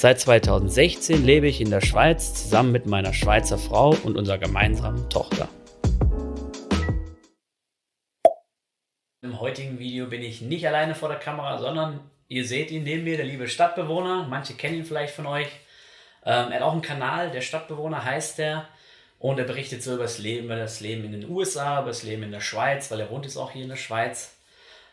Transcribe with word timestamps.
Seit 0.00 0.20
2016 0.20 1.24
lebe 1.24 1.48
ich 1.48 1.60
in 1.60 1.70
der 1.70 1.80
Schweiz 1.80 2.32
zusammen 2.32 2.70
mit 2.70 2.86
meiner 2.86 3.12
Schweizer 3.12 3.58
Frau 3.58 3.96
und 4.04 4.16
unserer 4.16 4.38
gemeinsamen 4.38 5.10
Tochter. 5.10 5.48
Im 9.22 9.40
heutigen 9.40 9.80
Video 9.80 10.06
bin 10.06 10.22
ich 10.22 10.40
nicht 10.40 10.68
alleine 10.68 10.94
vor 10.94 11.08
der 11.08 11.18
Kamera, 11.18 11.58
sondern 11.58 11.98
ihr 12.28 12.46
seht 12.46 12.70
ihn 12.70 12.84
neben 12.84 13.02
mir, 13.02 13.16
der 13.16 13.26
liebe 13.26 13.48
Stadtbewohner. 13.48 14.28
Manche 14.30 14.54
kennen 14.54 14.76
ihn 14.76 14.84
vielleicht 14.84 15.16
von 15.16 15.26
euch. 15.26 15.48
Ähm, 16.24 16.52
er 16.52 16.60
hat 16.60 16.62
auch 16.62 16.74
einen 16.74 16.82
Kanal, 16.82 17.32
der 17.32 17.40
Stadtbewohner 17.40 18.04
heißt 18.04 18.38
er. 18.38 18.68
Und 19.18 19.40
er 19.40 19.46
berichtet 19.46 19.82
so 19.82 19.94
über 19.94 20.04
das 20.04 20.20
Leben, 20.20 20.44
über 20.44 20.54
das 20.54 20.78
Leben 20.78 21.02
in 21.06 21.10
den 21.10 21.28
USA, 21.28 21.80
über 21.80 21.88
das 21.88 22.04
Leben 22.04 22.22
in 22.22 22.30
der 22.30 22.40
Schweiz, 22.40 22.88
weil 22.92 23.00
er 23.00 23.10
wohnt 23.10 23.24
jetzt 23.24 23.36
auch 23.36 23.50
hier 23.50 23.64
in 23.64 23.68
der 23.68 23.74
Schweiz. 23.74 24.36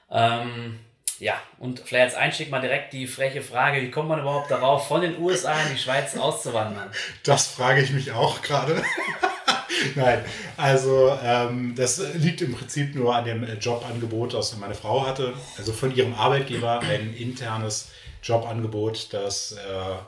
Ähm, 0.09 0.79
ja, 1.19 1.41
und 1.59 1.79
vielleicht 1.79 2.13
als 2.13 2.15
Einstieg 2.15 2.49
mal 2.49 2.61
direkt 2.61 2.93
die 2.93 3.07
freche 3.07 3.41
Frage, 3.41 3.81
wie 3.81 3.91
kommt 3.91 4.09
man 4.09 4.19
überhaupt 4.19 4.51
darauf, 4.51 4.87
von 4.87 5.01
den 5.01 5.17
USA 5.19 5.53
in 5.63 5.73
die 5.73 5.79
Schweiz 5.79 6.17
auszuwandern? 6.17 6.89
Das 7.23 7.47
frage 7.47 7.81
ich 7.81 7.91
mich 7.91 8.11
auch 8.11 8.41
gerade. 8.41 8.83
Nein, 9.95 10.23
also 10.57 11.17
ähm, 11.23 11.73
das 11.75 12.01
liegt 12.15 12.41
im 12.41 12.53
Prinzip 12.53 12.95
nur 12.95 13.15
an 13.15 13.25
dem 13.25 13.45
Jobangebot, 13.59 14.33
das 14.33 14.55
meine 14.57 14.75
Frau 14.75 15.05
hatte. 15.05 15.33
Also 15.57 15.73
von 15.73 15.95
ihrem 15.95 16.13
Arbeitgeber 16.13 16.79
ein 16.79 17.13
internes 17.15 17.89
Jobangebot, 18.23 19.13
das, 19.13 19.53
äh, 19.53 19.57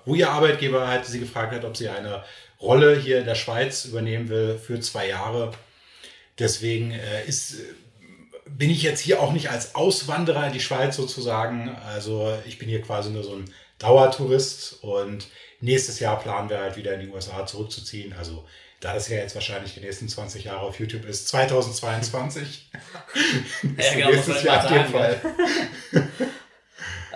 wo 0.05 0.15
ihr 0.15 0.29
Arbeitgeber 0.29 0.87
halt 0.87 1.05
sie 1.05 1.19
gefragt 1.19 1.53
hat, 1.53 1.65
ob 1.65 1.77
sie 1.77 1.89
eine 1.89 2.23
Rolle 2.59 2.95
hier 2.95 3.19
in 3.19 3.25
der 3.25 3.35
Schweiz 3.35 3.85
übernehmen 3.85 4.29
will 4.29 4.57
für 4.57 4.79
zwei 4.79 5.07
Jahre. 5.07 5.51
Deswegen 6.39 6.91
äh, 6.91 7.25
ist, 7.25 7.55
bin 8.49 8.69
ich 8.69 8.83
jetzt 8.83 8.99
hier 8.99 9.21
auch 9.21 9.33
nicht 9.33 9.49
als 9.49 9.75
Auswanderer 9.75 10.47
in 10.47 10.53
die 10.53 10.59
Schweiz 10.59 10.95
sozusagen. 10.95 11.75
Also 11.87 12.37
ich 12.45 12.59
bin 12.59 12.69
hier 12.69 12.81
quasi 12.81 13.09
nur 13.09 13.23
so 13.23 13.33
ein 13.33 13.51
Dauertourist 13.79 14.83
und 14.83 15.27
nächstes 15.61 15.99
Jahr 15.99 16.19
planen 16.19 16.49
wir 16.49 16.59
halt 16.59 16.77
wieder 16.77 16.93
in 16.93 17.01
die 17.01 17.09
USA 17.09 17.45
zurückzuziehen. 17.45 18.13
Also 18.13 18.45
da 18.79 18.93
das 18.93 19.09
ja 19.09 19.17
jetzt 19.17 19.35
wahrscheinlich 19.35 19.73
die 19.73 19.79
nächsten 19.79 20.07
20 20.07 20.43
Jahre 20.43 20.61
auf 20.61 20.79
YouTube 20.79 21.05
ist, 21.05 21.27
2022. 21.29 22.69
ja, 23.77 23.93
genau, 23.93 24.11
nächstes 24.11 24.43
Jahr 24.43 24.65
auf 24.65 24.71
jeden 24.71 24.89
Fall. 24.89 25.21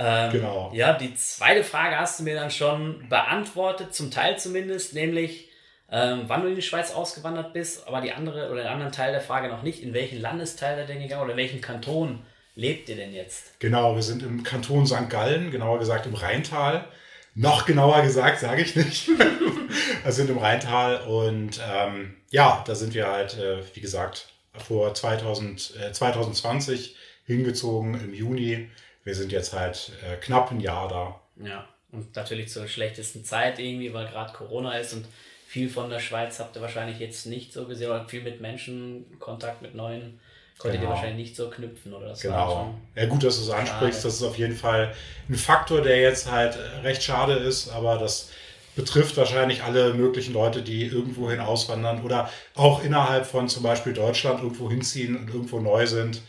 Ähm, 0.04 0.32
genau. 0.32 0.72
Ja, 0.74 0.94
die 0.94 1.14
zweite 1.14 1.64
Frage 1.64 1.96
hast 1.98 2.20
du 2.20 2.24
mir 2.24 2.34
dann 2.34 2.50
schon 2.50 3.08
beantwortet, 3.08 3.94
zum 3.94 4.10
Teil 4.10 4.40
zumindest, 4.40 4.96
nämlich 4.96 5.51
ähm, 5.92 6.24
wann 6.28 6.42
du 6.42 6.48
in 6.48 6.56
die 6.56 6.62
Schweiz 6.62 6.92
ausgewandert 6.92 7.54
bist, 7.54 7.88
aber 7.88 8.02
die 8.02 8.12
andere 8.12 8.50
oder 8.50 8.64
den 8.64 8.72
anderen 8.72 8.92
Teil 8.92 9.12
der 9.12 9.22
Frage 9.22 9.50
noch 9.50 9.64
nicht, 9.64 9.84
in 9.84 9.94
welchen 9.94 10.22
Landesteil 10.22 10.76
der 10.76 10.86
denn 10.86 11.02
gegangen 11.02 11.24
oder 11.24 11.32
in 11.32 11.38
welchem 11.38 11.62
Kanton 11.62 12.22
lebt 12.56 12.90
ihr 12.90 12.96
denn 12.96 13.14
jetzt? 13.14 13.60
Genau, 13.60 13.96
wir 13.96 14.04
sind 14.04 14.24
im 14.24 14.44
Kanton 14.44 14.88
St. 14.88 15.10
Gallen, 15.10 15.52
genauer 15.52 15.80
gesagt 15.80 16.06
im 16.06 16.16
Rheintal. 16.16 16.86
Noch 17.34 17.66
genauer 17.66 18.02
gesagt, 18.02 18.40
sage 18.40 18.62
ich 18.62 18.76
nicht. 18.76 19.08
wir 20.04 20.12
sind 20.12 20.30
im 20.30 20.38
Rheintal 20.38 21.02
und 21.02 21.62
ähm, 21.72 22.18
ja, 22.30 22.64
da 22.66 22.76
sind 22.76 22.94
wir 22.94 23.08
halt, 23.08 23.38
äh, 23.38 23.64
wie 23.74 23.82
gesagt, 23.82 24.28
vor 24.54 24.94
2000, 24.94 25.76
äh, 25.82 25.92
2020 25.92 26.96
hingezogen 27.26 27.94
im 27.94 28.14
Juni 28.14 28.70
wir 29.04 29.16
sind 29.16 29.32
jetzt 29.32 29.54
halt 29.54 29.92
äh, 30.04 30.18
knapp 30.18 30.52
ein 30.52 30.60
Jahr 30.60 30.88
da. 30.88 31.20
Ja, 31.44 31.68
und 31.92 32.16
natürlich 32.16 32.50
zur 32.50 32.68
schlechtesten 32.68 33.24
Zeit 33.26 33.60
irgendwie, 33.60 33.94
weil 33.94 34.08
gerade 34.08 34.34
Corona 34.34 34.78
ist 34.78 34.94
und 34.94 35.06
viel 35.52 35.70
von 35.70 35.90
der 35.90 36.00
Schweiz 36.00 36.40
habt 36.40 36.56
ihr 36.56 36.62
wahrscheinlich 36.62 37.00
jetzt 37.00 37.26
nicht 37.26 37.52
so 37.52 37.66
gesehen, 37.66 37.90
oder 37.90 38.08
viel 38.08 38.22
mit 38.22 38.40
Menschen, 38.40 39.06
Kontakt 39.20 39.62
mit 39.62 39.76
neuen, 39.76 40.18
konntet 40.58 40.80
genau. 40.80 40.94
ihr 40.94 40.96
wahrscheinlich 40.96 41.28
nicht 41.28 41.36
so 41.36 41.50
knüpfen, 41.50 41.94
oder? 41.94 42.08
Das 42.08 42.22
genau. 42.22 42.74
ja, 42.96 43.06
gut, 43.08 43.22
dass 43.22 43.36
du 43.36 43.44
es 43.44 43.50
ansprichst. 43.50 44.06
Das 44.06 44.14
ist 44.14 44.24
auf 44.24 44.38
jeden 44.38 44.56
Fall 44.56 44.94
ein 45.28 45.36
Faktor, 45.36 45.82
der 45.82 46.00
jetzt 46.00 46.32
halt 46.32 46.58
recht 46.84 47.04
schade 47.04 47.34
ist, 47.34 47.68
aber 47.68 47.98
das 47.98 48.30
betrifft 48.78 49.18
wahrscheinlich 49.18 49.64
alle 49.64 49.94
möglichen 49.94 50.32
Leute, 50.32 50.62
die 50.62 50.86
irgendwohin 50.86 51.42
auswandern 51.42 52.02
oder 52.06 52.30
auch 52.56 52.82
innerhalb 52.82 53.26
von 53.26 53.50
zum 53.50 53.64
Beispiel 53.64 53.92
Deutschland 53.92 54.42
irgendwo 54.42 54.70
hinziehen 54.70 55.18
und 55.18 55.28
irgendwo 55.28 55.60
neu 55.60 55.86
sind. 55.86 56.22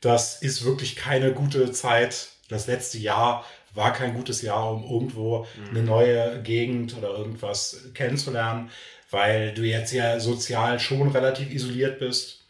Das 0.00 0.40
ist 0.40 0.64
wirklich 0.64 0.96
keine 0.96 1.32
gute 1.32 1.70
Zeit. 1.72 2.28
Das 2.48 2.66
letzte 2.66 2.96
Jahr 2.96 3.44
war 3.74 3.92
kein 3.92 4.14
gutes 4.14 4.42
Jahr, 4.42 4.72
um 4.72 4.84
irgendwo 4.84 5.46
mhm. 5.56 5.70
eine 5.70 5.82
neue 5.82 6.42
Gegend 6.42 6.96
oder 6.96 7.10
irgendwas 7.10 7.90
kennenzulernen, 7.94 8.70
weil 9.10 9.54
du 9.54 9.62
jetzt 9.62 9.92
ja 9.92 10.20
sozial 10.20 10.78
schon 10.80 11.10
relativ 11.10 11.52
isoliert 11.52 11.98
bist 11.98 12.44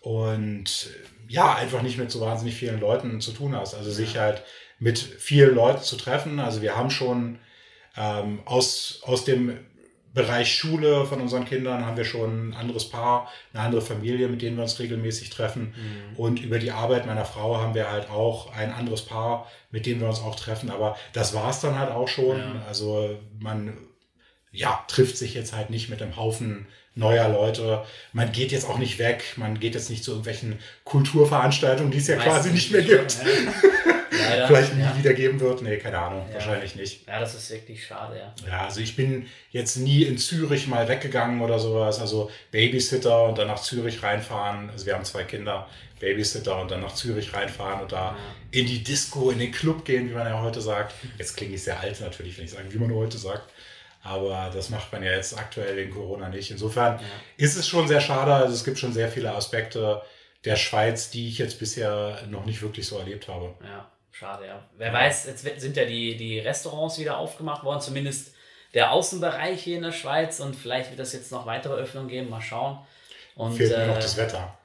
und 0.00 0.90
ja, 1.28 1.54
einfach 1.54 1.82
nicht 1.82 1.98
mit 1.98 2.10
so 2.10 2.20
wahnsinnig 2.20 2.54
vielen 2.54 2.80
Leuten 2.80 3.20
zu 3.20 3.32
tun 3.32 3.56
hast. 3.56 3.74
Also 3.74 3.90
sich 3.90 4.18
halt 4.18 4.42
mit 4.78 4.98
vielen 4.98 5.54
Leuten 5.54 5.82
zu 5.82 5.96
treffen. 5.96 6.38
Also 6.38 6.62
wir 6.62 6.76
haben 6.76 6.90
schon 6.90 7.38
ähm, 7.96 8.40
aus, 8.44 9.00
aus 9.02 9.24
dem 9.24 9.58
Bereich 10.16 10.54
Schule 10.54 11.04
von 11.04 11.20
unseren 11.20 11.44
Kindern 11.44 11.84
haben 11.84 11.98
wir 11.98 12.06
schon 12.06 12.48
ein 12.48 12.54
anderes 12.54 12.88
Paar, 12.88 13.30
eine 13.52 13.62
andere 13.62 13.82
Familie, 13.82 14.28
mit 14.28 14.40
denen 14.40 14.56
wir 14.56 14.62
uns 14.62 14.78
regelmäßig 14.78 15.28
treffen. 15.28 15.74
Mhm. 15.76 16.16
Und 16.16 16.42
über 16.42 16.58
die 16.58 16.70
Arbeit 16.70 17.04
meiner 17.04 17.26
Frau 17.26 17.60
haben 17.60 17.74
wir 17.74 17.90
halt 17.90 18.08
auch 18.08 18.50
ein 18.54 18.72
anderes 18.72 19.02
Paar, 19.02 19.46
mit 19.70 19.84
dem 19.84 20.00
wir 20.00 20.08
uns 20.08 20.20
auch 20.20 20.34
treffen. 20.34 20.70
Aber 20.70 20.96
das 21.12 21.34
war 21.34 21.50
es 21.50 21.60
dann 21.60 21.78
halt 21.78 21.90
auch 21.90 22.08
schon. 22.08 22.38
Ja. 22.38 22.62
Also 22.66 23.20
man 23.38 23.76
ja, 24.52 24.82
trifft 24.88 25.18
sich 25.18 25.34
jetzt 25.34 25.52
halt 25.52 25.68
nicht 25.68 25.90
mit 25.90 26.00
einem 26.00 26.16
Haufen 26.16 26.66
neuer 26.94 27.28
Leute. 27.28 27.84
Man 28.14 28.32
geht 28.32 28.52
jetzt 28.52 28.66
auch 28.66 28.78
nicht 28.78 28.98
weg, 28.98 29.34
man 29.36 29.60
geht 29.60 29.74
jetzt 29.74 29.90
nicht 29.90 30.02
zu 30.02 30.12
irgendwelchen 30.12 30.58
Kulturveranstaltungen, 30.84 31.92
die 31.92 31.98
es 31.98 32.06
ja 32.06 32.16
Meistens 32.16 32.34
quasi 32.34 32.50
nicht 32.52 32.72
mehr 32.72 32.82
gibt. 32.82 33.18
Ja. 33.22 33.92
Leider, 34.28 34.46
vielleicht 34.46 34.74
nie 34.74 34.82
ja. 34.82 34.96
wieder 34.98 35.14
geben 35.14 35.40
wird. 35.40 35.62
Nee, 35.62 35.76
keine 35.78 35.98
Ahnung, 35.98 36.26
ja. 36.28 36.34
wahrscheinlich 36.34 36.76
nicht. 36.76 37.06
Ja, 37.06 37.20
das 37.20 37.34
ist 37.34 37.50
wirklich 37.50 37.86
schade, 37.86 38.18
ja. 38.18 38.34
Ja, 38.46 38.64
also 38.64 38.80
ich 38.80 38.96
bin 38.96 39.26
jetzt 39.50 39.76
nie 39.76 40.02
in 40.02 40.18
Zürich 40.18 40.66
mal 40.66 40.88
weggegangen 40.88 41.40
oder 41.40 41.58
sowas. 41.58 42.00
Also 42.00 42.30
Babysitter 42.50 43.24
und 43.24 43.38
dann 43.38 43.48
nach 43.48 43.60
Zürich 43.60 44.02
reinfahren. 44.02 44.70
Also 44.70 44.86
wir 44.86 44.94
haben 44.94 45.04
zwei 45.04 45.24
Kinder. 45.24 45.68
Babysitter 45.98 46.60
und 46.60 46.70
dann 46.70 46.82
nach 46.82 46.94
Zürich 46.94 47.32
reinfahren 47.32 47.80
und 47.80 47.92
da 47.92 48.10
ja. 48.10 48.16
in 48.50 48.66
die 48.66 48.84
Disco, 48.84 49.30
in 49.30 49.38
den 49.38 49.50
Club 49.50 49.84
gehen, 49.84 50.10
wie 50.10 50.14
man 50.14 50.26
ja 50.26 50.40
heute 50.42 50.60
sagt. 50.60 50.94
Jetzt 51.18 51.36
klinge 51.36 51.54
ich 51.54 51.62
sehr 51.62 51.80
alt 51.80 52.00
natürlich, 52.00 52.36
wenn 52.36 52.44
ich 52.44 52.50
sage, 52.50 52.72
wie 52.72 52.78
man 52.78 52.94
heute 52.94 53.18
sagt. 53.18 53.50
Aber 54.02 54.50
das 54.54 54.70
macht 54.70 54.92
man 54.92 55.02
ja 55.02 55.12
jetzt 55.12 55.36
aktuell 55.36 55.76
wegen 55.76 55.90
Corona 55.92 56.28
nicht. 56.28 56.50
Insofern 56.50 57.00
ist 57.36 57.56
es 57.56 57.66
schon 57.66 57.88
sehr 57.88 58.00
schade. 58.00 58.32
Also 58.32 58.54
es 58.54 58.64
gibt 58.64 58.78
schon 58.78 58.92
sehr 58.92 59.08
viele 59.08 59.34
Aspekte 59.34 60.02
der 60.44 60.56
Schweiz, 60.56 61.10
die 61.10 61.28
ich 61.28 61.38
jetzt 61.38 61.58
bisher 61.58 62.22
noch 62.28 62.44
nicht 62.46 62.62
wirklich 62.62 62.86
so 62.86 62.98
erlebt 62.98 63.26
habe. 63.26 63.54
Ja. 63.64 63.90
Schade, 64.18 64.46
ja. 64.46 64.64
Wer 64.78 64.94
weiß, 64.94 65.26
jetzt 65.26 65.42
sind 65.60 65.76
ja 65.76 65.84
die, 65.84 66.16
die 66.16 66.38
Restaurants 66.38 66.98
wieder 66.98 67.18
aufgemacht 67.18 67.64
worden, 67.64 67.82
zumindest 67.82 68.34
der 68.72 68.90
Außenbereich 68.92 69.62
hier 69.62 69.76
in 69.76 69.82
der 69.82 69.92
Schweiz 69.92 70.40
und 70.40 70.56
vielleicht 70.56 70.90
wird 70.90 71.00
es 71.00 71.12
jetzt 71.12 71.30
noch 71.32 71.44
weitere 71.44 71.74
Öffnungen 71.74 72.08
geben, 72.08 72.30
mal 72.30 72.40
schauen. 72.40 72.78
Und, 73.34 73.54
fehlt 73.54 73.72
äh, 73.72 73.86
noch 73.86 73.98
das 73.98 74.16
Wetter. 74.16 74.56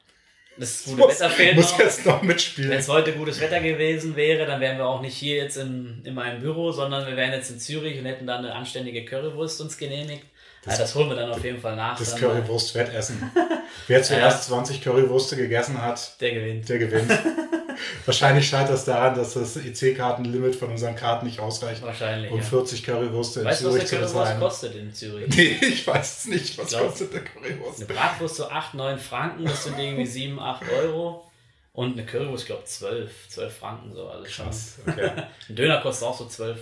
Das 0.56 0.86
gute 0.86 0.98
muss, 0.98 1.20
Wetter 1.20 1.30
fehlt 1.30 1.56
muss 1.58 1.72
noch. 1.74 1.80
jetzt 1.80 2.06
noch 2.06 2.22
mitspielen. 2.22 2.72
Wenn 2.72 2.80
es 2.80 2.88
heute 2.88 3.12
gutes 3.12 3.42
Wetter 3.42 3.60
gewesen 3.60 4.16
wäre, 4.16 4.46
dann 4.46 4.62
wären 4.62 4.78
wir 4.78 4.86
auch 4.86 5.02
nicht 5.02 5.18
hier 5.18 5.36
jetzt 5.36 5.58
in, 5.58 6.02
in 6.06 6.14
meinem 6.14 6.40
Büro, 6.40 6.72
sondern 6.72 7.06
wir 7.06 7.18
wären 7.18 7.34
jetzt 7.34 7.52
in 7.52 7.60
Zürich 7.60 8.00
und 8.00 8.06
hätten 8.06 8.28
dann 8.28 8.46
eine 8.46 8.56
anständige 8.56 9.04
Currywurst 9.04 9.60
uns 9.60 9.78
genehmigt. 9.78 10.28
Das, 10.64 10.76
ja, 10.76 10.82
das 10.82 10.94
holen 10.94 11.10
wir 11.10 11.16
dann 11.16 11.32
auf 11.32 11.44
jeden 11.44 11.60
Fall 11.60 11.76
nach. 11.76 11.98
Das 11.98 12.16
Currywurst-Wettessen. 12.16 13.32
Wer 13.88 14.04
zuerst 14.04 14.50
ja. 14.50 14.56
20 14.56 14.82
Currywürste 14.82 15.36
gegessen 15.36 15.82
hat, 15.82 16.22
der 16.22 16.34
gewinnt. 16.34 16.70
Der 16.70 16.78
gewinnt. 16.78 17.12
Wahrscheinlich 18.06 18.48
scheitert 18.48 18.76
es 18.76 18.86
daran, 18.86 19.16
dass 19.16 19.34
das 19.34 19.58
EC-Kartenlimit 19.58 20.56
von 20.56 20.70
unseren 20.70 20.96
Karten 20.96 21.26
nicht 21.26 21.40
ausreicht. 21.40 21.82
Wahrscheinlich. 21.82 22.32
Um 22.32 22.38
ja. 22.38 22.44
40 22.44 22.84
Currywürste 22.84 23.40
in 23.40 23.46
weißt, 23.48 23.62
Zürich 23.62 23.88
zu 23.88 23.96
bezahlen. 23.96 24.04
Weißt 24.04 24.14
du, 24.14 24.20
was 24.20 24.62
der 24.62 24.70
Currywurst 24.70 24.72
kostet 24.72 24.76
in 24.76 24.94
Zürich? 24.94 25.36
Nee, 25.36 25.58
ich 25.62 25.88
weiß 25.88 26.18
es 26.20 26.26
nicht. 26.26 26.58
Was 26.60 26.68
glaub, 26.68 26.88
kostet 26.88 27.14
der 27.14 27.22
Currywurst? 27.22 27.78
Eine 27.80 27.86
Bratwurst 27.94 28.36
so 28.36 28.48
8, 28.48 28.74
9 28.76 29.00
Franken, 29.00 29.46
das 29.46 29.64
sind 29.64 29.80
irgendwie 29.80 30.06
7, 30.06 30.40
8 30.40 30.64
Euro. 30.84 31.31
Und 31.74 31.94
eine 31.94 32.06
Currywurst, 32.06 32.44
ich 32.44 32.48
glaube, 32.48 32.66
12, 32.66 33.30
12 33.30 33.58
Franken 33.58 33.94
so. 33.94 34.08
Also 34.08 34.26
Krass, 34.26 34.80
okay. 34.88 35.12
Ein 35.48 35.56
Döner 35.56 35.80
kostet 35.80 36.08
auch 36.08 36.18
so 36.18 36.26
12. 36.26 36.60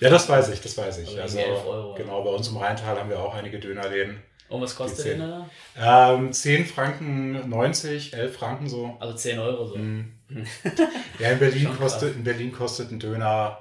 Ja, 0.00 0.10
das 0.10 0.28
weiß 0.28 0.50
ich, 0.50 0.60
das 0.60 0.76
weiß 0.76 0.98
ich. 0.98 1.08
Also, 1.08 1.20
also 1.20 1.38
11 1.38 1.66
Euro. 1.66 1.94
Genau, 1.94 2.22
bei 2.22 2.30
uns 2.30 2.48
im 2.48 2.58
Rheintal 2.58 2.98
haben 2.98 3.08
wir 3.08 3.20
auch 3.20 3.34
einige 3.34 3.58
Dönerläden. 3.58 4.22
Und 4.50 4.60
was 4.60 4.76
kostet 4.76 5.06
der 5.06 5.14
Döner 5.14 5.50
da? 5.76 6.14
Ähm, 6.14 6.32
10 6.32 6.66
Franken 6.66 7.48
90, 7.48 8.12
11 8.12 8.36
Franken 8.36 8.68
so. 8.68 8.96
Also 9.00 9.14
10 9.14 9.38
Euro 9.38 9.66
so. 9.66 9.76
Mm. 9.76 10.12
ja, 11.18 11.30
in 11.30 11.38
Berlin, 11.38 11.70
kostet, 11.78 12.16
in 12.16 12.24
Berlin 12.24 12.52
kostet 12.52 12.90
ein 12.90 12.98
Döner. 12.98 13.58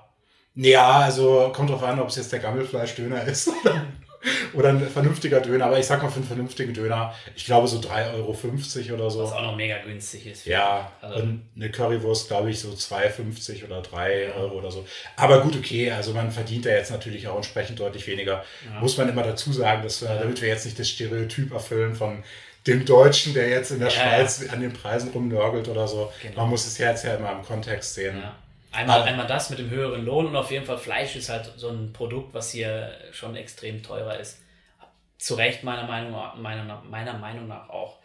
Ja, 0.55 0.99
also 0.99 1.51
kommt 1.55 1.69
drauf 1.69 1.83
an, 1.83 1.99
ob 1.99 2.09
es 2.09 2.17
jetzt 2.17 2.33
der 2.33 2.39
Gammelfleischdöner 2.39 3.23
ist 3.23 3.47
oder 3.47 3.85
ein 4.69 4.89
vernünftiger 4.89 5.39
Döner. 5.39 5.66
Aber 5.66 5.80
ich 5.80 5.86
sag 5.86 6.01
mal 6.01 6.10
für 6.10 6.18
einen 6.18 6.25
vernünftigen 6.25 6.74
Döner, 6.74 7.13
ich 7.36 7.45
glaube 7.45 7.68
so 7.68 7.80
3,50 7.80 8.13
Euro 8.13 8.95
oder 8.95 9.10
so. 9.10 9.24
Was 9.24 9.31
auch 9.31 9.42
noch 9.42 9.56
mega 9.56 9.77
günstig 9.80 10.27
ist. 10.27 10.45
Ja, 10.45 10.92
also. 11.01 11.24
und 11.24 11.44
eine 11.56 11.71
Currywurst, 11.71 12.27
glaube 12.27 12.50
ich, 12.50 12.60
so 12.60 12.69
2,50 12.69 13.66
oder 13.66 13.81
3 13.81 14.24
ja. 14.24 14.33
Euro 14.36 14.57
oder 14.57 14.71
so. 14.71 14.86
Aber 15.16 15.42
gut, 15.42 15.56
okay, 15.56 15.92
also 15.92 16.13
man 16.13 16.31
verdient 16.31 16.66
da 16.66 16.69
jetzt 16.69 16.92
natürlich 16.92 17.27
auch 17.27 17.36
entsprechend 17.36 17.80
deutlich 17.80 18.07
weniger. 18.07 18.44
Ja. 18.74 18.80
Muss 18.80 18.98
man 18.98 19.10
immer 19.10 19.24
dazu 19.24 19.54
sagen, 19.54 19.83
dass 19.83 20.01
wir, 20.01 20.10
damit 20.10 20.42
wir 20.42 20.50
jetzt 20.50 20.66
nicht 20.66 20.80
das 20.80 20.89
Stereotyp 20.89 21.51
erfüllen 21.54 21.95
von 21.95 22.24
dem 22.68 22.86
Deutschen, 22.86 23.33
der 23.33 23.50
jetzt 23.50 23.71
in 23.71 23.80
der 23.80 23.89
Schweiz 23.89 24.45
an 24.50 24.62
den 24.62 24.74
Preisen 24.74 25.10
rumnörgelt 25.12 25.68
oder 25.69 25.88
so. 25.88 26.12
Genau. 26.21 26.42
Man 26.42 26.50
muss 26.50 26.68
es 26.68 26.77
jetzt 26.77 27.06
ja 27.06 27.16
immer 27.16 27.31
im 27.31 27.44
Kontext 27.44 27.95
sehen. 27.95 28.21
Einmal, 28.71 29.01
einmal 29.04 29.25
das 29.25 29.50
mit 29.50 29.60
dem 29.60 29.69
höheren 29.69 30.06
Lohn 30.06 30.27
und 30.27 30.36
auf 30.36 30.51
jeden 30.51 30.66
Fall 30.66 30.77
Fleisch 30.77 31.16
ist 31.16 31.30
halt 31.30 31.51
so 31.56 31.69
ein 31.69 31.92
Produkt, 31.92 32.33
was 32.33 32.51
hier 32.51 32.94
schon 33.12 33.36
extrem 33.36 33.81
teurer 33.81 34.19
ist. 34.19 34.42
Zu 35.18 35.36
Recht 35.36 35.63
meiner 35.63 35.86
Meinung, 35.86 36.16
meiner, 36.38 36.81
meiner 36.89 37.13
Meinung 37.13 37.48
nach 37.48 37.69
auch. 37.69 37.98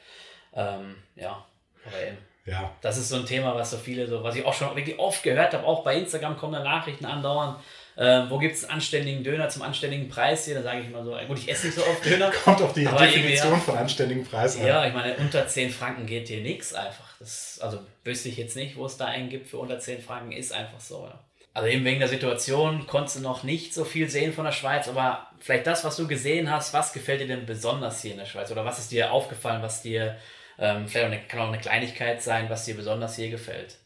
Ähm, 0.55 0.97
ja, 1.17 1.45
aber 1.87 2.07
eben. 2.07 2.19
Ja. 2.47 2.73
Das 2.83 2.99
ist 2.99 3.09
so 3.09 3.17
ein 3.17 3.27
Thema, 3.27 3.55
was 3.55 3.71
so 3.71 3.79
viele, 3.79 4.07
so, 4.07 4.23
was 4.23 4.37
ich 4.37 4.45
auch 4.45 4.53
schon 4.53 4.75
wirklich 4.77 4.99
oft 4.99 5.23
gehört 5.23 5.55
habe, 5.55 5.65
auch 5.65 5.83
bei 5.83 5.97
Instagram 5.97 6.37
kommen 6.37 6.53
da 6.53 6.63
Nachrichten 6.63 7.07
andauernd. 7.07 7.59
Äh, 7.97 8.23
wo 8.29 8.39
gibt 8.39 8.55
es 8.55 8.65
einen 8.65 8.75
anständigen 8.75 9.23
Döner 9.23 9.49
zum 9.49 9.63
anständigen 9.63 10.09
Preis 10.09 10.45
hier? 10.45 10.57
Da 10.57 10.63
sage 10.63 10.81
ich 10.81 10.87
immer 10.89 11.05
so, 11.05 11.17
gut, 11.29 11.39
ich 11.39 11.49
esse 11.49 11.67
nicht 11.67 11.77
so 11.77 11.83
oft 11.83 12.05
Döner. 12.05 12.31
Kommt 12.45 12.61
auf 12.61 12.73
die 12.73 12.85
Definition 12.85 13.53
ja, 13.53 13.59
von 13.59 13.79
anständigen 13.79 14.27
Preis 14.27 14.59
an. 14.59 14.67
Ja, 14.67 14.87
ich 14.87 14.93
meine, 14.93 15.15
unter 15.17 15.47
10 15.47 15.71
Franken 15.71 16.07
geht 16.07 16.29
hier 16.29 16.41
nichts 16.41 16.75
einfach. 16.75 17.04
Das, 17.19 17.59
also 17.61 17.81
wüsste 18.03 18.29
ich 18.29 18.37
jetzt 18.37 18.57
nicht, 18.57 18.77
wo 18.77 18.87
es 18.87 18.97
da 18.97 19.07
einen 19.07 19.29
gibt 19.29 19.49
für 19.49 19.59
unter 19.59 19.79
10 19.79 20.03
Franken, 20.03 20.33
ist 20.33 20.53
einfach 20.53 20.81
so. 20.81 21.07
Ja. 21.07 21.19
Also 21.55 21.69
eben 21.69 21.85
wegen 21.85 22.01
der 22.01 22.09
Situation 22.09 22.87
konntest 22.89 23.17
du 23.17 23.21
noch 23.21 23.45
nicht 23.45 23.73
so 23.73 23.85
viel 23.85 24.11
sehen 24.11 24.33
von 24.33 24.45
der 24.45 24.53
Schweiz, 24.53 24.89
aber 24.89 25.29
vielleicht 25.39 25.69
das, 25.69 25.85
was 25.85 25.97
du 25.97 26.09
gesehen 26.09 26.51
hast, 26.51 26.75
was 26.75 26.93
gefällt 26.93 27.21
dir 27.21 27.29
denn 27.29 27.47
besonders 27.47 28.03
hier 28.03 28.11
in 28.11 28.19
der 28.19 28.27
Schweiz? 28.27 28.51
Oder 28.51 28.65
was 28.65 28.81
ist 28.81 28.91
dir 28.91 29.13
aufgefallen, 29.13 29.63
was 29.63 29.81
dir, 29.81 30.17
ähm, 30.59 30.89
vielleicht 30.89 31.07
auch 31.07 31.13
eine, 31.13 31.23
kann 31.23 31.41
auch 31.41 31.49
eine 31.49 31.61
Kleinigkeit 31.61 32.23
sein, 32.23 32.51
was 32.51 32.65
dir 32.65 32.75
besonders 32.75 33.15
hier 33.15 33.31
gefällt? 33.31 33.77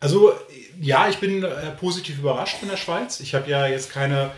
Also 0.00 0.32
ja, 0.80 1.06
ich 1.08 1.18
bin 1.18 1.44
äh, 1.44 1.70
positiv 1.78 2.18
überrascht 2.18 2.56
von 2.56 2.70
der 2.70 2.78
Schweiz. 2.78 3.20
Ich 3.20 3.34
habe 3.34 3.48
ja 3.48 3.66
jetzt 3.66 3.92
keine, 3.92 4.30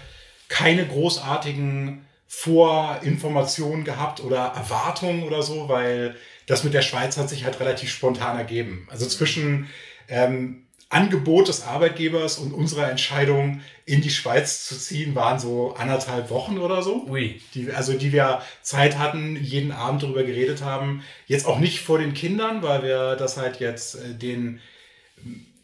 keine 0.49 0.85
großartigen 0.85 2.05
Vorinformationen 2.37 3.85
gehabt 3.85 4.23
oder 4.23 4.53
Erwartungen 4.55 5.23
oder 5.23 5.43
so, 5.43 5.69
weil 5.69 6.17
das 6.47 6.65
mit 6.65 6.75
der 6.75 6.83
Schweiz 6.83 7.17
hat 7.17 7.31
sich 7.31 7.45
halt 7.45 7.59
relativ 7.61 7.91
spontan 7.91 8.37
ergeben. 8.37 8.87
Also 8.91 9.07
zwischen 9.07 9.71
ähm, 10.09 10.67
Angebot 10.91 11.49
des 11.49 11.63
Arbeitgebers 11.63 12.39
und 12.39 12.53
unserer 12.53 12.91
Entscheidung, 12.91 13.63
in 13.87 14.03
die 14.03 14.11
Schweiz 14.11 14.67
zu 14.67 14.77
ziehen, 14.77 15.15
waren 15.15 15.39
so 15.39 15.75
anderthalb 15.75 16.29
Wochen 16.29 16.59
oder 16.59 16.83
so. 16.83 17.07
Ui. 17.09 17.41
Die, 17.55 17.71
also 17.73 17.95
die 17.95 18.13
wir 18.13 18.43
Zeit 18.63 18.99
hatten, 18.99 19.37
jeden 19.43 19.73
Abend 19.73 20.03
darüber 20.03 20.25
geredet 20.25 20.63
haben. 20.63 21.03
Jetzt 21.27 21.47
auch 21.47 21.59
nicht 21.59 21.81
vor 21.81 21.99
den 21.99 22.15
Kindern, 22.15 22.63
weil 22.63 22.83
wir 22.83 23.17
das 23.17 23.37
halt 23.37 23.61
jetzt 23.61 23.95
äh, 23.95 24.15
den 24.15 24.61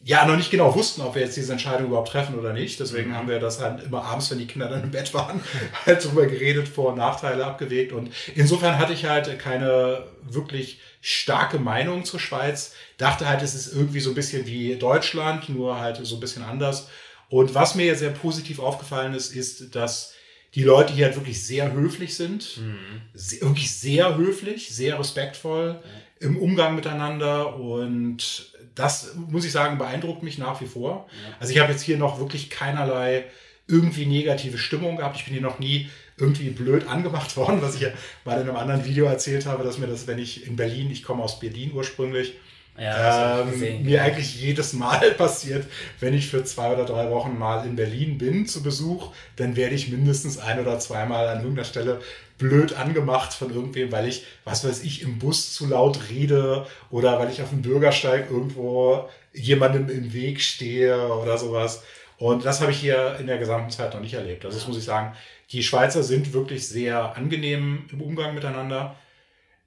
ja 0.03 0.25
noch 0.25 0.37
nicht 0.37 0.51
genau 0.51 0.75
wussten, 0.75 1.03
ob 1.03 1.15
wir 1.15 1.23
jetzt 1.23 1.37
diese 1.37 1.53
Entscheidung 1.53 1.89
überhaupt 1.89 2.11
treffen 2.11 2.39
oder 2.39 2.53
nicht. 2.53 2.81
Deswegen 2.81 3.11
mhm. 3.11 3.17
haben 3.17 3.29
wir 3.29 3.39
das 3.39 3.61
halt 3.61 3.85
immer 3.85 4.05
abends, 4.05 4.31
wenn 4.31 4.39
die 4.39 4.47
Kinder 4.47 4.69
dann 4.69 4.83
im 4.83 4.91
Bett 4.91 5.13
waren, 5.13 5.41
halt 5.87 6.05
drüber 6.05 6.27
geredet, 6.27 6.69
Vor- 6.69 6.93
und 6.93 6.99
Nachteile 6.99 7.45
abgewegt. 7.45 7.93
Und 7.93 8.11
insofern 8.35 8.79
hatte 8.79 8.93
ich 8.93 9.05
halt 9.05 9.39
keine 9.39 10.05
wirklich 10.23 10.81
starke 11.01 11.59
Meinung 11.59 12.05
zur 12.05 12.21
Schweiz. 12.21 12.75
Dachte 12.97 13.29
halt, 13.29 13.43
es 13.43 13.55
ist 13.55 13.75
irgendwie 13.75 14.01
so 14.01 14.11
ein 14.11 14.15
bisschen 14.15 14.47
wie 14.47 14.77
Deutschland, 14.77 15.49
nur 15.49 15.79
halt 15.79 15.99
so 16.03 16.17
ein 16.17 16.21
bisschen 16.21 16.45
anders. 16.45 16.89
Und 17.29 17.55
was 17.55 17.75
mir 17.75 17.95
sehr 17.95 18.11
positiv 18.11 18.59
aufgefallen 18.59 19.15
ist, 19.15 19.35
ist, 19.35 19.75
dass 19.75 20.15
die 20.55 20.65
Leute 20.65 20.93
hier 20.93 21.07
halt 21.07 21.17
wirklich 21.17 21.45
sehr 21.47 21.73
höflich 21.73 22.17
sind. 22.17 22.59
Mhm. 22.59 23.03
Sehr, 23.15 23.43
wirklich 23.43 23.77
sehr 23.77 24.17
höflich, 24.17 24.75
sehr 24.75 24.99
respektvoll 24.99 25.75
mhm. 25.75 26.27
im 26.27 26.37
Umgang 26.39 26.75
miteinander 26.75 27.57
und 27.57 28.50
das 28.75 29.15
muss 29.17 29.45
ich 29.45 29.53
sagen, 29.53 29.79
beeindruckt 29.79 30.23
mich 30.23 30.39
nach 30.39 30.61
wie 30.61 30.67
vor. 30.67 31.09
Ja. 31.11 31.37
Also 31.41 31.53
ich 31.53 31.59
habe 31.59 31.73
jetzt 31.73 31.83
hier 31.83 31.99
noch 31.99 32.19
wirklich 32.19 32.51
keinerlei 32.51 33.25
irgendwie 33.67 34.07
negative 34.07 34.59
Stimmung 34.59 34.97
gehabt. 34.97 35.17
Ich 35.17 35.25
bin 35.25 35.33
hier 35.33 35.43
noch 35.43 35.59
nie 35.59 35.89
irgendwie 36.19 36.51
blöd 36.51 36.87
angemacht 36.89 37.37
worden, 37.37 37.63
was 37.63 37.75
ich 37.75 37.83
ja 37.83 37.91
mal 38.25 38.41
in 38.41 38.49
einem 38.49 38.57
anderen 38.57 38.85
Video 38.85 39.07
erzählt 39.07 39.47
habe, 39.47 39.65
dass 39.65 39.79
mir 39.79 39.87
das, 39.87 40.07
wenn 40.07 40.19
ich 40.19 40.47
in 40.47 40.57
Berlin, 40.57 40.91
ich 40.91 41.03
komme 41.03 41.23
aus 41.23 41.41
Berlin 41.41 41.73
ursprünglich, 41.75 42.35
ja, 42.81 43.41
ähm, 43.41 43.51
gesehen, 43.51 43.85
mir 43.85 43.97
ja. 43.97 44.03
eigentlich 44.03 44.41
jedes 44.41 44.73
Mal 44.73 45.11
passiert, 45.19 45.67
wenn 46.01 46.15
ich 46.15 46.29
für 46.29 46.45
zwei 46.45 46.73
oder 46.73 46.85
drei 46.85 47.11
Wochen 47.11 47.39
mal 47.39 47.67
in 47.67 47.77
Berlin 47.77 48.19
bin 48.19 48.47
zu 48.47 48.63
Besuch, 48.63 49.13
dann 49.37 49.57
werde 49.57 49.75
ich 49.75 49.91
mindestens 49.91 50.39
ein 50.39 50.61
oder 50.61 50.79
zweimal 50.79 51.29
an 51.29 51.39
irgendeiner 51.39 51.67
Stelle 51.67 52.01
blöd 52.39 52.73
angemacht 52.73 53.35
von 53.35 53.53
irgendwem, 53.53 53.93
weil 53.93 54.09
ich, 54.09 54.25
was 54.45 54.65
weiß 54.65 54.83
ich, 54.83 55.03
im 55.03 55.19
Bus 55.19 55.53
zu 55.53 55.67
laut 55.67 56.09
rede 56.11 56.67
oder 56.91 57.19
weil 57.19 57.31
ich 57.31 57.43
auf 57.43 57.51
dem 57.51 57.61
Bürgersteig 57.61 58.31
irgendwo 58.31 59.09
jemandem 59.35 59.91
im 59.91 60.13
Weg 60.15 60.41
stehe 60.41 61.13
oder 61.13 61.37
sowas. 61.37 61.83
Und 62.17 62.45
das 62.45 62.61
habe 62.61 62.73
ich 62.73 62.79
hier 62.79 63.17
in 63.21 63.27
der 63.27 63.39
gesamten 63.39 63.71
Zeit 63.71 63.95
noch 63.95 64.01
nicht 64.01 64.15
erlebt. 64.15 64.45
Also 64.45 64.59
das 64.59 64.67
muss 64.67 64.79
ich 64.79 64.85
sagen, 64.85 65.15
die 65.53 65.63
Schweizer 65.63 66.03
sind 66.03 66.33
wirklich 66.33 66.67
sehr 66.67 67.17
angenehm 67.17 67.85
im 67.93 68.01
Umgang 68.01 68.35
miteinander. 68.35 68.97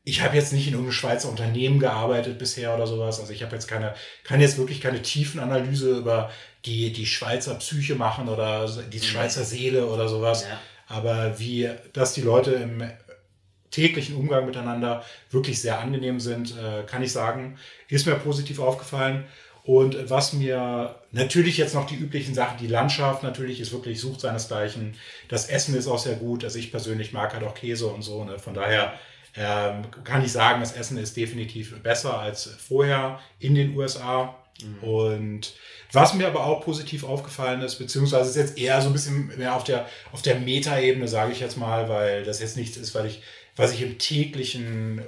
Ich 0.06 0.22
habe 0.22 0.36
jetzt 0.36 0.52
nicht 0.52 0.68
in 0.68 0.74
irgendeinem 0.74 0.94
Schweizer 0.94 1.30
Unternehmen 1.30 1.80
gearbeitet 1.80 2.38
bisher 2.38 2.76
oder 2.76 2.88
sowas. 2.88 3.20
Also 3.20 3.32
ich 3.32 3.42
habe 3.42 3.56
jetzt 3.56 3.68
keine, 3.68 3.94
kann 4.24 4.42
jetzt 4.42 4.58
wirklich 4.58 4.82
keine 4.82 5.02
Tiefenanalyse 5.02 5.98
über 5.98 6.30
die, 6.66 6.92
die 6.92 7.06
Schweizer 7.06 7.56
Psyche 7.56 7.96
machen 7.96 8.28
oder 8.28 8.68
die 8.92 8.98
mhm. 8.98 9.04
Schweizer 9.04 9.44
Seele 9.44 9.88
oder 9.88 10.08
sowas. 10.10 10.44
Ja. 10.44 10.60
Aber 10.88 11.40
wie, 11.40 11.70
dass 11.94 12.14
die 12.14 12.22
Leute 12.22 12.52
im 12.52 12.84
täglichen 13.72 14.16
Umgang 14.16 14.46
miteinander 14.46 15.04
wirklich 15.32 15.62
sehr 15.62 15.80
angenehm 15.80 16.20
sind, 16.20 16.56
äh, 16.58 16.84
kann 16.84 17.02
ich 17.02 17.12
sagen, 17.12 17.58
ist 17.90 18.06
mir 18.06 18.16
positiv 18.16 18.60
aufgefallen. 18.60 19.26
Und 19.64 20.10
was 20.10 20.34
mir 20.34 20.96
natürlich 21.12 21.58
jetzt 21.58 21.74
noch 21.74 21.88
die 21.88 21.96
üblichen 21.96 22.36
Sachen, 22.36 22.58
die 22.58 22.68
Landschaft 22.68 23.24
natürlich 23.24 23.62
ist 23.62 23.72
wirklich, 23.72 24.00
sucht 24.00 24.20
seinesgleichen. 24.20 24.96
Das 25.30 25.48
Essen 25.48 25.76
ist 25.76 25.88
auch 25.88 25.98
sehr 25.98 26.18
gut. 26.18 26.44
Also 26.44 26.60
ich 26.60 26.70
persönlich 26.70 27.14
mag 27.14 27.34
halt 27.34 27.44
auch 27.44 27.56
Käse 27.56 27.88
und 27.88 28.02
so. 28.02 28.26
Ne? 28.26 28.40
Von 28.40 28.54
daher 28.54 28.94
ähm, 29.35 29.83
kann 30.03 30.24
ich 30.24 30.31
sagen, 30.31 30.59
das 30.59 30.74
Essen 30.74 30.97
ist 30.97 31.18
definitiv 31.18 31.81
besser 31.81 32.19
als 32.19 32.45
vorher 32.45 33.19
in 33.39 33.56
den 33.56 33.75
USA. 33.75 34.35
Mhm. 34.62 34.88
Und 34.88 35.53
was 35.91 36.13
mir 36.13 36.27
aber 36.27 36.45
auch 36.45 36.62
positiv 36.62 37.03
aufgefallen 37.03 37.62
ist, 37.62 37.75
beziehungsweise 37.75 38.30
ist 38.30 38.35
jetzt 38.35 38.57
eher 38.57 38.81
so 38.81 38.89
ein 38.89 38.94
bisschen 38.94 39.35
mehr 39.38 39.56
auf 39.56 39.63
der, 39.63 39.88
auf 40.12 40.21
der 40.21 40.39
Metaebene, 40.39 41.07
sage 41.07 41.31
ich 41.31 41.39
jetzt 41.39 41.57
mal, 41.57 41.89
weil 41.89 42.24
das 42.24 42.39
jetzt 42.39 42.57
nichts 42.57 42.77
ist, 42.77 42.94
weil 42.94 43.07
ich, 43.07 43.21
was 43.56 43.74
ich 43.74 43.81
im 43.81 43.97
täglichen, 43.97 45.02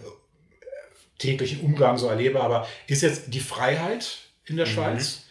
täglichen 1.19 1.61
Umgang 1.61 1.97
so 1.97 2.07
erlebe, 2.07 2.41
aber 2.41 2.67
ist 2.87 3.03
jetzt 3.03 3.33
die 3.33 3.39
Freiheit 3.39 4.17
in 4.45 4.57
der 4.57 4.65
mhm. 4.65 4.71
Schweiz. 4.71 5.21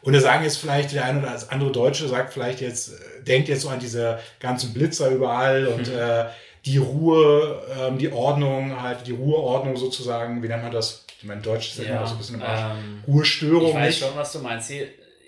Und 0.00 0.12
da 0.12 0.20
sagen 0.20 0.44
jetzt 0.44 0.58
vielleicht 0.58 0.92
der 0.92 1.04
eine 1.04 1.20
oder 1.20 1.36
andere 1.50 1.72
Deutsche, 1.72 2.08
sagt 2.08 2.32
vielleicht 2.32 2.60
jetzt, 2.60 2.92
denkt 3.26 3.48
jetzt 3.48 3.62
so 3.62 3.68
an 3.68 3.80
diese 3.80 4.20
ganzen 4.40 4.72
Blitzer 4.72 5.10
überall 5.10 5.66
und 5.66 5.88
mhm. 5.88 5.94
äh, 5.98 6.26
die 6.64 6.78
Ruhe, 6.78 7.62
ähm, 7.78 7.98
die 7.98 8.12
Ordnung, 8.12 8.80
halt 8.80 9.06
die 9.06 9.12
Ruheordnung 9.12 9.76
sozusagen, 9.76 10.42
wie 10.42 10.48
nennt 10.48 10.62
man 10.62 10.72
das? 10.72 11.04
Ich 11.18 11.24
meine, 11.24 11.40
Deutsch 11.40 11.70
ist 11.70 11.78
ja 11.78 11.96
immer 11.96 12.06
so 12.06 12.14
ein 12.14 12.18
bisschen 12.18 12.42
ähm, 12.46 13.02
Ruhestörung. 13.06 13.70
Ich 13.70 13.74
weiß 13.74 13.86
nicht. 13.86 13.98
schon, 13.98 14.16
was 14.16 14.32
du 14.32 14.38
meinst. 14.40 14.72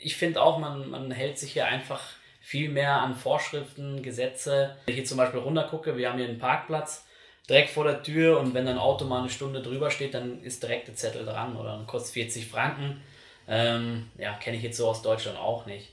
Ich 0.02 0.16
finde 0.16 0.40
auch, 0.40 0.58
man, 0.58 0.88
man 0.90 1.10
hält 1.10 1.38
sich 1.38 1.52
hier 1.52 1.66
einfach 1.66 2.00
viel 2.40 2.68
mehr 2.70 3.00
an 3.00 3.14
Vorschriften, 3.14 4.02
Gesetze. 4.02 4.76
Wenn 4.87 4.92
ich 4.92 5.00
hier 5.00 5.04
zum 5.04 5.18
Beispiel 5.18 5.40
runtergucke, 5.40 5.96
wir 5.96 6.08
haben 6.08 6.18
hier 6.18 6.28
einen 6.28 6.38
Parkplatz 6.38 7.04
direkt 7.49 7.70
vor 7.70 7.84
der 7.84 8.02
Tür 8.02 8.38
und 8.38 8.54
wenn 8.54 8.68
ein 8.68 8.78
Auto 8.78 9.04
mal 9.04 9.20
eine 9.20 9.30
Stunde 9.30 9.60
drüber 9.60 9.90
steht, 9.90 10.14
dann 10.14 10.42
ist 10.42 10.62
direkt 10.62 10.88
der 10.88 10.94
Zettel 10.94 11.25
dran 11.25 11.56
oder 11.56 11.70
dann 11.76 11.87
kostet 11.87 12.14
40 12.14 12.46
Franken. 12.46 13.02
Ähm, 13.49 14.10
ja, 14.16 14.34
kenne 14.34 14.56
ich 14.56 14.62
jetzt 14.62 14.76
so 14.76 14.88
aus 14.88 15.02
Deutschland 15.02 15.37
auch 15.37 15.66
nicht. 15.66 15.90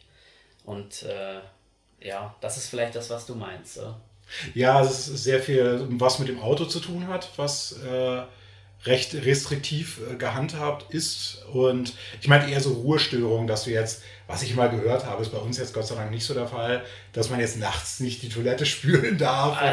Und 0.63 1.03
äh, 1.03 1.39
ja, 2.08 2.36
das 2.41 2.58
ist 2.58 2.70
vielleicht 2.70 2.96
das, 2.96 3.10
was 3.10 3.25
du 3.25 3.34
meinst. 3.34 3.75
So. 3.75 3.96
Ja, 4.53 4.81
es 4.81 5.07
ist 5.07 5.24
sehr 5.24 5.41
viel, 5.41 5.86
was 5.91 6.19
mit 6.19 6.27
dem 6.27 6.39
Auto 6.39 6.65
zu 6.65 6.79
tun 6.79 7.07
hat, 7.07 7.29
was 7.38 7.79
äh, 7.84 8.22
recht 8.86 9.13
restriktiv 9.13 10.00
äh, 10.12 10.15
gehandhabt 10.15 10.93
ist. 10.93 11.43
Und 11.51 11.93
ich 12.22 12.27
meine 12.27 12.50
eher 12.50 12.62
so 12.62 12.74
Ruhestörungen, 12.74 13.48
dass 13.48 13.63
du 13.63 13.72
jetzt, 13.72 14.03
was 14.27 14.43
ich 14.43 14.55
mal 14.55 14.69
gehört 14.69 15.05
habe, 15.05 15.22
ist 15.22 15.31
bei 15.31 15.38
uns 15.38 15.57
jetzt 15.57 15.74
Gott 15.74 15.88
sei 15.88 15.96
Dank 15.96 16.12
nicht 16.12 16.25
so 16.25 16.34
der 16.34 16.48
Fall, 16.48 16.84
dass 17.13 17.29
man 17.29 17.39
jetzt 17.39 17.57
nachts 17.57 18.00
nicht 18.00 18.22
die 18.22 18.29
Toilette 18.29 18.65
spülen 18.67 19.17
darf 19.17 19.57
ah, 19.60 19.72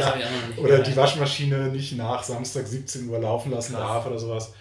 oder, 0.59 0.65
oder 0.65 0.79
die 0.81 0.97
Waschmaschine 0.97 1.69
nicht 1.69 1.97
nach 1.97 2.23
Samstag 2.23 2.67
17 2.67 3.09
Uhr 3.09 3.19
laufen 3.19 3.51
lassen 3.51 3.75
Krass. 3.75 3.83
darf 3.83 4.07
oder 4.07 4.19
sowas. 4.19 4.53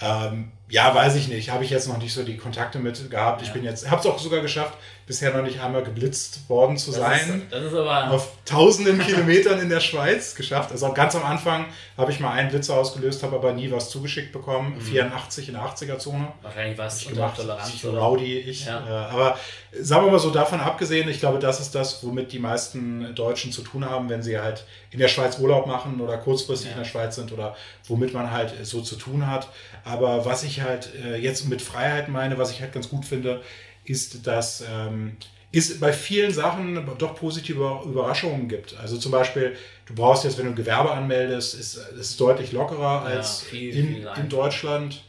Ähm, 0.00 0.52
Ja, 0.70 0.94
weiß 0.94 1.16
ich 1.16 1.28
nicht. 1.28 1.50
Habe 1.50 1.64
ich 1.64 1.70
jetzt 1.70 1.88
noch 1.88 1.98
nicht 1.98 2.14
so 2.14 2.22
die 2.22 2.36
Kontakte 2.36 2.78
mit 2.78 3.10
gehabt. 3.10 3.42
Ja. 3.42 3.46
Ich 3.46 3.52
bin 3.52 3.64
jetzt, 3.64 3.90
habe 3.90 4.00
es 4.00 4.06
auch 4.06 4.18
sogar 4.18 4.40
geschafft, 4.40 4.78
bisher 5.10 5.34
noch 5.34 5.42
nicht 5.42 5.60
einmal 5.60 5.82
geblitzt 5.82 6.48
worden 6.48 6.76
zu 6.76 6.92
das 6.92 7.00
sein. 7.00 7.42
Ist, 7.42 7.52
das 7.52 7.64
ist 7.64 7.74
aber 7.74 8.12
auf 8.12 8.28
tausenden 8.44 9.00
Kilometern 9.00 9.58
in 9.58 9.68
der 9.68 9.80
Schweiz 9.80 10.36
geschafft. 10.36 10.70
Also 10.70 10.92
ganz 10.92 11.16
am 11.16 11.24
Anfang 11.24 11.66
habe 11.96 12.12
ich 12.12 12.20
mal 12.20 12.30
einen 12.30 12.48
Blitzer 12.48 12.76
ausgelöst, 12.76 13.24
habe 13.24 13.34
aber 13.34 13.52
nie 13.52 13.72
was 13.72 13.90
zugeschickt 13.90 14.30
bekommen. 14.32 14.76
Mhm. 14.76 14.80
84 14.80 15.48
in 15.48 15.54
der 15.54 15.64
80er-Zone. 15.64 16.28
Wahrscheinlich 16.42 16.78
war 16.78 16.86
es 16.86 17.04
gemacht. 17.04 17.36
Toleranz. 17.36 17.84
Oder? 17.84 17.98
Rowdy, 17.98 18.38
ich. 18.38 18.66
Ja. 18.66 18.86
Äh, 18.86 19.12
aber 19.12 19.38
sagen 19.72 20.06
wir 20.06 20.12
mal 20.12 20.18
so 20.20 20.30
davon 20.30 20.60
abgesehen, 20.60 21.08
ich 21.08 21.18
glaube, 21.18 21.40
das 21.40 21.58
ist 21.58 21.74
das, 21.74 22.04
womit 22.04 22.30
die 22.30 22.38
meisten 22.38 23.12
Deutschen 23.16 23.50
zu 23.50 23.62
tun 23.62 23.84
haben, 23.84 24.08
wenn 24.08 24.22
sie 24.22 24.38
halt 24.38 24.64
in 24.92 25.00
der 25.00 25.08
Schweiz 25.08 25.38
Urlaub 25.40 25.66
machen 25.66 26.00
oder 26.00 26.18
kurzfristig 26.18 26.70
ja. 26.70 26.76
in 26.76 26.82
der 26.82 26.88
Schweiz 26.88 27.16
sind 27.16 27.32
oder 27.32 27.56
womit 27.88 28.14
man 28.14 28.30
halt 28.30 28.54
so 28.64 28.80
zu 28.80 28.94
tun 28.94 29.26
hat. 29.26 29.48
Aber 29.84 30.24
was 30.24 30.44
ich 30.44 30.59
halt 30.60 30.94
äh, 30.94 31.16
jetzt 31.16 31.48
mit 31.48 31.62
Freiheit 31.62 32.08
meine, 32.08 32.38
was 32.38 32.50
ich 32.50 32.60
halt 32.60 32.72
ganz 32.72 32.88
gut 32.88 33.04
finde, 33.04 33.42
ist, 33.84 34.26
dass 34.26 34.64
ähm, 34.70 35.16
es 35.52 35.80
bei 35.80 35.92
vielen 35.92 36.32
Sachen 36.32 36.88
doch 36.98 37.16
positive 37.16 37.82
Überraschungen 37.84 38.48
gibt. 38.48 38.78
Also 38.78 38.98
zum 38.98 39.10
Beispiel, 39.10 39.56
du 39.86 39.94
brauchst 39.94 40.24
jetzt, 40.24 40.38
wenn 40.38 40.44
du 40.44 40.52
ein 40.52 40.56
Gewerbe 40.56 40.92
anmeldest, 40.92 41.54
ist 41.54 41.76
es 41.76 42.16
deutlich 42.16 42.52
lockerer 42.52 43.02
als 43.02 43.42
ja, 43.42 43.48
viel, 43.50 43.76
in, 43.76 43.86
viel 43.88 44.08
in 44.16 44.28
Deutschland. 44.28 45.02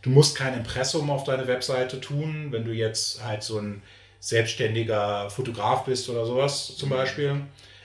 Du 0.00 0.10
musst 0.10 0.34
kein 0.34 0.54
Impressum 0.54 1.10
auf 1.10 1.24
deine 1.24 1.46
Webseite 1.46 2.00
tun, 2.00 2.48
wenn 2.50 2.64
du 2.64 2.72
jetzt 2.72 3.22
halt 3.22 3.42
so 3.42 3.58
ein 3.58 3.82
selbstständiger 4.18 5.28
Fotograf 5.30 5.84
bist 5.84 6.08
oder 6.08 6.24
sowas 6.24 6.76
zum 6.76 6.88
mhm. 6.88 6.94
Beispiel. 6.94 7.40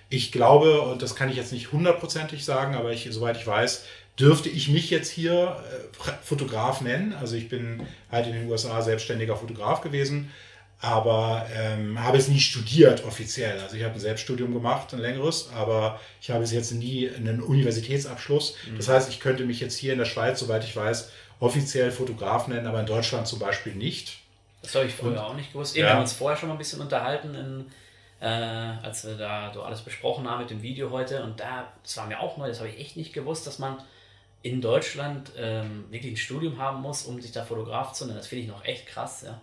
Ich 0.10 0.32
glaube, 0.32 0.82
und 0.82 1.02
das 1.02 1.16
kann 1.16 1.30
ich 1.30 1.36
jetzt 1.36 1.52
nicht 1.52 1.74
hundertprozentig 1.74 2.46
sagen, 2.46 2.76
aber 2.76 2.92
ich, 2.92 3.08
soweit 3.12 3.36
ich 3.36 3.46
weiß, 3.46 3.84
dürfte 4.20 4.50
ich 4.50 4.68
mich 4.70 4.90
jetzt 4.90 5.10
hier 5.10 5.62
äh, 6.06 6.12
Fotograf 6.24 6.82
nennen. 6.82 7.14
Also 7.14 7.36
ich 7.36 7.50
bin 7.50 7.86
halt 8.12 8.28
in 8.28 8.34
den 8.34 8.50
USA 8.50 8.82
selbstständiger 8.82 9.36
Fotograf 9.36 9.82
gewesen, 9.82 10.32
aber 10.80 11.46
ähm, 11.54 12.02
habe 12.04 12.18
es 12.18 12.28
nie 12.28 12.40
studiert 12.40 13.04
offiziell. 13.06 13.60
Also 13.60 13.76
ich 13.76 13.84
habe 13.84 13.94
ein 13.94 14.00
Selbststudium 14.00 14.54
gemacht, 14.54 14.94
ein 14.94 15.00
längeres, 15.00 15.50
aber 15.56 16.00
ich 16.22 16.30
habe 16.30 16.44
es 16.44 16.52
jetzt 16.52 16.72
nie 16.72 17.10
einen 17.10 17.42
Universitätsabschluss. 17.42 18.56
Mhm. 18.70 18.78
Das 18.78 18.88
heißt, 18.88 19.10
ich 19.10 19.20
könnte 19.20 19.46
mich 19.46 19.60
jetzt 19.60 19.78
hier 19.78 19.94
in 19.94 20.00
der 20.00 20.06
Schweiz, 20.06 20.40
soweit 20.40 20.64
ich 20.64 20.76
weiß, 20.76 21.12
offiziell 21.40 21.92
Fotograf 21.92 22.48
nennen, 22.48 22.68
aber 22.68 22.80
in 22.80 22.86
Deutschland 22.86 23.28
zum 23.28 23.40
Beispiel 23.40 23.74
nicht. 23.74 24.20
Das 24.62 24.74
habe 24.76 24.86
ich 24.86 24.94
vorher 24.94 25.20
Und, 25.20 25.26
auch 25.26 25.36
nicht 25.36 25.54
gewusst. 25.54 25.76
Eben, 25.76 25.86
ja. 25.86 25.92
Wir 25.92 25.96
haben 25.96 26.02
uns 26.02 26.14
vorher 26.14 26.38
schon 26.38 26.50
mal 26.50 26.56
ein 26.56 26.60
bisschen 26.60 26.82
unterhalten 26.82 27.36
in 27.36 27.66
äh, 28.20 28.26
als 28.26 29.06
wir 29.06 29.16
da 29.16 29.52
so 29.54 29.62
alles 29.62 29.82
besprochen 29.82 30.28
haben 30.30 30.42
mit 30.42 30.50
dem 30.50 30.62
Video 30.62 30.90
heute. 30.92 31.24
Und 31.24 31.40
da, 31.40 31.72
das 31.84 31.98
war 31.98 32.08
mir 32.08 32.20
auch 32.20 32.38
neu, 32.38 32.48
das 32.48 32.60
habe 32.60 32.70
ich 32.70 32.80
echt 32.80 32.98
nicht 32.98 33.14
gewusst, 33.14 33.46
dass 33.46 33.60
man 33.60 33.78
in 34.48 34.62
Deutschland 34.62 35.32
ähm, 35.38 35.86
wirklich 35.90 36.14
ein 36.14 36.18
Studium 36.18 36.58
haben 36.58 36.82
muss, 36.82 37.04
um 37.04 37.22
sich 37.22 37.32
da 37.32 37.44
Fotograf 37.44 37.94
zu 37.94 38.06
nennen. 38.06 38.18
Das 38.18 38.28
finde 38.28 38.44
ich 38.44 38.50
noch 38.50 38.64
echt 38.66 38.88
krass, 38.88 39.24
ja. 39.26 39.42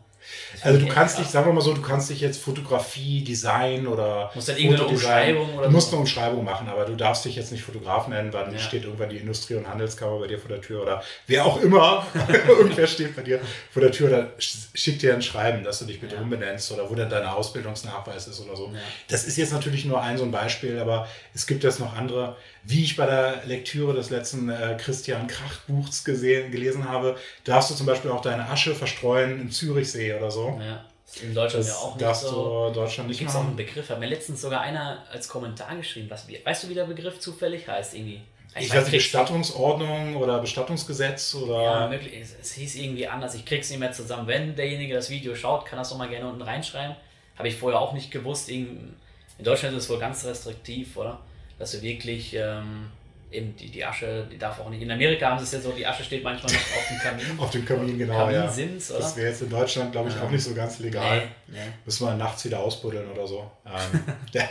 Also 0.62 0.78
du 0.78 0.86
kannst 0.86 1.18
dich, 1.18 1.26
sagen 1.26 1.46
wir 1.46 1.52
mal 1.52 1.60
so, 1.60 1.74
du 1.74 1.82
kannst 1.82 2.08
dich 2.08 2.20
jetzt 2.20 2.40
Fotografie, 2.40 3.22
Design 3.22 3.86
oder 3.86 4.30
musst 4.34 4.48
dann 4.48 4.56
irgendeine 4.56 4.88
Umschreibung 4.88 5.54
oder 5.54 5.66
Du 5.66 5.72
musst 5.72 5.92
eine 5.92 6.00
Umschreibung 6.00 6.44
machen, 6.44 6.68
aber 6.68 6.86
du 6.86 6.94
darfst 6.94 7.24
dich 7.24 7.36
jetzt 7.36 7.52
nicht 7.52 7.62
Fotograf 7.62 8.08
nennen, 8.08 8.30
dann 8.30 8.52
ja. 8.52 8.58
steht 8.58 8.84
irgendwann 8.84 9.10
die 9.10 9.18
Industrie- 9.18 9.56
und 9.56 9.68
Handelskammer 9.68 10.18
bei 10.18 10.26
dir 10.26 10.38
vor 10.38 10.48
der 10.48 10.60
Tür 10.60 10.82
oder 10.82 11.02
wer 11.26 11.44
auch 11.44 11.60
immer, 11.60 12.06
irgendwer 12.48 12.86
steht 12.86 13.14
bei 13.14 13.22
dir 13.22 13.40
vor 13.70 13.82
der 13.82 13.92
Tür 13.92 14.08
oder 14.08 14.32
schickt 14.38 15.02
dir 15.02 15.14
ein 15.14 15.22
Schreiben, 15.22 15.62
dass 15.62 15.80
du 15.80 15.84
dich 15.84 16.00
bitte 16.00 16.14
ja. 16.14 16.22
umbenennst 16.22 16.72
oder 16.72 16.88
wo 16.88 16.94
dann 16.94 17.10
dein 17.10 17.26
Ausbildungsnachweis 17.26 18.26
ist 18.26 18.40
oder 18.40 18.56
so. 18.56 18.70
Ja. 18.72 18.80
Das 19.08 19.24
ist 19.24 19.36
jetzt 19.36 19.52
natürlich 19.52 19.84
nur 19.84 20.00
ein 20.00 20.16
so 20.16 20.24
ein 20.24 20.30
Beispiel, 20.30 20.78
aber 20.78 21.06
es 21.34 21.46
gibt 21.46 21.64
jetzt 21.64 21.80
noch 21.80 21.94
andere, 21.96 22.36
wie 22.66 22.82
ich 22.82 22.96
bei 22.96 23.06
der 23.06 23.42
Lektüre 23.44 23.92
des 23.92 24.10
letzten 24.10 24.48
äh, 24.48 24.76
Christian 24.78 25.26
Krach-Buchs 25.26 26.04
gelesen 26.04 26.88
habe, 26.88 27.16
darfst 27.44 27.70
du 27.70 27.74
zum 27.74 27.86
Beispiel 27.86 28.10
auch 28.10 28.22
deine 28.22 28.48
Asche 28.48 28.74
verstreuen 28.74 29.40
im 29.40 29.50
Zürichsee 29.50 30.14
oder 30.14 30.30
so. 30.30 30.58
Ja. 30.60 30.84
In 31.22 31.34
Deutschland 31.34 31.64
das 31.64 31.72
ja 31.72 31.78
auch 31.78 31.94
nicht 31.94 32.02
darfst 32.02 32.22
so. 32.22 32.68
Du 32.68 32.74
Deutschland 32.74 33.08
nicht 33.08 33.18
Gibt's 33.18 33.36
auch 33.36 33.44
einen 33.44 33.54
Begriff. 33.54 33.88
Hat 33.88 34.00
mir 34.00 34.06
letztens 34.06 34.40
sogar 34.40 34.62
einer 34.62 35.04
als 35.12 35.28
Kommentar 35.28 35.76
geschrieben. 35.76 36.08
Was, 36.10 36.26
weißt 36.28 36.64
du, 36.64 36.68
wie 36.70 36.74
der 36.74 36.84
Begriff 36.84 37.20
zufällig 37.20 37.68
heißt? 37.68 37.94
Irgendwie. 37.94 38.22
Ich, 38.56 38.66
ich 38.66 38.74
weiß 38.74 38.84
nicht, 38.84 38.92
Bestattungsordnung 38.92 40.16
oder 40.16 40.40
Bestattungsgesetz 40.40 41.34
oder. 41.34 41.62
Ja, 41.62 41.88
möglich. 41.88 42.14
Es, 42.20 42.34
es, 42.40 42.52
hieß 42.54 42.76
irgendwie 42.76 43.06
anders. 43.06 43.34
Ich 43.34 43.44
krieg's 43.44 43.68
nicht 43.70 43.78
mehr 43.78 43.92
zusammen. 43.92 44.26
Wenn 44.26 44.56
derjenige 44.56 44.94
das 44.94 45.10
Video 45.10 45.34
schaut, 45.34 45.66
kann 45.66 45.78
das 45.78 45.90
doch 45.90 45.98
mal 45.98 46.08
gerne 46.08 46.28
unten 46.28 46.42
reinschreiben. 46.42 46.96
Habe 47.36 47.48
ich 47.48 47.56
vorher 47.56 47.80
auch 47.80 47.92
nicht 47.92 48.10
gewusst. 48.10 48.48
In 48.48 48.96
Deutschland 49.38 49.76
ist 49.76 49.84
es 49.84 49.90
wohl 49.90 49.98
ganz 49.98 50.24
restriktiv, 50.24 50.96
oder? 50.96 51.20
Dass 51.58 51.72
du 51.72 51.82
wirklich. 51.82 52.34
Ähm, 52.34 52.90
eben 53.34 53.56
die, 53.56 53.68
die 53.68 53.84
Asche, 53.84 54.26
die 54.30 54.38
darf 54.38 54.60
auch 54.60 54.70
nicht. 54.70 54.82
In 54.82 54.90
Amerika 54.90 55.28
haben 55.30 55.38
sie 55.38 55.44
es 55.44 55.52
ja 55.52 55.60
so, 55.60 55.72
die 55.72 55.86
Asche 55.86 56.04
steht 56.04 56.22
manchmal 56.22 56.52
noch 56.52 56.60
auf 56.60 56.88
dem 56.88 56.98
Kamin. 56.98 57.24
auf 57.38 57.50
dem 57.50 57.64
Kamin, 57.64 57.98
genau. 57.98 58.14
Kamin 58.14 58.34
ja. 58.34 58.48
Sind's, 58.48 58.90
oder? 58.90 59.00
Das 59.00 59.16
wäre 59.16 59.28
jetzt 59.28 59.42
in 59.42 59.50
Deutschland, 59.50 59.92
glaube 59.92 60.08
ich, 60.08 60.14
ja. 60.14 60.22
auch 60.22 60.30
nicht 60.30 60.44
so 60.44 60.54
ganz 60.54 60.78
legal. 60.78 61.28
Nee, 61.48 61.58
nee. 61.58 61.72
Müssen 61.84 62.06
wir 62.06 62.14
nachts 62.14 62.44
wieder 62.44 62.60
ausbuddeln 62.60 63.10
oder 63.10 63.26
so. 63.26 63.50
Ähm, 63.66 64.04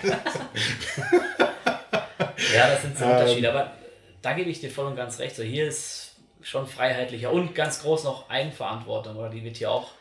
ja, 2.53 2.67
das 2.67 2.81
sind 2.81 2.97
so 2.97 3.05
Unterschiede. 3.05 3.47
Ähm, 3.47 3.55
Aber 3.55 3.71
da 4.21 4.33
gebe 4.33 4.49
ich 4.49 4.59
dir 4.59 4.69
voll 4.69 4.87
und 4.87 4.95
ganz 4.95 5.19
recht. 5.19 5.35
So, 5.35 5.43
hier 5.43 5.67
ist 5.67 6.15
schon 6.41 6.67
freiheitlicher 6.67 7.31
und 7.31 7.55
ganz 7.55 7.81
groß 7.81 8.03
noch 8.03 8.29
Eigenverantwortung, 8.29 9.15
oder? 9.15 9.29
Die 9.29 9.43
wird 9.43 9.57
hier 9.57 9.71
auch 9.71 9.91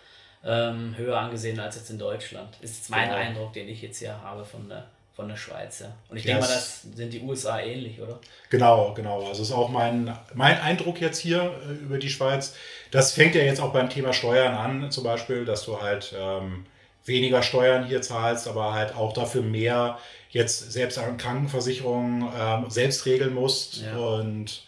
ähm, 0.44 0.94
höher 0.96 1.16
angesehen 1.18 1.60
als 1.60 1.76
jetzt 1.76 1.90
in 1.90 1.98
Deutschland. 1.98 2.56
Ist 2.60 2.90
mein 2.90 3.08
genau. 3.08 3.20
Eindruck, 3.20 3.52
den 3.52 3.68
ich 3.68 3.80
jetzt 3.80 3.98
hier 3.98 4.20
habe 4.20 4.44
von 4.44 4.68
der 4.68 4.88
von 5.14 5.28
der 5.28 5.36
Schweiz. 5.36 5.80
Ja. 5.80 5.94
Und 6.08 6.16
ich 6.16 6.24
yes. 6.24 6.32
denke 6.32 6.48
mal, 6.48 6.54
das 6.54 6.82
sind 6.82 7.12
die 7.12 7.20
USA 7.20 7.60
ähnlich, 7.60 8.00
oder? 8.00 8.18
Genau, 8.50 8.94
genau. 8.94 9.26
Also 9.26 9.42
ist 9.42 9.52
auch 9.52 9.68
mein, 9.68 10.16
mein 10.34 10.58
Eindruck 10.58 11.00
jetzt 11.00 11.18
hier 11.18 11.52
äh, 11.68 11.72
über 11.72 11.98
die 11.98 12.08
Schweiz. 12.08 12.54
Das 12.90 13.12
fängt 13.12 13.34
ja 13.34 13.42
jetzt 13.42 13.60
auch 13.60 13.72
beim 13.72 13.90
Thema 13.90 14.12
Steuern 14.12 14.54
an, 14.54 14.90
zum 14.90 15.04
Beispiel, 15.04 15.44
dass 15.44 15.64
du 15.64 15.80
halt 15.80 16.14
ähm, 16.18 16.64
weniger 17.04 17.42
Steuern 17.42 17.86
hier 17.86 18.00
zahlst, 18.00 18.48
aber 18.48 18.72
halt 18.72 18.94
auch 18.94 19.12
dafür 19.12 19.42
mehr 19.42 19.98
jetzt 20.30 20.72
selbst 20.72 20.98
an 20.98 21.18
Krankenversicherungen 21.18 22.26
ähm, 22.38 22.70
selbst 22.70 23.04
regeln 23.04 23.34
musst 23.34 23.82
ja. 23.82 23.94
und 23.94 24.62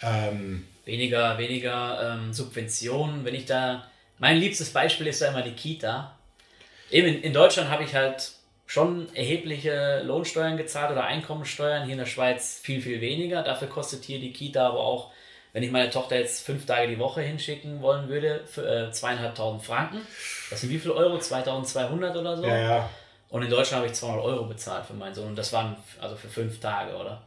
ähm, 0.00 0.66
weniger, 0.86 1.36
weniger 1.36 2.14
ähm, 2.14 2.32
Subventionen. 2.32 3.24
Wenn 3.24 3.34
ich 3.34 3.44
da, 3.44 3.86
mein 4.18 4.38
liebstes 4.38 4.70
Beispiel 4.70 5.06
ist 5.08 5.20
ja 5.20 5.28
immer 5.28 5.42
die 5.42 5.52
Kita. 5.52 6.16
Eben 6.90 7.08
in, 7.08 7.22
in 7.22 7.32
Deutschland 7.34 7.68
habe 7.68 7.84
ich 7.84 7.94
halt 7.94 8.32
schon 8.74 9.14
erhebliche 9.14 10.02
Lohnsteuern 10.04 10.56
gezahlt 10.56 10.90
oder 10.90 11.04
Einkommensteuern. 11.04 11.84
Hier 11.84 11.92
in 11.92 11.98
der 11.98 12.06
Schweiz 12.06 12.58
viel, 12.60 12.82
viel 12.82 13.00
weniger. 13.00 13.42
Dafür 13.42 13.68
kostet 13.68 14.02
hier 14.02 14.18
die 14.18 14.32
Kita 14.32 14.66
aber 14.66 14.80
auch, 14.80 15.12
wenn 15.52 15.62
ich 15.62 15.70
meine 15.70 15.90
Tochter 15.90 16.18
jetzt 16.18 16.44
fünf 16.44 16.66
Tage 16.66 16.88
die 16.88 16.98
Woche 16.98 17.22
hinschicken 17.22 17.82
wollen 17.82 18.08
würde, 18.08 18.42
für 18.46 18.68
äh, 18.68 18.90
zweieinhalbtausend 18.90 19.62
Franken. 19.62 20.00
Das 20.50 20.60
sind 20.60 20.70
wie 20.70 20.80
viel 20.80 20.90
Euro? 20.90 21.20
2200 21.20 22.16
oder 22.16 22.36
so? 22.36 22.44
Ja, 22.44 22.58
ja. 22.58 22.90
Und 23.28 23.42
in 23.44 23.50
Deutschland 23.50 23.82
habe 23.82 23.86
ich 23.86 23.92
200 23.92 24.24
Euro 24.24 24.44
bezahlt 24.46 24.86
für 24.86 24.94
meinen 24.94 25.14
Sohn. 25.14 25.28
Und 25.28 25.38
das 25.38 25.52
waren 25.52 25.76
also 26.00 26.16
für 26.16 26.28
fünf 26.28 26.58
Tage, 26.58 26.96
oder? 26.96 27.22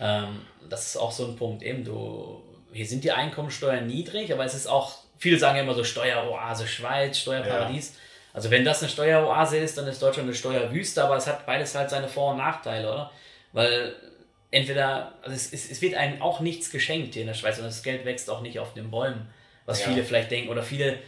Ähm, 0.00 0.42
das 0.70 0.86
ist 0.86 0.96
auch 0.96 1.10
so 1.10 1.26
ein 1.26 1.34
Punkt. 1.34 1.64
Eben, 1.64 1.82
du, 1.82 2.40
hier 2.72 2.86
sind 2.86 3.02
die 3.02 3.10
Einkommensteuern 3.10 3.88
niedrig, 3.88 4.32
aber 4.32 4.44
es 4.44 4.54
ist 4.54 4.68
auch, 4.68 4.98
viele 5.18 5.40
sagen 5.40 5.56
ja 5.56 5.64
immer 5.64 5.74
so 5.74 5.82
Steueroase 5.82 6.68
Schweiz, 6.68 7.18
Steuerparadies. 7.18 7.94
Ja 7.94 8.00
also 8.34 8.50
wenn 8.50 8.64
das 8.64 8.82
eine 8.82 8.90
Steueroase 8.90 9.56
ist, 9.56 9.78
dann 9.78 9.86
ist 9.86 10.02
Deutschland 10.02 10.28
eine 10.28 10.36
Steuerwüste, 10.36 11.02
aber 11.02 11.16
es 11.16 11.28
hat 11.28 11.46
beides 11.46 11.74
halt 11.76 11.88
seine 11.88 12.08
Vor- 12.08 12.32
und 12.32 12.38
Nachteile, 12.38 12.92
oder? 12.92 13.10
Weil 13.52 13.94
entweder, 14.50 15.14
also 15.22 15.34
es, 15.34 15.52
es, 15.52 15.70
es 15.70 15.80
wird 15.80 15.94
einem 15.94 16.20
auch 16.20 16.40
nichts 16.40 16.70
geschenkt 16.70 17.14
hier 17.14 17.22
in 17.22 17.28
der 17.28 17.34
Schweiz 17.34 17.58
und 17.58 17.64
das 17.64 17.84
Geld 17.84 18.04
wächst 18.04 18.28
auch 18.28 18.40
nicht 18.40 18.58
auf 18.58 18.74
den 18.74 18.90
Bäumen, 18.90 19.28
was 19.66 19.80
ja. 19.80 19.88
viele 19.88 20.02
vielleicht 20.02 20.32
denken. 20.32 20.50
Oder 20.50 20.64
viele 20.64 20.98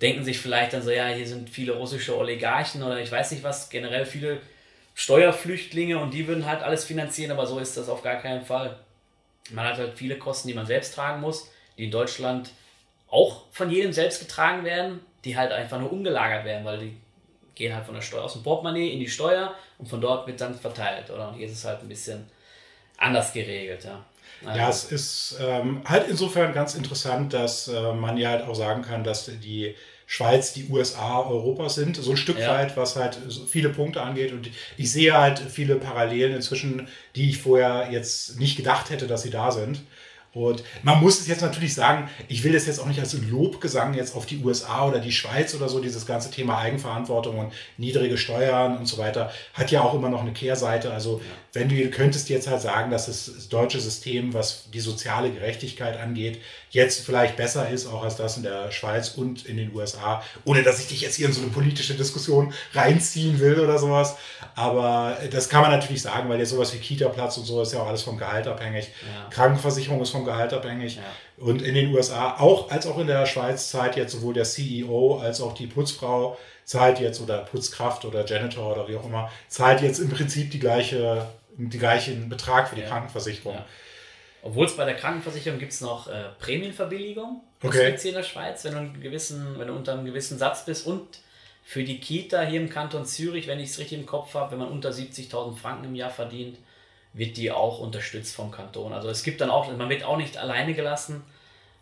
denken 0.00 0.24
sich 0.24 0.38
vielleicht 0.38 0.74
dann 0.74 0.82
so, 0.82 0.92
ja, 0.92 1.08
hier 1.08 1.26
sind 1.26 1.50
viele 1.50 1.72
russische 1.72 2.16
Oligarchen 2.16 2.84
oder 2.84 3.00
ich 3.00 3.10
weiß 3.10 3.32
nicht 3.32 3.42
was, 3.42 3.68
generell 3.68 4.06
viele 4.06 4.40
Steuerflüchtlinge 4.94 5.98
und 5.98 6.14
die 6.14 6.28
würden 6.28 6.46
halt 6.46 6.62
alles 6.62 6.84
finanzieren, 6.84 7.32
aber 7.32 7.46
so 7.46 7.58
ist 7.58 7.76
das 7.76 7.88
auf 7.88 8.02
gar 8.02 8.22
keinen 8.22 8.44
Fall. 8.44 8.78
Man 9.50 9.66
hat 9.66 9.78
halt 9.78 9.98
viele 9.98 10.18
Kosten, 10.18 10.46
die 10.48 10.54
man 10.54 10.66
selbst 10.66 10.94
tragen 10.94 11.20
muss, 11.20 11.50
die 11.76 11.84
in 11.84 11.90
Deutschland 11.90 12.50
auch 13.08 13.44
von 13.50 13.70
jedem 13.70 13.92
selbst 13.92 14.20
getragen 14.20 14.64
werden, 14.64 15.00
die 15.26 15.36
halt 15.36 15.52
einfach 15.52 15.78
nur 15.80 15.92
umgelagert 15.92 16.44
werden, 16.44 16.64
weil 16.64 16.78
die 16.78 16.96
gehen 17.54 17.74
halt 17.74 17.84
von 17.84 17.94
der 17.94 18.02
Steuer 18.02 18.22
aus 18.22 18.34
dem 18.34 18.42
Portemonnaie 18.42 18.90
in 18.90 19.00
die 19.00 19.08
Steuer 19.08 19.54
und 19.78 19.88
von 19.88 20.00
dort 20.00 20.26
wird 20.26 20.40
dann 20.40 20.54
verteilt, 20.54 21.10
oder? 21.10 21.28
Und 21.28 21.34
hier 21.34 21.46
ist 21.46 21.54
es 21.54 21.64
halt 21.64 21.80
ein 21.80 21.88
bisschen 21.88 22.24
anders 22.96 23.32
geregelt, 23.32 23.84
ja. 23.84 24.04
Also 24.44 24.58
ja, 24.58 24.68
es 24.68 24.84
ist 24.84 25.38
ähm, 25.40 25.82
halt 25.84 26.08
insofern 26.08 26.52
ganz 26.52 26.74
interessant, 26.74 27.32
dass 27.32 27.68
äh, 27.68 27.92
man 27.94 28.16
ja 28.18 28.30
halt 28.30 28.46
auch 28.46 28.54
sagen 28.54 28.82
kann, 28.82 29.02
dass 29.02 29.26
die 29.26 29.74
Schweiz 30.06 30.52
die 30.52 30.68
USA 30.68 31.20
Europas 31.20 31.74
sind, 31.74 31.96
so 31.96 32.12
ein 32.12 32.16
Stück 32.16 32.38
ja. 32.38 32.50
weit, 32.50 32.76
was 32.76 32.94
halt 32.96 33.18
viele 33.48 33.70
Punkte 33.70 34.02
angeht. 34.02 34.32
Und 34.32 34.50
ich 34.76 34.92
sehe 34.92 35.18
halt 35.18 35.38
viele 35.38 35.76
Parallelen 35.76 36.36
inzwischen, 36.36 36.88
die 37.16 37.30
ich 37.30 37.38
vorher 37.38 37.90
jetzt 37.90 38.38
nicht 38.38 38.56
gedacht 38.56 38.90
hätte, 38.90 39.06
dass 39.06 39.22
sie 39.22 39.30
da 39.30 39.50
sind. 39.50 39.80
Und 40.36 40.62
man 40.82 41.00
muss 41.00 41.18
es 41.18 41.28
jetzt 41.28 41.40
natürlich 41.40 41.72
sagen, 41.72 42.10
ich 42.28 42.44
will 42.44 42.52
das 42.52 42.66
jetzt 42.66 42.78
auch 42.78 42.84
nicht 42.84 43.00
als 43.00 43.14
Lobgesang 43.14 43.94
jetzt 43.94 44.14
auf 44.14 44.26
die 44.26 44.44
USA 44.44 44.86
oder 44.86 44.98
die 44.98 45.10
Schweiz 45.10 45.54
oder 45.54 45.70
so, 45.70 45.80
dieses 45.80 46.04
ganze 46.04 46.30
Thema 46.30 46.58
Eigenverantwortung 46.58 47.38
und 47.38 47.54
niedrige 47.78 48.18
Steuern 48.18 48.76
und 48.76 48.84
so 48.84 48.98
weiter, 48.98 49.32
hat 49.54 49.70
ja 49.70 49.80
auch 49.80 49.94
immer 49.94 50.10
noch 50.10 50.20
eine 50.20 50.34
Kehrseite. 50.34 50.92
Also 50.92 51.22
wenn 51.54 51.70
du 51.70 51.88
könntest 51.88 52.28
jetzt 52.28 52.48
halt 52.48 52.60
sagen, 52.60 52.90
dass 52.90 53.06
das 53.06 53.48
deutsche 53.48 53.80
System, 53.80 54.34
was 54.34 54.70
die 54.70 54.80
soziale 54.80 55.30
Gerechtigkeit 55.30 55.98
angeht, 55.98 56.38
jetzt 56.68 57.06
vielleicht 57.06 57.36
besser 57.36 57.70
ist, 57.70 57.86
auch 57.86 58.02
als 58.02 58.16
das 58.16 58.36
in 58.36 58.42
der 58.42 58.70
Schweiz 58.70 59.14
und 59.16 59.46
in 59.46 59.56
den 59.56 59.74
USA, 59.74 60.22
ohne 60.44 60.62
dass 60.62 60.80
ich 60.80 60.88
dich 60.88 61.00
jetzt 61.00 61.14
hier 61.14 61.28
in 61.28 61.32
so 61.32 61.40
eine 61.40 61.50
politische 61.50 61.94
Diskussion 61.94 62.52
reinziehen 62.74 63.40
will 63.40 63.58
oder 63.58 63.78
sowas. 63.78 64.16
Aber 64.54 65.16
das 65.30 65.48
kann 65.48 65.62
man 65.62 65.70
natürlich 65.70 66.02
sagen, 66.02 66.28
weil 66.28 66.38
ja 66.38 66.44
sowas 66.44 66.74
wie 66.74 66.78
Kita-Platz 66.78 67.38
und 67.38 67.46
so 67.46 67.62
ist 67.62 67.72
ja 67.72 67.80
auch 67.80 67.86
alles 67.86 68.02
vom 68.02 68.18
Gehalt 68.18 68.46
abhängig. 68.46 68.88
Ja. 69.00 69.30
Krankenversicherung 69.30 70.02
ist 70.02 70.10
vom 70.10 70.25
Gehalt 70.26 70.52
abhängig. 70.52 70.96
Ja. 70.96 71.02
Und 71.38 71.62
in 71.62 71.74
den 71.74 71.94
USA, 71.94 72.36
auch 72.38 72.70
als 72.70 72.86
auch 72.86 72.98
in 72.98 73.06
der 73.06 73.24
Schweiz, 73.24 73.70
zahlt 73.70 73.96
jetzt 73.96 74.12
sowohl 74.12 74.34
der 74.34 74.44
CEO 74.44 75.18
als 75.18 75.40
auch 75.40 75.54
die 75.54 75.66
Putzfrau, 75.66 76.36
zahlt 76.64 77.00
jetzt, 77.00 77.20
oder 77.20 77.38
Putzkraft 77.38 78.04
oder 78.04 78.26
Janitor 78.26 78.72
oder 78.72 78.88
wie 78.88 78.96
auch 78.96 79.06
immer, 79.06 79.30
zahlt 79.48 79.80
jetzt 79.80 79.98
im 79.98 80.10
Prinzip 80.10 80.50
die 80.50 80.58
gleiche, 80.58 81.26
die 81.56 81.78
gleichen 81.78 82.28
Betrag 82.28 82.68
für 82.68 82.74
die 82.74 82.82
ja. 82.82 82.88
Krankenversicherung. 82.88 83.54
Ja. 83.54 83.64
Obwohl 84.42 84.66
es 84.66 84.76
bei 84.76 84.84
der 84.84 84.94
Krankenversicherung 84.94 85.58
gibt 85.58 85.72
es 85.72 85.80
noch 85.80 86.06
äh, 86.08 86.24
Prämienverbilligung. 86.38 87.42
Das 87.60 87.70
okay. 87.70 87.86
gibt 87.86 88.00
hier 88.00 88.10
in 88.10 88.16
der 88.16 88.22
Schweiz, 88.22 88.64
wenn 88.64 88.72
du, 88.72 88.78
einen 88.78 89.00
gewissen, 89.00 89.58
wenn 89.58 89.68
du 89.68 89.74
unter 89.74 89.94
einem 89.94 90.04
gewissen 90.04 90.38
Satz 90.38 90.64
bist. 90.64 90.86
Und 90.86 91.18
für 91.64 91.82
die 91.82 91.98
Kita 91.98 92.42
hier 92.42 92.60
im 92.60 92.70
Kanton 92.70 93.04
Zürich, 93.04 93.48
wenn 93.48 93.58
ich 93.58 93.70
es 93.70 93.78
richtig 93.78 93.98
im 93.98 94.06
Kopf 94.06 94.34
habe, 94.34 94.52
wenn 94.52 94.58
man 94.60 94.68
unter 94.68 94.90
70.000 94.90 95.56
Franken 95.56 95.86
im 95.86 95.94
Jahr 95.96 96.10
verdient, 96.10 96.58
wird 97.16 97.38
die 97.38 97.50
auch 97.50 97.78
unterstützt 97.78 98.36
vom 98.36 98.50
Kanton. 98.50 98.92
Also 98.92 99.08
es 99.08 99.22
gibt 99.22 99.40
dann 99.40 99.50
auch, 99.50 99.74
man 99.74 99.88
wird 99.88 100.04
auch 100.04 100.18
nicht 100.18 100.36
alleine 100.36 100.74
gelassen. 100.74 101.24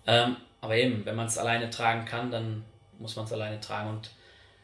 Ähm, 0.06 0.36
aber 0.60 0.76
eben, 0.76 1.04
wenn 1.04 1.16
man 1.16 1.26
es 1.26 1.38
alleine 1.38 1.70
tragen 1.70 2.04
kann, 2.04 2.30
dann 2.30 2.64
muss 2.98 3.16
man 3.16 3.24
es 3.24 3.32
alleine 3.32 3.60
tragen. 3.60 3.90
Und 3.90 4.10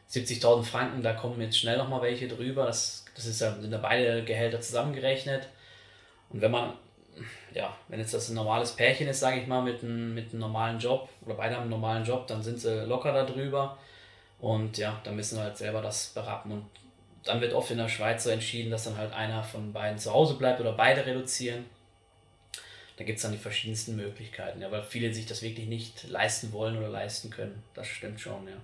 70.000 0.09 0.63
Franken, 0.63 1.03
da 1.03 1.13
kommen 1.13 1.41
jetzt 1.41 1.59
schnell 1.59 1.77
nochmal 1.77 2.01
welche 2.01 2.29
drüber. 2.29 2.65
Das, 2.65 3.05
das 3.15 3.25
ist 3.25 3.41
ja, 3.41 3.53
sind 3.59 3.71
ja 3.71 3.79
beide 3.79 4.23
Gehälter 4.23 4.61
zusammengerechnet. 4.61 5.49
Und 6.29 6.41
wenn 6.41 6.51
man, 6.51 6.73
ja, 7.53 7.75
wenn 7.89 7.99
jetzt 7.99 8.13
das 8.13 8.29
ein 8.29 8.35
normales 8.35 8.71
Pärchen 8.71 9.09
ist, 9.09 9.19
sage 9.19 9.41
ich 9.41 9.47
mal, 9.47 9.61
mit 9.61 9.83
einem, 9.83 10.13
mit 10.15 10.31
einem 10.31 10.39
normalen 10.39 10.79
Job, 10.79 11.09
oder 11.25 11.35
beide 11.35 11.55
haben 11.55 11.63
einen 11.63 11.71
normalen 11.71 12.05
Job, 12.05 12.27
dann 12.27 12.41
sind 12.41 12.59
sie 12.59 12.85
locker 12.85 13.11
da 13.11 13.25
drüber. 13.25 13.77
Und 14.39 14.77
ja, 14.77 15.01
dann 15.03 15.17
müssen 15.17 15.37
wir 15.37 15.43
halt 15.43 15.57
selber 15.57 15.81
das 15.81 16.07
berappen. 16.07 16.53
Und 16.53 16.65
dann 17.23 17.41
wird 17.41 17.53
oft 17.53 17.71
in 17.71 17.77
der 17.77 17.89
Schweiz 17.89 18.23
so 18.23 18.29
entschieden, 18.29 18.71
dass 18.71 18.85
dann 18.85 18.97
halt 18.97 19.13
einer 19.13 19.43
von 19.43 19.73
beiden 19.73 19.99
zu 19.99 20.11
Hause 20.11 20.35
bleibt 20.35 20.59
oder 20.59 20.73
beide 20.73 21.05
reduzieren. 21.05 21.65
Da 22.97 23.03
gibt 23.03 23.17
es 23.17 23.23
dann 23.23 23.31
die 23.31 23.37
verschiedensten 23.37 23.95
Möglichkeiten, 23.95 24.61
ja, 24.61 24.71
weil 24.71 24.83
viele 24.83 25.13
sich 25.13 25.25
das 25.25 25.41
wirklich 25.41 25.67
nicht 25.67 26.07
leisten 26.09 26.51
wollen 26.51 26.77
oder 26.77 26.89
leisten 26.89 27.29
können. 27.29 27.63
Das 27.73 27.87
stimmt 27.87 28.19
schon, 28.19 28.47
ja. 28.47 28.57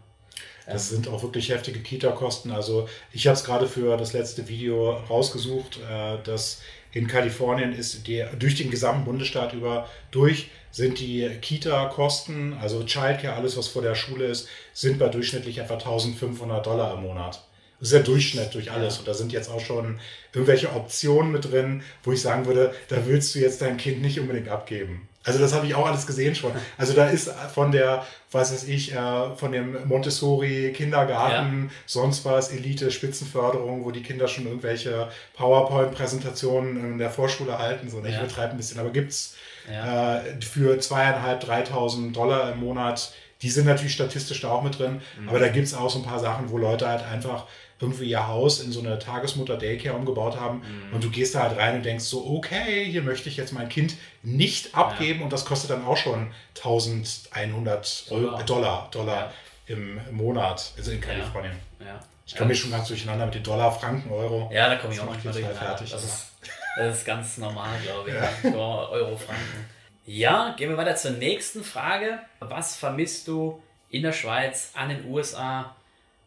Das 0.67 0.89
sind 0.89 1.07
auch 1.07 1.23
wirklich 1.23 1.49
heftige 1.49 1.79
Kita-Kosten. 1.79 2.51
Also 2.51 2.87
ich 3.11 3.25
habe 3.25 3.35
es 3.35 3.43
gerade 3.43 3.67
für 3.67 3.97
das 3.97 4.13
letzte 4.13 4.47
Video 4.47 4.91
rausgesucht, 4.91 5.79
äh, 5.89 6.21
dass 6.23 6.61
in 6.91 7.07
Kalifornien 7.07 7.73
ist 7.73 8.05
die, 8.07 8.25
durch 8.37 8.55
den 8.55 8.69
gesamten 8.69 9.05
Bundesstaat 9.05 9.53
über 9.53 9.89
durch 10.11 10.49
sind 10.71 10.99
die 10.99 11.27
Kita-Kosten, 11.41 12.53
also 12.61 12.83
Childcare, 12.83 13.33
alles 13.33 13.57
was 13.57 13.67
vor 13.67 13.81
der 13.81 13.95
Schule 13.95 14.25
ist, 14.25 14.47
sind 14.73 14.99
bei 14.99 15.07
durchschnittlich 15.07 15.57
etwa 15.57 15.75
1500 15.75 16.65
Dollar 16.65 16.93
im 16.95 17.03
Monat. 17.03 17.46
Das 17.79 17.89
ist 17.89 17.93
der 17.93 18.03
Durchschnitt 18.03 18.53
durch 18.53 18.71
alles. 18.71 18.95
Ja. 18.95 18.99
Und 18.99 19.07
da 19.07 19.13
sind 19.13 19.31
jetzt 19.31 19.49
auch 19.49 19.59
schon 19.59 19.99
irgendwelche 20.33 20.73
Optionen 20.73 21.31
mit 21.31 21.51
drin, 21.51 21.83
wo 22.03 22.11
ich 22.11 22.21
sagen 22.21 22.45
würde, 22.45 22.73
da 22.89 23.05
willst 23.05 23.35
du 23.35 23.39
jetzt 23.39 23.61
dein 23.61 23.77
Kind 23.77 24.01
nicht 24.01 24.19
unbedingt 24.19 24.49
abgeben. 24.49 25.07
Also 25.27 25.39
das 25.39 25.53
habe 25.53 25.67
ich 25.67 25.75
auch 25.75 25.85
alles 25.85 26.07
gesehen 26.07 26.35
schon. 26.35 26.53
Also 26.77 26.93
da 26.93 27.07
ist 27.09 27.29
von 27.53 27.73
der, 27.73 28.05
was 28.31 28.53
weiß 28.53 28.63
ich, 28.63 28.93
äh, 28.93 29.35
von 29.35 29.51
dem 29.51 29.85
Montessori 29.85 30.71
Kindergarten, 30.73 31.65
ja. 31.65 31.69
sonst 31.85 32.23
was, 32.23 32.53
Elite 32.53 32.91
Spitzenförderung, 32.91 33.83
wo 33.83 33.91
die 33.91 34.03
Kinder 34.03 34.29
schon 34.29 34.45
irgendwelche 34.45 35.09
PowerPoint-Präsentationen 35.35 36.93
in 36.93 36.97
der 36.97 37.09
Vorschule 37.09 37.59
halten. 37.59 37.89
So, 37.89 37.99
ne? 37.99 38.07
ich 38.07 38.15
ja. 38.15 38.21
übertreibe 38.21 38.51
ein 38.51 38.57
bisschen, 38.57 38.79
aber 38.79 38.91
gibt's 38.91 39.35
ja. 39.69 40.19
äh, 40.19 40.41
für 40.41 40.79
zweieinhalb, 40.79 41.41
dreitausend 41.41 42.15
Dollar 42.15 42.53
im 42.53 42.61
Monat. 42.61 43.11
Die 43.41 43.49
sind 43.49 43.65
natürlich 43.65 43.93
statistisch 43.93 44.39
da 44.41 44.49
auch 44.49 44.63
mit 44.63 44.79
drin, 44.79 45.01
mhm. 45.19 45.27
aber 45.27 45.39
da 45.39 45.49
gibt 45.49 45.67
es 45.67 45.73
auch 45.73 45.89
so 45.89 45.99
ein 45.99 46.05
paar 46.05 46.19
Sachen, 46.19 46.49
wo 46.51 46.57
Leute 46.57 46.87
halt 46.87 47.03
einfach 47.03 47.47
irgendwie 47.79 48.05
ihr 48.05 48.27
Haus 48.27 48.59
in 48.59 48.71
so 48.71 48.79
eine 48.79 48.97
Tagesmutter-Daycare 48.97 49.95
umgebaut 49.95 50.39
haben 50.39 50.59
mhm. 50.59 50.93
und 50.93 51.03
du 51.03 51.09
gehst 51.09 51.35
da 51.35 51.43
halt 51.43 51.57
rein 51.57 51.75
und 51.75 51.85
denkst 51.85 52.05
so, 52.05 52.25
okay, 52.25 52.85
hier 52.85 53.03
möchte 53.03 53.29
ich 53.29 53.37
jetzt 53.37 53.53
mein 53.53 53.69
Kind 53.69 53.95
nicht 54.23 54.75
abgeben 54.75 55.19
ja. 55.19 55.25
und 55.25 55.33
das 55.33 55.45
kostet 55.45 55.69
dann 55.69 55.85
auch 55.85 55.97
schon 55.97 56.31
1100 56.55 58.05
Euro, 58.09 58.41
Dollar, 58.43 58.89
Dollar 58.91 59.31
ja. 59.67 59.75
im 59.75 59.99
Monat, 60.11 60.73
also 60.77 60.91
in 60.91 61.01
Kalifornien. 61.01 61.55
Ja. 61.79 61.99
Ich 62.25 62.35
komme 62.35 62.49
mir 62.49 62.55
schon 62.55 62.71
ganz 62.71 62.89
durcheinander 62.89 63.25
mit 63.25 63.35
den 63.35 63.43
Dollar, 63.43 63.71
Franken, 63.71 64.11
Euro. 64.11 64.49
Ja, 64.51 64.69
da 64.69 64.75
komme 64.75 64.93
ich 64.93 64.99
auch 64.99 65.05
manchmal 65.05 65.33
durcheinander. 65.33 65.61
Fertig, 65.61 65.91
das, 65.91 66.03
ist, 66.03 66.31
das 66.77 66.97
ist 66.97 67.05
ganz 67.05 67.37
normal, 67.37 67.79
glaube 67.81 68.09
ich. 68.09 68.53
Euro, 68.53 69.15
Franken. 69.15 69.65
Ja, 70.05 70.53
gehen 70.57 70.69
wir 70.69 70.77
weiter 70.77 70.95
zur 70.95 71.11
nächsten 71.11 71.63
Frage. 71.63 72.19
Was 72.39 72.75
vermisst 72.75 73.27
du 73.29 73.61
in 73.89 74.03
der 74.03 74.11
Schweiz 74.11 74.71
an 74.73 74.89
den 74.89 75.05
USA 75.05 75.75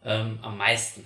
ähm, 0.04 0.38
am 0.42 0.56
meisten? 0.56 1.04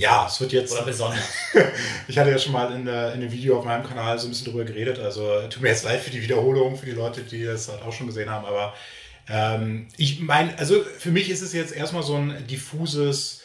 Ja, 0.00 0.26
es 0.26 0.40
wird 0.40 0.52
jetzt. 0.52 0.72
Oder 0.72 0.84
besonders. 0.84 1.20
ich 2.08 2.18
hatte 2.18 2.30
ja 2.30 2.38
schon 2.38 2.54
mal 2.54 2.72
in, 2.72 2.86
der, 2.86 3.12
in 3.12 3.20
dem 3.20 3.30
Video 3.30 3.58
auf 3.58 3.66
meinem 3.66 3.86
Kanal 3.86 4.18
so 4.18 4.26
ein 4.26 4.30
bisschen 4.30 4.50
drüber 4.50 4.64
geredet. 4.64 4.98
Also 4.98 5.46
tut 5.50 5.60
mir 5.60 5.68
jetzt 5.68 5.84
leid 5.84 6.00
für 6.00 6.10
die 6.10 6.22
Wiederholung, 6.22 6.78
für 6.78 6.86
die 6.86 6.92
Leute, 6.92 7.20
die 7.20 7.44
das 7.44 7.68
halt 7.68 7.82
auch 7.82 7.92
schon 7.92 8.06
gesehen 8.06 8.30
haben. 8.30 8.46
Aber 8.46 8.72
ähm, 9.28 9.88
ich 9.98 10.20
meine, 10.20 10.58
also 10.58 10.82
für 10.98 11.10
mich 11.10 11.28
ist 11.28 11.42
es 11.42 11.52
jetzt 11.52 11.76
erstmal 11.76 12.02
so 12.02 12.16
ein 12.16 12.46
diffuses 12.46 13.42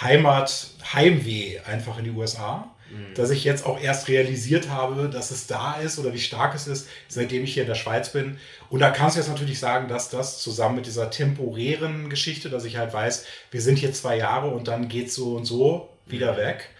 Heimat, 0.00 0.68
Heimweh 0.94 1.58
einfach 1.66 1.98
in 1.98 2.04
die 2.04 2.12
USA. 2.12 2.74
Mhm. 2.90 3.14
Dass 3.14 3.28
ich 3.28 3.44
jetzt 3.44 3.66
auch 3.66 3.78
erst 3.78 4.08
realisiert 4.08 4.70
habe, 4.70 5.10
dass 5.10 5.30
es 5.30 5.46
da 5.46 5.74
ist 5.74 5.98
oder 5.98 6.14
wie 6.14 6.18
stark 6.18 6.54
es 6.54 6.66
ist, 6.66 6.88
seitdem 7.08 7.44
ich 7.44 7.52
hier 7.52 7.64
in 7.64 7.68
der 7.68 7.74
Schweiz 7.74 8.10
bin. 8.10 8.38
Und 8.70 8.80
da 8.80 8.88
kannst 8.88 9.16
du 9.16 9.20
jetzt 9.20 9.28
natürlich 9.28 9.58
sagen, 9.58 9.88
dass 9.88 10.08
das 10.08 10.40
zusammen 10.40 10.76
mit 10.76 10.86
dieser 10.86 11.10
temporären 11.10 12.08
Geschichte, 12.08 12.48
dass 12.48 12.64
ich 12.64 12.78
halt 12.78 12.94
weiß, 12.94 13.26
wir 13.50 13.60
sind 13.60 13.78
hier 13.78 13.92
zwei 13.92 14.16
Jahre 14.16 14.48
und 14.48 14.66
dann 14.66 14.88
geht 14.88 15.12
so 15.12 15.36
und 15.36 15.44
so 15.44 15.89
wieder 16.10 16.36
weg. 16.36 16.70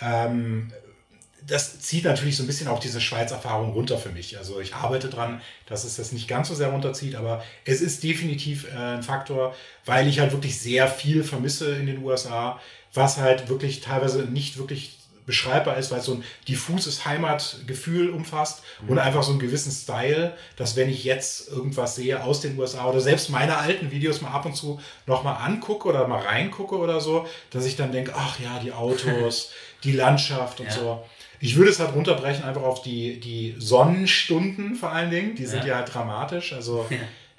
Ähm, 0.00 0.72
das 1.46 1.80
zieht 1.80 2.04
natürlich 2.04 2.36
so 2.36 2.44
ein 2.44 2.46
bisschen 2.46 2.68
auch 2.68 2.78
diese 2.78 3.00
Schweiz-Erfahrung 3.00 3.72
runter 3.72 3.98
für 3.98 4.10
mich. 4.10 4.38
Also 4.38 4.60
ich 4.60 4.74
arbeite 4.74 5.08
dran, 5.08 5.40
dass 5.66 5.84
es 5.84 5.96
das 5.96 6.12
nicht 6.12 6.28
ganz 6.28 6.48
so 6.48 6.54
sehr 6.54 6.68
runterzieht, 6.68 7.16
aber 7.16 7.44
es 7.64 7.80
ist 7.80 8.02
definitiv 8.02 8.68
äh, 8.72 8.76
ein 8.76 9.02
Faktor, 9.02 9.54
weil 9.84 10.06
ich 10.06 10.20
halt 10.20 10.32
wirklich 10.32 10.60
sehr 10.60 10.86
viel 10.88 11.24
vermisse 11.24 11.74
in 11.74 11.86
den 11.86 12.02
USA, 12.04 12.60
was 12.94 13.16
halt 13.16 13.48
wirklich 13.48 13.80
teilweise 13.80 14.22
nicht 14.22 14.58
wirklich 14.58 14.98
beschreibbar 15.26 15.76
ist, 15.76 15.90
weil 15.90 16.00
es 16.00 16.06
so 16.06 16.14
ein 16.14 16.24
diffuses 16.48 17.04
Heimatgefühl 17.04 18.10
umfasst 18.10 18.62
mhm. 18.82 18.90
und 18.90 18.98
einfach 18.98 19.22
so 19.22 19.30
einen 19.30 19.40
gewissen 19.40 19.72
Style, 19.72 20.36
dass 20.56 20.76
wenn 20.76 20.88
ich 20.88 21.04
jetzt 21.04 21.48
irgendwas 21.48 21.94
sehe 21.94 22.22
aus 22.22 22.40
den 22.40 22.58
USA 22.58 22.86
oder 22.86 23.00
selbst 23.00 23.30
meine 23.30 23.58
alten 23.58 23.90
Videos 23.90 24.20
mal 24.20 24.30
ab 24.30 24.46
und 24.46 24.54
zu 24.54 24.80
nochmal 25.06 25.36
angucke 25.44 25.88
oder 25.88 26.06
mal 26.08 26.22
reingucke 26.22 26.76
oder 26.76 27.00
so, 27.00 27.26
dass 27.50 27.64
ich 27.64 27.76
dann 27.76 27.92
denke, 27.92 28.14
ach 28.16 28.38
ja, 28.40 28.58
die 28.58 28.72
Autos, 28.72 29.50
die 29.84 29.92
Landschaft 29.92 30.60
und 30.60 30.66
ja. 30.66 30.72
so. 30.72 31.04
Ich 31.40 31.56
würde 31.56 31.70
es 31.72 31.80
halt 31.80 31.94
runterbrechen 31.94 32.44
einfach 32.44 32.62
auf 32.62 32.82
die, 32.82 33.18
die 33.18 33.56
Sonnenstunden 33.58 34.76
vor 34.76 34.92
allen 34.92 35.10
Dingen. 35.10 35.34
Die 35.34 35.46
sind 35.46 35.62
ja, 35.62 35.70
ja 35.70 35.76
halt 35.76 35.92
dramatisch. 35.92 36.52
Also. 36.52 36.86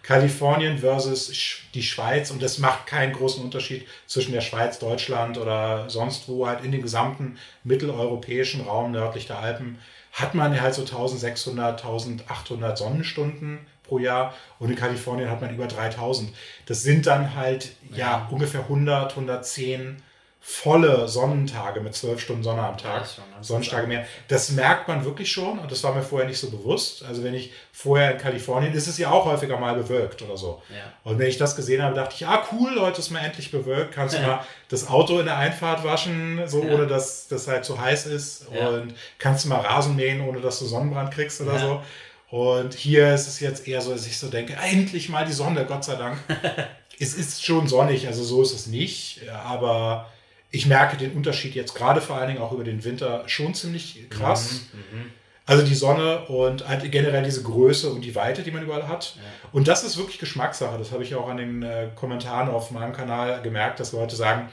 Kalifornien 0.04 0.78
versus 0.78 1.32
die 1.74 1.82
Schweiz. 1.82 2.30
Und 2.30 2.44
das 2.44 2.60
macht 2.60 2.86
keinen 2.86 3.13
großen 3.13 3.44
Unterschied 3.44 3.88
zwischen 4.06 4.34
der 4.34 4.42
Schweiz, 4.42 4.78
Deutschland 4.78 5.38
oder 5.38 5.89
sonst 5.89 6.28
wo, 6.28 6.46
halt 6.46 6.63
in 6.63 6.72
dem 6.72 6.82
gesamten 6.82 7.38
mitteleuropäischen 7.63 8.62
Raum 8.62 8.92
nördlich 8.92 9.26
der 9.26 9.39
Alpen 9.39 9.80
hat 10.13 10.36
man 10.36 10.62
halt 10.62 10.76
so 10.76 10.84
1600, 10.84 11.84
1800 11.84 12.78
Sonnenstunden 12.78 13.66
pro 13.82 13.98
Jahr. 13.98 14.34
Und 14.60 14.70
in 14.70 14.76
Kalifornien 14.76 15.30
hat 15.30 15.42
man 15.42 15.54
über 15.54 15.68
3000. 15.68 16.32
Das 16.68 16.84
sind 16.84 17.08
dann 17.08 17.36
halt 17.36 17.76
ja, 17.89 17.98
ja. 17.98 18.28
ungefähr 18.32 18.62
100, 18.62 19.12
110 19.12 20.02
volle 20.45 21.08
Sonnentage 21.08 21.79
mit 21.79 21.95
zwölf 21.95 22.19
Stunden 22.19 22.43
Sonne 22.43 22.63
am 22.63 22.77
Tag, 22.77 23.06
ja, 23.17 23.23
Sonnentage 23.41 23.88
mehr. 23.88 24.06
Das 24.27 24.51
merkt 24.51 24.89
man 24.89 25.06
wirklich 25.06 25.32
schon 25.32 25.58
und 25.58 25.71
das 25.71 25.82
war 25.86 25.95
mir 25.95 26.01
vorher 26.01 26.27
nicht 26.27 26.38
so 26.38 26.49
bewusst. 26.51 27.01
Also 27.06 27.23
wenn 27.23 27.34
ich 27.34 27.53
vorher 27.71 28.12
in 28.12 28.17
Kalifornien, 28.17 28.73
ist 28.73 28.88
es 28.88 28.97
ja 28.97 29.10
auch 29.10 29.23
häufiger 29.23 29.58
mal 29.58 29.73
bewölkt 29.73 30.21
oder 30.21 30.36
so. 30.36 30.62
Ja. 30.69 30.91
Und 31.06 31.17
wenn 31.17 31.27
ich 31.27 31.38
das 31.38 31.56
gesehen 31.56 31.82
habe, 31.82 31.95
dachte 31.95 32.15
ich, 32.15 32.27
ah 32.27 32.45
cool, 32.51 32.77
heute 32.82 32.99
ist 32.99 33.10
mal 33.10 33.19
endlich 33.19 33.51
bewölkt, 33.51 33.93
kannst 33.93 34.17
du 34.17 34.21
mal 34.21 34.45
das 34.67 34.89
Auto 34.89 35.17
in 35.17 35.27
der 35.27 35.38
Einfahrt 35.38 35.86
waschen, 35.86 36.41
so 36.45 36.62
ohne 36.62 36.88
dass 36.88 37.29
das 37.29 37.47
halt 37.47 37.63
zu 37.63 37.79
heiß 37.79 38.08
ist 38.08 38.47
und 38.49 38.95
kannst 39.19 39.45
du 39.45 39.49
mal 39.49 39.62
Rasen 39.62 39.95
mähen, 39.95 40.27
ohne 40.27 40.41
dass 40.41 40.60
du 40.60 40.65
Sonnenbrand 40.65 41.12
kriegst 41.12 41.39
oder 41.39 41.58
so. 41.58 41.82
Und 42.29 42.73
hier 42.73 43.13
ist 43.13 43.27
es 43.27 43.39
jetzt 43.39 43.65
eher 43.65 43.79
so, 43.79 43.93
dass 43.93 44.06
ich 44.06 44.19
so 44.19 44.27
denke, 44.27 44.58
endlich 44.62 45.08
mal 45.08 45.25
die 45.25 45.32
Sonne, 45.32 45.63
Gott 45.65 45.86
sei 45.86 45.95
Dank. 45.95 46.17
es 46.99 47.13
ist 47.13 47.45
schon 47.45 47.67
sonnig, 47.67 48.08
also 48.08 48.25
so 48.25 48.41
ist 48.41 48.53
es 48.53 48.67
nicht, 48.67 49.21
aber 49.29 50.10
ich 50.54 50.68
merke 50.68 50.98
den 50.98 51.13
Unterschied 51.13 51.56
jetzt 51.56 51.74
gerade 51.74 52.00
vor 52.00 52.16
allen 52.16 52.28
Dingen 52.28 52.39
auch 52.39 52.52
über 52.52 52.63
den 52.63 52.84
Winter 52.84 53.24
schon 53.26 53.56
ziemlich 53.56 54.08
krass. 54.10 54.68
Mhm, 54.72 55.00
mhm. 55.00 55.06
Also 55.46 55.66
die 55.66 55.74
Sonne 55.74 56.28
und 56.28 56.68
halt 56.70 56.89
generell 56.89 57.24
diese 57.24 57.42
Größe 57.42 57.89
und 57.89 58.02
die 58.02 58.16
Weite, 58.16 58.44
die 58.44 58.52
man 58.52 58.63
überall 58.63 58.88
hat. 58.88 59.16
Ja. 59.16 59.22
Und 59.52 59.68
das 59.68 59.84
ist 59.84 59.98
wirklich 59.98 60.20
Geschmackssache. 60.20 60.78
Das 60.78 60.92
habe 60.92 61.04
ich 61.04 61.16
auch 61.16 61.28
an 61.28 61.38
den 61.38 61.63
äh, 61.63 61.88
Kommentaren 61.96 62.50
auf 62.50 62.72
meinem 62.72 62.94
Kanal 62.94 63.42
gemerkt, 63.42 63.80
dass 63.80 63.92
Leute 63.92 64.16
sagen, 64.16 64.48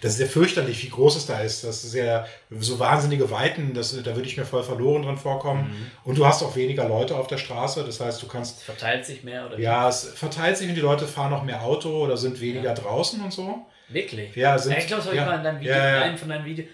das 0.00 0.14
ist 0.14 0.20
ja 0.20 0.26
fürchterlich, 0.26 0.82
wie 0.84 0.88
groß 0.88 1.16
es 1.16 1.26
da 1.26 1.40
ist. 1.40 1.64
Das 1.64 1.82
ist 1.82 1.94
ja 1.94 2.24
so 2.50 2.78
wahnsinnige 2.78 3.30
Weiten, 3.30 3.74
das, 3.74 4.00
da 4.02 4.14
würde 4.14 4.28
ich 4.28 4.36
mir 4.36 4.44
voll 4.44 4.62
verloren 4.62 5.02
dran 5.02 5.18
vorkommen. 5.18 5.64
Mhm. 5.64 5.90
Und 6.04 6.16
du 6.16 6.24
hast 6.24 6.44
auch 6.44 6.54
weniger 6.54 6.88
Leute 6.88 7.16
auf 7.16 7.26
der 7.26 7.38
Straße, 7.38 7.84
das 7.84 8.00
heißt, 8.00 8.22
du 8.22 8.28
kannst. 8.28 8.58
Es 8.58 8.62
verteilt 8.62 9.04
sich 9.04 9.24
mehr 9.24 9.46
oder? 9.46 9.58
Ja, 9.58 9.88
es 9.88 10.04
verteilt 10.04 10.56
sich 10.56 10.68
und 10.68 10.76
die 10.76 10.80
Leute 10.80 11.08
fahren 11.08 11.32
noch 11.32 11.42
mehr 11.42 11.62
Auto 11.62 11.90
oder 12.04 12.16
sind 12.16 12.40
weniger 12.40 12.70
ja. 12.70 12.74
draußen 12.74 13.20
und 13.20 13.32
so. 13.32 13.66
Wirklich? 13.92 14.34
Ja, 14.36 14.58
sind, 14.58 14.72
ja 14.72 14.78
ich 14.78 14.86
glaube, 14.86 15.02
das 15.02 15.06
habe 15.06 15.16
ja, 15.16 15.22
ich 15.22 15.28
mal 15.28 15.36
in 15.38 15.44
deinem 15.44 15.60
Video, 15.60 15.72
ja, 15.72 16.06
ja. 16.06 16.16
von 16.16 16.28
deinen 16.28 16.44
Videos. 16.44 16.68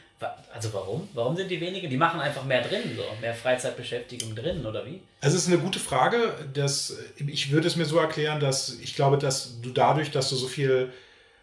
Also 0.52 0.72
warum? 0.72 1.08
Warum 1.14 1.36
sind 1.36 1.48
die 1.48 1.60
weniger? 1.60 1.86
Die 1.86 1.96
machen 1.96 2.18
einfach 2.18 2.44
mehr 2.44 2.62
drin, 2.62 2.82
so 2.96 3.04
mehr 3.20 3.34
Freizeitbeschäftigung 3.34 4.34
drin, 4.34 4.66
oder 4.66 4.84
wie? 4.84 5.00
Also 5.20 5.36
es 5.36 5.44
ist 5.44 5.52
eine 5.52 5.62
gute 5.62 5.78
Frage. 5.78 6.34
Dass, 6.52 6.98
ich 7.24 7.52
würde 7.52 7.68
es 7.68 7.76
mir 7.76 7.84
so 7.84 7.98
erklären, 7.98 8.40
dass 8.40 8.78
ich 8.80 8.96
glaube, 8.96 9.18
dass 9.18 9.60
du 9.60 9.70
dadurch, 9.70 10.10
dass 10.10 10.28
du 10.30 10.36
so 10.36 10.48
viel 10.48 10.92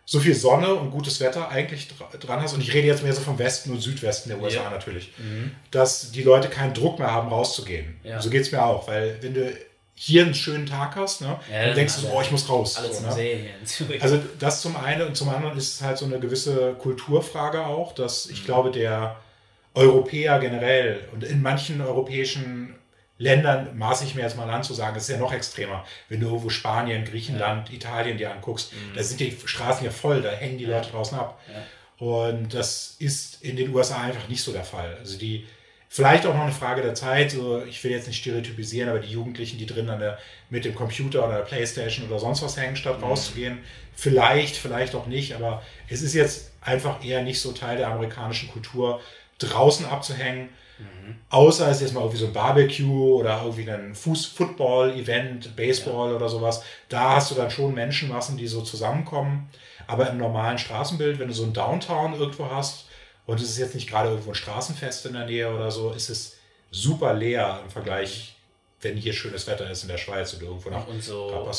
so 0.08 0.20
viel 0.20 0.36
Sonne 0.36 0.74
und 0.76 0.92
gutes 0.92 1.20
Wetter 1.20 1.50
eigentlich 1.50 1.88
dran 2.20 2.40
hast, 2.40 2.54
und 2.54 2.62
ich 2.62 2.74
rede 2.74 2.88
jetzt 2.88 3.02
mehr 3.02 3.14
so 3.14 3.22
vom 3.22 3.40
Westen 3.40 3.72
und 3.72 3.80
Südwesten 3.82 4.30
der 4.30 4.40
USA 4.40 4.64
ja. 4.64 4.70
natürlich, 4.70 5.12
mhm. 5.18 5.52
dass 5.72 6.12
die 6.12 6.22
Leute 6.22 6.48
keinen 6.48 6.76
Druck 6.76 7.00
mehr 7.00 7.12
haben, 7.12 7.30
rauszugehen. 7.30 8.00
Ja. 8.04 8.22
So 8.22 8.30
geht 8.30 8.44
es 8.44 8.52
mir 8.52 8.64
auch, 8.64 8.88
weil 8.88 9.18
wenn 9.22 9.34
du 9.34 9.52
hier 9.98 10.24
einen 10.24 10.36
schönen 10.36 10.66
Tag 10.66 10.98
hast, 10.98 11.22
ne, 11.22 11.40
ja, 11.52 11.68
dann 11.68 11.76
denkst 11.76 12.02
du, 12.02 12.10
boah, 12.10 12.22
ich 12.22 12.30
muss 12.30 12.50
raus. 12.50 12.78
Alles 12.78 13.00
so, 13.00 13.06
ne? 13.06 13.12
See 13.14 13.50
Also 14.02 14.20
das 14.40 14.62
zum 14.62 14.76
einen 14.76 15.08
und 15.08 15.16
zum 15.16 15.30
anderen 15.30 15.58
ist 15.58 15.76
es 15.76 15.82
halt 15.82 15.98
so 15.98 16.06
eine 16.06 16.20
gewisse 16.20 16.74
Kulturfrage 16.74 17.66
auch, 17.66 17.94
dass 17.94 18.26
ich 18.28 18.42
mhm. 18.42 18.46
glaube, 18.46 18.72
der 18.72 19.16
Europäer 19.74 20.40
generell 20.40 21.08
und 21.14 21.24
in 21.24 21.42
manchen 21.42 21.82
europäischen 21.82 22.76
Ländern 23.18 23.78
maße 23.78 24.04
ich 24.04 24.16
mir 24.16 24.24
jetzt 24.24 24.36
mal 24.36 24.50
an 24.50 24.64
zu 24.64 24.74
sagen, 24.74 24.98
es 24.98 25.04
ist 25.04 25.10
ja 25.10 25.18
noch 25.18 25.32
extremer. 25.32 25.86
Wenn 26.10 26.20
du 26.20 26.28
irgendwo 26.28 26.50
Spanien, 26.50 27.06
Griechenland, 27.06 27.70
ja. 27.70 27.76
Italien 27.76 28.18
dir 28.18 28.32
anguckst, 28.32 28.74
mhm. 28.74 28.96
da 28.96 29.04
sind 29.04 29.22
die 29.22 29.38
Straßen 29.46 29.86
ja 29.86 29.92
voll, 29.92 30.22
da 30.22 30.32
hängen 30.32 30.58
die 30.58 30.66
Leute 30.66 30.92
draußen 30.92 31.18
ab. 31.18 31.40
Ja. 31.48 32.06
Und 32.06 32.54
das 32.54 32.98
ist 33.00 33.42
in 33.42 33.56
den 33.56 33.74
USA 33.74 34.02
einfach 34.02 34.28
nicht 34.28 34.44
so 34.44 34.52
der 34.52 34.66
Fall. 34.66 34.98
Also 35.00 35.18
die, 35.18 35.48
vielleicht 35.96 36.26
auch 36.26 36.34
noch 36.34 36.44
eine 36.44 36.52
Frage 36.52 36.82
der 36.82 36.94
Zeit, 36.94 37.32
so, 37.32 37.64
ich 37.64 37.82
will 37.84 37.92
jetzt 37.92 38.08
nicht 38.08 38.18
stereotypisieren, 38.18 38.90
aber 38.90 39.00
die 39.00 39.14
Jugendlichen, 39.14 39.58
die 39.58 39.66
drin 39.66 39.90
an 39.90 40.00
der, 40.00 40.18
mit 40.50 40.66
dem 40.66 40.76
Computer 40.76 41.26
oder 41.26 41.38
der 41.38 41.44
Playstation 41.44 42.06
oder 42.08 42.20
sonst 42.20 42.42
was 42.42 42.58
hängen, 42.58 42.76
statt 42.76 42.98
mhm. 42.98 43.06
rauszugehen, 43.06 43.60
vielleicht, 43.96 44.58
vielleicht 44.58 44.94
auch 44.94 45.08
nicht, 45.08 45.36
aber 45.36 45.64
es 45.88 46.02
ist 46.02 46.14
jetzt 46.14 46.52
einfach 46.60 47.02
eher 47.06 47.24
nicht 47.24 47.40
so 47.40 47.54
Teil 47.54 47.78
der 47.78 47.88
amerikanischen 47.88 48.50
Kultur, 48.50 49.00
draußen 49.40 49.86
abzuhängen 49.86 50.50
Mhm. 50.78 51.16
Außer 51.30 51.70
es 51.70 51.78
ist 51.78 51.84
jetzt 51.84 51.94
mal 51.94 52.02
irgendwie 52.02 52.20
so 52.20 52.28
ein 52.28 52.34
Barbecue 52.34 53.16
oder 53.16 53.42
irgendwie 53.44 53.70
ein 53.70 53.96
Fuß-Football-Event, 53.96 55.56
Baseball 55.56 56.10
ja. 56.10 56.16
oder 56.18 56.28
sowas. 56.28 56.64
Da 56.90 57.16
hast 57.16 57.32
du 57.32 57.36
dann 57.36 57.50
schon 57.50 57.74
Menschenmassen, 57.74 58.38
die 58.38 58.48
so 58.48 58.62
zusammenkommen. 58.62 59.50
Aber 59.88 60.10
im 60.10 60.18
normalen 60.18 60.58
Straßenbild, 60.58 61.20
wenn 61.20 61.28
du 61.28 61.34
so 61.34 61.46
ein 61.46 61.54
Downtown 61.54 62.14
irgendwo 62.14 62.50
hast 62.50 62.85
und 63.26 63.40
es 63.42 63.50
ist 63.50 63.58
jetzt 63.58 63.76
nicht 63.76 63.90
gerade 63.90 64.10
irgendwo 64.10 64.32
ein 64.32 64.36
Straßenfest 64.36 65.06
in 65.08 65.14
der 65.14 65.26
Nähe 65.26 65.54
oder 65.54 65.72
so, 65.72 65.92
ist 65.92 66.10
es 66.10 66.38
super 66.72 67.14
leer 67.14 67.62
im 67.64 67.70
Vergleich, 67.70 68.36
wenn 68.82 68.98
hier 68.98 69.14
schönes 69.14 69.48
Wetter 69.48 69.70
ist 69.70 69.84
in 69.84 69.90
der 69.90 69.98
Schweiz 69.98 70.34
oder 70.36 70.44
irgendwo 70.44 70.70
nach 70.70 70.88
und 70.88 71.04
so, 71.04 71.50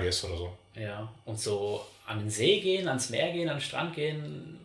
gehst 0.00 0.24
oder 0.24 0.36
so. 0.36 0.52
Ja, 0.74 1.08
und 1.24 1.38
so 1.38 1.84
an 2.06 2.18
den 2.20 2.30
See 2.30 2.60
gehen, 2.60 2.88
ans 2.88 3.10
Meer 3.10 3.32
gehen, 3.32 3.48
an 3.48 3.56
den 3.56 3.62
Strand 3.62 3.94
gehen, 3.94 4.58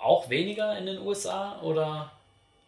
auch 0.00 0.28
weniger 0.28 0.76
in 0.78 0.86
den 0.86 0.98
USA 0.98 1.60
oder? 1.62 2.12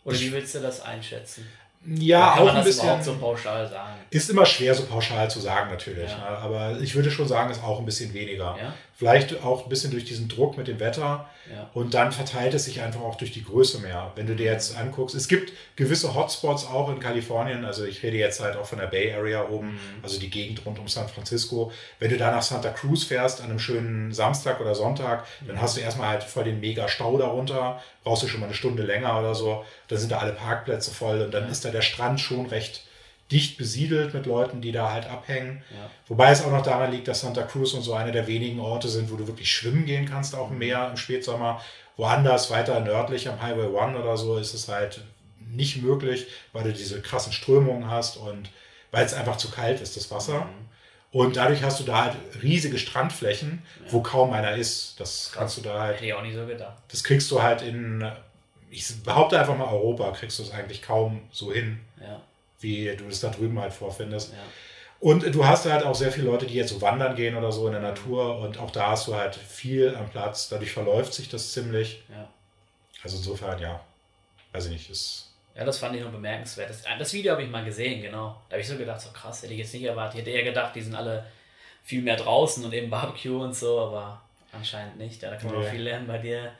Oder 0.04 0.18
wie 0.18 0.32
willst 0.32 0.54
du 0.54 0.60
das 0.60 0.80
einschätzen? 0.80 1.46
Ja, 1.86 2.34
auch 2.34 2.54
ein 2.54 2.64
bisschen. 2.64 3.02
so 3.02 3.16
pauschal 3.16 3.66
sagen? 3.66 4.00
Ist 4.10 4.28
immer 4.28 4.44
schwer, 4.44 4.74
so 4.74 4.84
pauschal 4.84 5.30
zu 5.30 5.40
sagen, 5.40 5.70
natürlich. 5.70 6.10
Ja. 6.10 6.18
Ne? 6.18 6.38
Aber 6.38 6.80
ich 6.80 6.94
würde 6.94 7.10
schon 7.10 7.26
sagen, 7.26 7.50
ist 7.50 7.62
auch 7.62 7.78
ein 7.78 7.86
bisschen 7.86 8.12
weniger. 8.12 8.56
Ja? 8.60 8.74
Vielleicht 9.00 9.42
auch 9.42 9.62
ein 9.62 9.70
bisschen 9.70 9.90
durch 9.92 10.04
diesen 10.04 10.28
Druck 10.28 10.58
mit 10.58 10.68
dem 10.68 10.78
Wetter. 10.78 11.26
Ja. 11.50 11.70
Und 11.72 11.94
dann 11.94 12.12
verteilt 12.12 12.52
es 12.52 12.66
sich 12.66 12.82
einfach 12.82 13.00
auch 13.00 13.14
durch 13.14 13.32
die 13.32 13.42
Größe 13.42 13.78
mehr. 13.78 14.12
Wenn 14.14 14.26
du 14.26 14.36
dir 14.36 14.44
jetzt 14.44 14.76
anguckst, 14.76 15.14
es 15.14 15.26
gibt 15.26 15.54
gewisse 15.74 16.14
Hotspots 16.14 16.66
auch 16.66 16.90
in 16.90 17.00
Kalifornien. 17.00 17.64
Also 17.64 17.86
ich 17.86 18.02
rede 18.02 18.18
jetzt 18.18 18.40
halt 18.40 18.58
auch 18.58 18.66
von 18.66 18.78
der 18.78 18.88
Bay 18.88 19.10
Area 19.14 19.48
oben, 19.48 19.68
mhm. 19.68 19.78
also 20.02 20.20
die 20.20 20.28
Gegend 20.28 20.66
rund 20.66 20.78
um 20.78 20.86
San 20.86 21.08
Francisco. 21.08 21.72
Wenn 21.98 22.10
du 22.10 22.18
da 22.18 22.30
nach 22.30 22.42
Santa 22.42 22.68
Cruz 22.68 23.04
fährst, 23.04 23.40
an 23.40 23.48
einem 23.48 23.58
schönen 23.58 24.12
Samstag 24.12 24.60
oder 24.60 24.74
Sonntag, 24.74 25.24
mhm. 25.40 25.46
dann 25.46 25.62
hast 25.62 25.78
du 25.78 25.80
erstmal 25.80 26.08
halt 26.08 26.22
voll 26.22 26.44
den 26.44 26.60
mega 26.60 26.86
Stau 26.86 27.16
darunter. 27.16 27.80
Brauchst 28.04 28.22
du 28.22 28.28
schon 28.28 28.40
mal 28.40 28.46
eine 28.48 28.54
Stunde 28.54 28.82
länger 28.82 29.18
oder 29.18 29.34
so. 29.34 29.64
Da 29.88 29.96
sind 29.96 30.12
da 30.12 30.18
alle 30.18 30.32
Parkplätze 30.32 30.90
voll 30.90 31.22
und 31.22 31.32
dann 31.32 31.48
ist 31.48 31.64
da 31.64 31.70
der 31.70 31.80
Strand 31.80 32.20
schon 32.20 32.44
recht 32.44 32.84
dicht 33.30 33.56
besiedelt 33.56 34.12
mit 34.12 34.26
Leuten, 34.26 34.60
die 34.60 34.72
da 34.72 34.92
halt 34.92 35.06
abhängen. 35.06 35.62
Ja. 35.70 35.90
Wobei 36.08 36.30
es 36.32 36.42
auch 36.42 36.50
noch 36.50 36.62
daran 36.62 36.90
liegt, 36.90 37.06
dass 37.08 37.20
Santa 37.20 37.42
Cruz 37.42 37.74
und 37.74 37.82
so 37.82 37.94
einer 37.94 38.12
der 38.12 38.26
wenigen 38.26 38.60
Orte 38.60 38.88
sind, 38.88 39.10
wo 39.10 39.16
du 39.16 39.26
wirklich 39.26 39.52
schwimmen 39.52 39.86
gehen 39.86 40.08
kannst, 40.08 40.34
auch 40.34 40.50
im 40.50 40.58
Meer 40.58 40.88
im 40.90 40.96
Spätsommer. 40.96 41.60
Woanders, 41.96 42.50
weiter 42.50 42.80
nördlich 42.80 43.28
am 43.28 43.40
Highway 43.40 43.66
One 43.66 43.98
oder 43.98 44.16
so, 44.16 44.36
ist 44.36 44.54
es 44.54 44.68
halt 44.68 45.02
nicht 45.52 45.82
möglich, 45.82 46.26
weil 46.52 46.64
du 46.64 46.72
diese 46.72 47.00
krassen 47.02 47.32
Strömungen 47.32 47.90
hast 47.90 48.16
und 48.16 48.50
weil 48.90 49.04
es 49.04 49.14
einfach 49.14 49.36
zu 49.36 49.50
kalt 49.50 49.80
ist, 49.80 49.96
das 49.96 50.10
Wasser. 50.10 50.40
Mhm. 50.40 50.68
Und 51.12 51.36
dadurch 51.36 51.62
hast 51.62 51.80
du 51.80 51.84
da 51.84 52.04
halt 52.04 52.16
riesige 52.42 52.78
Strandflächen, 52.78 53.62
ja. 53.84 53.92
wo 53.92 54.00
kaum 54.00 54.32
einer 54.32 54.54
ist. 54.56 54.98
Das 54.98 55.32
kannst 55.34 55.56
du 55.56 55.60
da 55.60 55.80
halt. 55.80 55.96
Hätte 55.96 56.06
ich 56.06 56.14
auch 56.14 56.22
nicht 56.22 56.36
so 56.36 56.46
gedacht. 56.46 56.76
Das 56.88 57.02
kriegst 57.04 57.30
du 57.30 57.42
halt 57.42 57.62
in, 57.62 58.08
ich 58.70 59.02
behaupte 59.02 59.38
einfach 59.38 59.56
mal 59.56 59.68
Europa, 59.68 60.10
kriegst 60.12 60.38
du 60.38 60.44
es 60.44 60.52
eigentlich 60.52 60.82
kaum 60.82 61.22
so 61.32 61.52
hin. 61.52 61.80
Ja 62.00 62.20
wie 62.60 62.94
du 62.96 63.06
es 63.08 63.20
da 63.20 63.30
drüben 63.30 63.58
halt 63.58 63.72
vorfindest. 63.72 64.32
Ja. 64.32 64.38
Und 65.00 65.34
du 65.34 65.46
hast 65.46 65.64
halt 65.64 65.84
auch 65.84 65.94
sehr 65.94 66.12
viele 66.12 66.26
Leute, 66.26 66.46
die 66.46 66.54
jetzt 66.54 66.70
so 66.70 66.80
wandern 66.82 67.16
gehen 67.16 67.34
oder 67.34 67.50
so 67.50 67.66
in 67.66 67.72
der 67.72 67.80
Natur 67.80 68.38
und 68.38 68.58
auch 68.58 68.70
da 68.70 68.90
hast 68.90 69.08
du 69.08 69.14
halt 69.14 69.34
viel 69.34 69.94
am 69.94 70.10
Platz. 70.10 70.50
Dadurch 70.50 70.72
verläuft 70.72 71.14
sich 71.14 71.30
das 71.30 71.52
ziemlich. 71.52 72.02
Ja. 72.10 72.28
Also 73.02 73.16
insofern, 73.16 73.58
ja, 73.58 73.80
weiß 74.52 74.66
ich 74.66 74.72
nicht, 74.72 74.90
ist. 74.90 75.32
Ja, 75.54 75.64
das 75.64 75.78
fand 75.78 75.96
ich 75.96 76.02
noch 76.02 76.12
bemerkenswert. 76.12 76.68
Das, 76.68 76.82
das 76.98 77.12
Video 77.14 77.32
habe 77.32 77.42
ich 77.42 77.48
mal 77.48 77.64
gesehen, 77.64 78.02
genau. 78.02 78.36
Da 78.48 78.54
habe 78.54 78.60
ich 78.60 78.68
so 78.68 78.76
gedacht, 78.76 79.00
so 79.00 79.10
krass, 79.10 79.42
hätte 79.42 79.54
ich 79.54 79.60
jetzt 79.60 79.72
nicht 79.72 79.84
erwartet. 79.84 80.16
Ich 80.16 80.20
hätte 80.20 80.30
eher 80.36 80.44
gedacht, 80.44 80.74
die 80.74 80.82
sind 80.82 80.94
alle 80.94 81.24
viel 81.82 82.02
mehr 82.02 82.16
draußen 82.16 82.62
und 82.62 82.72
eben 82.74 82.90
Barbecue 82.90 83.40
und 83.40 83.56
so, 83.56 83.80
aber 83.80 84.20
anscheinend 84.52 84.98
nicht. 84.98 85.22
Ja, 85.22 85.30
da 85.30 85.36
kann 85.36 85.50
man 85.50 85.60
nee. 85.60 85.66
auch 85.66 85.70
viel 85.70 85.82
lernen 85.82 86.06
bei 86.06 86.18
dir 86.18 86.52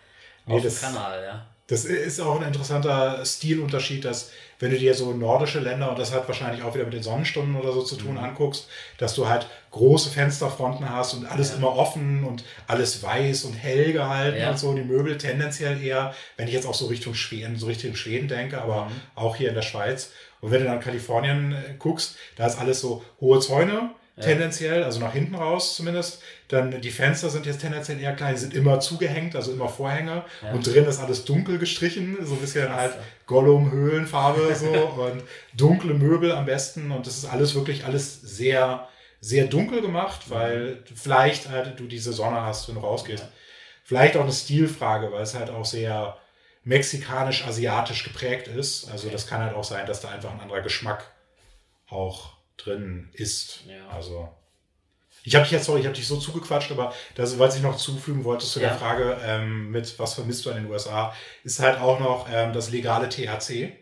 nee, 0.46 0.54
auf 0.54 0.62
dem 0.62 0.74
Kanal, 0.74 1.22
ja. 1.22 1.46
Das 1.70 1.84
ist 1.84 2.20
auch 2.20 2.40
ein 2.40 2.46
interessanter 2.46 3.24
Stilunterschied, 3.24 4.04
dass 4.04 4.32
wenn 4.58 4.72
du 4.72 4.78
dir 4.78 4.92
so 4.92 5.12
nordische 5.12 5.60
Länder, 5.60 5.88
und 5.88 6.00
das 6.00 6.12
hat 6.12 6.26
wahrscheinlich 6.26 6.64
auch 6.64 6.74
wieder 6.74 6.82
mit 6.82 6.94
den 6.94 7.04
Sonnenstunden 7.04 7.54
oder 7.54 7.72
so 7.72 7.82
zu 7.82 7.94
tun, 7.94 8.14
mhm. 8.14 8.18
anguckst, 8.18 8.66
dass 8.98 9.14
du 9.14 9.28
halt 9.28 9.46
große 9.70 10.10
Fensterfronten 10.10 10.90
hast 10.90 11.14
und 11.14 11.26
alles 11.26 11.50
ja. 11.50 11.56
immer 11.56 11.76
offen 11.76 12.24
und 12.24 12.42
alles 12.66 13.04
weiß 13.04 13.44
und 13.44 13.54
hell 13.54 13.92
gehalten 13.92 14.40
ja. 14.40 14.50
und 14.50 14.58
so. 14.58 14.74
Die 14.74 14.82
Möbel 14.82 15.16
tendenziell 15.16 15.80
eher, 15.80 16.12
wenn 16.36 16.48
ich 16.48 16.54
jetzt 16.54 16.66
auch 16.66 16.74
so 16.74 16.86
Richtung 16.86 17.14
Schweden, 17.14 17.56
so 17.56 17.66
Richtung 17.66 17.94
Schweden 17.94 18.26
denke, 18.26 18.60
aber 18.60 18.86
mhm. 18.86 19.00
auch 19.14 19.36
hier 19.36 19.50
in 19.50 19.54
der 19.54 19.62
Schweiz. 19.62 20.10
Und 20.40 20.50
wenn 20.50 20.62
du 20.62 20.66
dann 20.66 20.80
Kalifornien 20.80 21.52
äh, 21.52 21.74
guckst, 21.78 22.16
da 22.34 22.46
ist 22.46 22.58
alles 22.58 22.80
so 22.80 23.04
hohe 23.20 23.38
Zäune, 23.38 23.90
tendenziell, 24.20 24.82
also 24.82 25.00
nach 25.00 25.12
hinten 25.12 25.36
raus 25.36 25.76
zumindest. 25.76 26.20
Dann 26.50 26.80
die 26.80 26.90
Fenster 26.90 27.30
sind 27.30 27.46
jetzt 27.46 27.60
tendenziell 27.60 28.00
eher 28.00 28.16
klein, 28.16 28.36
sind 28.36 28.54
immer 28.54 28.80
zugehängt, 28.80 29.36
also 29.36 29.52
immer 29.52 29.68
Vorhänge. 29.68 30.24
Ja. 30.42 30.50
Und 30.50 30.66
drin 30.66 30.84
ist 30.84 30.98
alles 30.98 31.24
dunkel 31.24 31.58
gestrichen, 31.58 32.18
so 32.26 32.34
ein 32.34 32.40
bisschen 32.40 32.74
halt 32.74 32.94
Gollum-Höhlenfarbe 33.26 34.52
so 34.56 34.66
und 34.68 35.22
dunkle 35.54 35.94
Möbel 35.94 36.32
am 36.32 36.46
besten. 36.46 36.90
Und 36.90 37.06
das 37.06 37.18
ist 37.18 37.26
alles 37.26 37.54
wirklich 37.54 37.84
alles 37.84 38.20
sehr, 38.20 38.88
sehr 39.20 39.46
dunkel 39.46 39.80
gemacht, 39.80 40.28
weil 40.28 40.82
vielleicht 40.92 41.48
halt 41.48 41.78
du 41.78 41.86
diese 41.86 42.12
Sonne 42.12 42.42
hast, 42.42 42.66
wenn 42.66 42.74
du 42.74 42.80
rausgehst. 42.80 43.22
Ja. 43.22 43.28
Vielleicht 43.84 44.16
auch 44.16 44.24
eine 44.24 44.32
Stilfrage, 44.32 45.12
weil 45.12 45.22
es 45.22 45.36
halt 45.36 45.50
auch 45.50 45.64
sehr 45.64 46.16
mexikanisch-asiatisch 46.64 48.02
geprägt 48.02 48.48
ist. 48.48 48.90
Also 48.90 49.08
das 49.08 49.28
kann 49.28 49.40
halt 49.40 49.54
auch 49.54 49.64
sein, 49.64 49.86
dass 49.86 50.00
da 50.00 50.08
einfach 50.08 50.32
ein 50.32 50.40
anderer 50.40 50.62
Geschmack 50.62 51.12
auch 51.88 52.32
drin 52.56 53.08
ist. 53.12 53.62
Ja. 53.68 53.88
Also 53.94 54.28
ich 55.22 55.34
habe 55.34 55.44
dich 55.44 55.52
jetzt, 55.52 55.66
sorry, 55.66 55.80
ich 55.80 55.86
habe 55.86 55.96
dich 55.96 56.06
so 56.06 56.16
zugequatscht, 56.16 56.70
aber 56.72 56.94
das, 57.14 57.38
was 57.38 57.56
ich 57.56 57.62
noch 57.62 57.76
zufügen 57.76 58.24
wollte 58.24 58.46
zu 58.46 58.60
ja. 58.60 58.68
der 58.68 58.78
Frage 58.78 59.18
ähm, 59.24 59.70
mit, 59.70 59.98
was 59.98 60.14
vermisst 60.14 60.46
du 60.46 60.50
an 60.50 60.56
den 60.56 60.70
USA, 60.70 61.14
ist 61.44 61.60
halt 61.60 61.80
auch 61.80 62.00
noch 62.00 62.28
ähm, 62.32 62.52
das 62.52 62.70
legale 62.70 63.08
THC. 63.08 63.72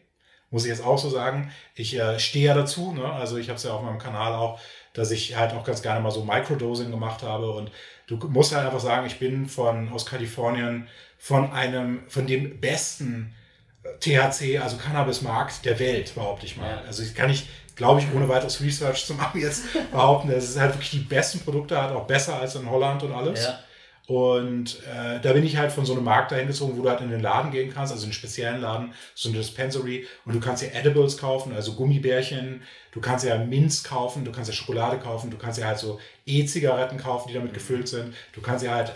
Muss 0.51 0.65
ich 0.65 0.71
jetzt 0.71 0.85
auch 0.85 0.99
so 0.99 1.11
sagen. 1.11 1.53
Ich 1.75 1.99
äh, 1.99 2.19
stehe 2.19 2.47
ja 2.47 2.55
dazu, 2.55 2.93
ne? 2.93 3.13
also 3.13 3.37
ich 3.37 3.49
habe 3.49 3.59
es 3.59 3.65
ja 3.65 3.73
auf 3.73 3.83
meinem 3.83 3.99
Kanal 3.99 4.33
auch, 4.33 4.59
dass 4.95 5.11
ich 5.11 5.37
halt 5.37 5.53
auch 5.53 5.63
ganz 5.63 5.83
gerne 5.83 6.01
mal 6.01 6.11
so 6.11 6.25
Microdosing 6.25 6.91
gemacht 6.91 7.23
habe 7.23 7.51
und 7.53 7.71
du 8.07 8.17
musst 8.29 8.55
halt 8.55 8.65
einfach 8.65 8.81
sagen, 8.81 9.07
ich 9.07 9.19
bin 9.19 9.47
von 9.47 9.91
aus 9.91 10.07
Kalifornien 10.07 10.89
von 11.19 11.53
einem, 11.53 12.03
von 12.09 12.27
dem 12.27 12.61
besten 12.61 13.35
äh, 13.83 13.99
THC, 13.99 14.59
also 14.59 14.77
Cannabismarkt 14.77 15.65
der 15.65 15.79
Welt, 15.79 16.15
behaupte 16.15 16.47
ich 16.47 16.57
mal. 16.57 16.71
Ja. 16.71 16.83
Also 16.87 17.03
ich 17.03 17.15
kann 17.15 17.29
nicht 17.29 17.47
glaube 17.79 18.01
ich, 18.01 18.07
ohne 18.15 18.29
weiteres 18.29 18.61
Research 18.61 19.07
zu 19.07 19.15
machen, 19.15 19.41
jetzt 19.41 19.63
behaupten, 19.91 20.29
dass 20.29 20.45
es 20.45 20.59
halt 20.59 20.75
wirklich 20.75 20.91
die 20.91 20.99
besten 20.99 21.41
Produkte 21.41 21.81
hat, 21.81 21.93
auch 21.93 22.07
besser 22.07 22.39
als 22.39 22.55
in 22.57 22.69
Holland 22.69 23.03
und 23.05 23.13
alles. 23.13 23.45
Ja. 23.45 23.61
Und 24.09 24.83
äh, 24.85 25.21
da 25.21 25.33
bin 25.35 25.45
ich 25.45 25.59
halt 25.59 25.71
von 25.71 25.85
so 25.85 25.93
einem 25.93 26.05
Markt 26.05 26.33
dahin 26.33 26.47
gezogen, 26.47 26.77
wo 26.77 26.83
du 26.83 26.89
halt 26.89 27.03
in 27.03 27.11
den 27.11 27.21
Laden 27.21 27.51
gehen 27.51 27.73
kannst, 27.73 27.93
also 27.93 28.05
in 28.05 28.09
einen 28.09 28.15
speziellen 28.15 28.61
Laden, 28.61 28.95
so 29.15 29.29
eine 29.29 29.39
Dispensary. 29.39 30.07
Und 30.25 30.35
du 30.35 30.41
kannst 30.41 30.63
hier 30.63 30.75
Edibles 30.75 31.19
kaufen, 31.19 31.55
also 31.55 31.75
Gummibärchen. 31.75 32.63
Du 32.93 33.01
kannst 33.01 33.27
ja 33.27 33.37
Minz 33.37 33.85
kaufen, 33.85 34.25
du 34.25 34.33
kannst 34.33 34.49
ja 34.51 34.57
Schokolade 34.57 34.99
kaufen, 34.99 35.31
du 35.31 35.37
kannst 35.37 35.59
ja 35.59 35.67
halt 35.67 35.79
so 35.79 36.01
E-Zigaretten 36.27 36.97
kaufen, 36.97 37.29
die 37.29 37.35
damit 37.35 37.53
gefüllt 37.53 37.87
sind. 37.87 38.15
Du 38.33 38.41
kannst 38.41 38.65
ja 38.65 38.75
halt 38.75 38.93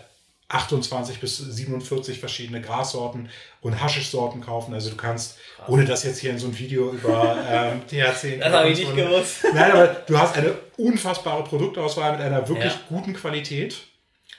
28 0.53 1.19
bis 1.19 1.39
47 1.39 2.21
verschiedene 2.21 2.61
Grassorten 2.61 3.31
und 3.61 3.81
Haschischsorten 3.81 4.41
kaufen. 4.41 4.75
Also 4.75 4.91
du 4.91 4.97
kannst, 4.97 5.39
ohne 5.67 5.85
das 5.85 6.05
jetzt 6.05 6.19
hier 6.19 6.31
in 6.31 6.39
so 6.39 6.47
ein 6.47 6.59
Video 6.59 6.91
über 6.91 7.37
ähm, 7.49 7.83
THC... 7.87 8.39
das 8.39 8.53
habe 8.53 8.69
ich 8.69 8.79
nicht 8.79 8.95
gewusst. 8.95 9.45
Nein, 9.55 9.73
aber 9.73 9.87
du 9.87 10.19
hast 10.19 10.37
eine 10.37 10.55
unfassbare 10.77 11.45
Produktauswahl 11.45 12.13
mit 12.13 12.21
einer 12.21 12.49
wirklich 12.49 12.73
ja. 12.73 12.81
guten 12.89 13.15
Qualität 13.15 13.77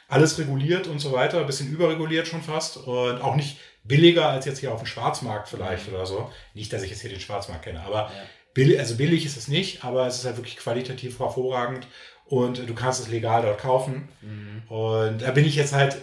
alles 0.07 0.37
reguliert 0.37 0.87
und 0.87 0.99
so 0.99 1.11
weiter, 1.11 1.39
ein 1.39 1.47
bisschen 1.47 1.71
überreguliert 1.71 2.27
schon 2.27 2.43
fast 2.43 2.77
und 2.77 3.21
auch 3.21 3.35
nicht 3.35 3.57
billiger 3.83 4.29
als 4.29 4.45
jetzt 4.45 4.59
hier 4.59 4.71
auf 4.71 4.79
dem 4.81 4.85
Schwarzmarkt 4.85 5.49
vielleicht 5.49 5.87
mhm. 5.87 5.95
oder 5.95 6.05
so. 6.05 6.31
Nicht, 6.53 6.71
dass 6.71 6.83
ich 6.83 6.91
jetzt 6.91 7.01
hier 7.01 7.09
den 7.09 7.19
Schwarzmarkt 7.19 7.63
kenne, 7.63 7.81
aber 7.81 8.11
ja. 8.15 8.23
billig, 8.53 8.79
also 8.79 8.95
billig 8.95 9.25
ist 9.25 9.37
es 9.37 9.47
nicht, 9.47 9.83
aber 9.83 10.05
es 10.05 10.17
ist 10.17 10.25
halt 10.25 10.37
wirklich 10.37 10.57
qualitativ 10.57 11.19
hervorragend 11.19 11.87
und 12.33 12.67
du 12.67 12.73
kannst 12.73 12.99
es 12.99 13.09
legal 13.09 13.43
dort 13.43 13.59
kaufen. 13.59 14.09
Mhm. 14.21 14.63
Und 14.67 15.21
da 15.21 15.29
bin 15.29 15.45
ich 15.45 15.55
jetzt 15.55 15.71
halt 15.71 15.97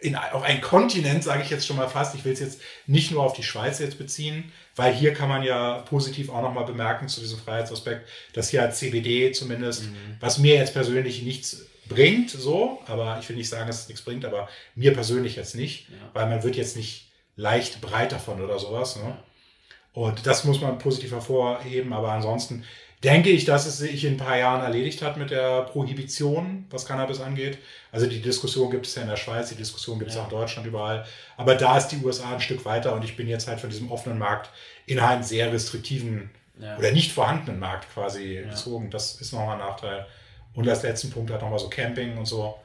in, 0.00 0.16
auf 0.16 0.42
einen 0.42 0.60
Kontinent, 0.60 1.22
sage 1.22 1.42
ich 1.44 1.50
jetzt 1.50 1.68
schon 1.68 1.76
mal 1.76 1.86
fast. 1.86 2.16
Ich 2.16 2.24
will 2.24 2.32
es 2.32 2.40
jetzt 2.40 2.60
nicht 2.88 3.12
nur 3.12 3.22
auf 3.22 3.32
die 3.32 3.44
Schweiz 3.44 3.78
jetzt 3.78 3.96
beziehen, 3.96 4.50
weil 4.74 4.92
hier 4.92 5.14
kann 5.14 5.28
man 5.28 5.44
ja 5.44 5.82
positiv 5.82 6.30
auch 6.30 6.42
nochmal 6.42 6.64
bemerken 6.64 7.06
zu 7.06 7.20
diesem 7.20 7.38
Freiheitsaspekt, 7.38 8.08
dass 8.32 8.50
hier 8.50 8.62
als 8.62 8.80
CBD 8.80 9.30
zumindest, 9.30 9.84
mhm. 9.84 10.16
was 10.18 10.38
mir 10.38 10.56
jetzt 10.56 10.72
persönlich 10.72 11.22
nichts 11.22 11.64
bringt, 11.88 12.30
so, 12.30 12.80
aber 12.86 13.18
ich 13.20 13.28
will 13.28 13.36
nicht 13.36 13.48
sagen, 13.48 13.68
dass 13.68 13.82
es 13.82 13.88
nichts 13.88 14.02
bringt, 14.02 14.24
aber 14.24 14.48
mir 14.74 14.92
persönlich 14.92 15.36
jetzt 15.36 15.54
nicht, 15.54 15.90
ja. 15.90 15.96
weil 16.12 16.28
man 16.28 16.42
wird 16.42 16.56
jetzt 16.56 16.76
nicht 16.76 17.12
leicht 17.36 17.80
breit 17.80 18.10
davon 18.10 18.42
oder 18.42 18.58
sowas. 18.58 18.96
Ne? 18.96 19.16
Und 19.92 20.26
das 20.26 20.42
muss 20.42 20.60
man 20.60 20.78
positiv 20.78 21.12
hervorheben, 21.12 21.92
aber 21.92 22.10
ansonsten 22.10 22.64
denke 23.02 23.30
ich, 23.30 23.44
dass 23.44 23.66
es 23.66 23.78
sich 23.78 24.04
in 24.04 24.14
ein 24.14 24.16
paar 24.18 24.36
Jahren 24.36 24.62
erledigt 24.62 25.00
hat 25.02 25.16
mit 25.16 25.30
der 25.30 25.62
Prohibition, 25.62 26.66
was 26.70 26.84
Cannabis 26.84 27.20
angeht. 27.20 27.58
Also 27.92 28.06
die 28.06 28.20
Diskussion 28.20 28.70
gibt 28.70 28.86
es 28.86 28.94
ja 28.94 29.02
in 29.02 29.08
der 29.08 29.16
Schweiz, 29.16 29.48
die 29.48 29.54
Diskussion 29.54 29.98
gibt 29.98 30.10
es 30.10 30.16
ja. 30.16 30.22
auch 30.22 30.30
in 30.30 30.36
Deutschland 30.36 30.66
überall. 30.66 31.06
Aber 31.36 31.54
da 31.54 31.78
ist 31.78 31.88
die 31.88 31.96
USA 32.04 32.34
ein 32.34 32.40
Stück 32.40 32.64
weiter 32.64 32.94
und 32.94 33.02
ich 33.02 33.16
bin 33.16 33.26
jetzt 33.26 33.48
halt 33.48 33.60
von 33.60 33.70
diesem 33.70 33.90
offenen 33.90 34.18
Markt 34.18 34.50
in 34.86 34.98
einen 34.98 35.22
sehr 35.22 35.50
restriktiven 35.52 36.30
ja. 36.58 36.76
oder 36.76 36.92
nicht 36.92 37.12
vorhandenen 37.12 37.58
Markt 37.58 37.92
quasi 37.94 38.34
ja. 38.34 38.42
gezogen. 38.42 38.90
Das 38.90 39.20
ist 39.20 39.32
nochmal 39.32 39.58
ein 39.60 39.66
Nachteil. 39.66 40.06
Und 40.54 40.68
als 40.68 40.82
letzten 40.82 41.10
Punkt 41.10 41.30
hat 41.32 41.40
nochmal 41.40 41.58
so 41.58 41.70
Camping 41.70 42.18
und 42.18 42.26
so. 42.26 42.58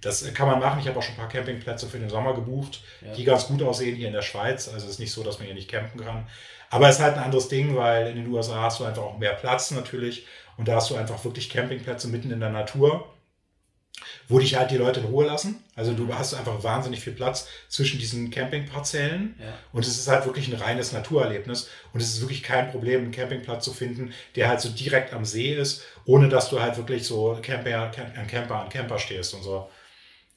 Das 0.00 0.32
kann 0.34 0.48
man 0.48 0.58
machen. 0.58 0.80
Ich 0.80 0.88
habe 0.88 0.98
auch 0.98 1.02
schon 1.02 1.14
ein 1.14 1.18
paar 1.18 1.28
Campingplätze 1.28 1.86
für 1.86 1.98
den 1.98 2.08
Sommer 2.08 2.34
gebucht, 2.34 2.82
die 3.16 3.22
ganz 3.22 3.46
gut 3.46 3.62
aussehen 3.62 3.94
hier 3.94 4.08
in 4.08 4.12
der 4.12 4.22
Schweiz. 4.22 4.68
Also 4.68 4.86
es 4.86 4.94
ist 4.94 4.98
nicht 4.98 5.12
so, 5.12 5.22
dass 5.22 5.38
man 5.38 5.46
hier 5.46 5.54
nicht 5.54 5.70
campen 5.70 6.00
kann. 6.00 6.26
Aber 6.72 6.88
es 6.88 6.96
ist 6.96 7.02
halt 7.02 7.16
ein 7.16 7.22
anderes 7.22 7.48
Ding, 7.48 7.76
weil 7.76 8.08
in 8.08 8.16
den 8.16 8.26
USA 8.28 8.62
hast 8.62 8.80
du 8.80 8.84
einfach 8.84 9.02
auch 9.02 9.18
mehr 9.18 9.34
Platz 9.34 9.70
natürlich. 9.70 10.26
Und 10.56 10.66
da 10.68 10.76
hast 10.76 10.90
du 10.90 10.96
einfach 10.96 11.24
wirklich 11.24 11.48
Campingplätze 11.48 12.08
mitten 12.08 12.30
in 12.30 12.40
der 12.40 12.50
Natur 12.50 13.06
wo 14.28 14.38
dich 14.38 14.56
halt 14.56 14.70
die 14.70 14.76
Leute 14.76 15.00
in 15.00 15.06
Ruhe 15.06 15.26
lassen. 15.26 15.62
Also 15.74 15.92
du 15.92 16.12
hast 16.14 16.34
einfach 16.34 16.62
wahnsinnig 16.62 17.00
viel 17.00 17.12
Platz 17.12 17.48
zwischen 17.68 17.98
diesen 17.98 18.30
Campingparzellen 18.30 19.36
ja. 19.38 19.52
und 19.72 19.84
es 19.84 19.98
ist 19.98 20.08
halt 20.08 20.26
wirklich 20.26 20.48
ein 20.48 20.60
reines 20.60 20.92
Naturerlebnis 20.92 21.68
und 21.92 22.00
es 22.00 22.14
ist 22.14 22.20
wirklich 22.20 22.42
kein 22.42 22.70
Problem, 22.70 23.02
einen 23.02 23.12
Campingplatz 23.12 23.64
zu 23.64 23.72
finden, 23.72 24.12
der 24.36 24.48
halt 24.48 24.60
so 24.60 24.68
direkt 24.68 25.12
am 25.12 25.24
See 25.24 25.54
ist, 25.54 25.82
ohne 26.04 26.28
dass 26.28 26.50
du 26.50 26.60
halt 26.60 26.76
wirklich 26.76 27.06
so 27.06 27.38
Camper, 27.42 27.92
an 28.16 28.26
Camper 28.26 28.56
an 28.56 28.68
Camper 28.68 28.98
stehst 28.98 29.34
und 29.34 29.42
so. 29.42 29.68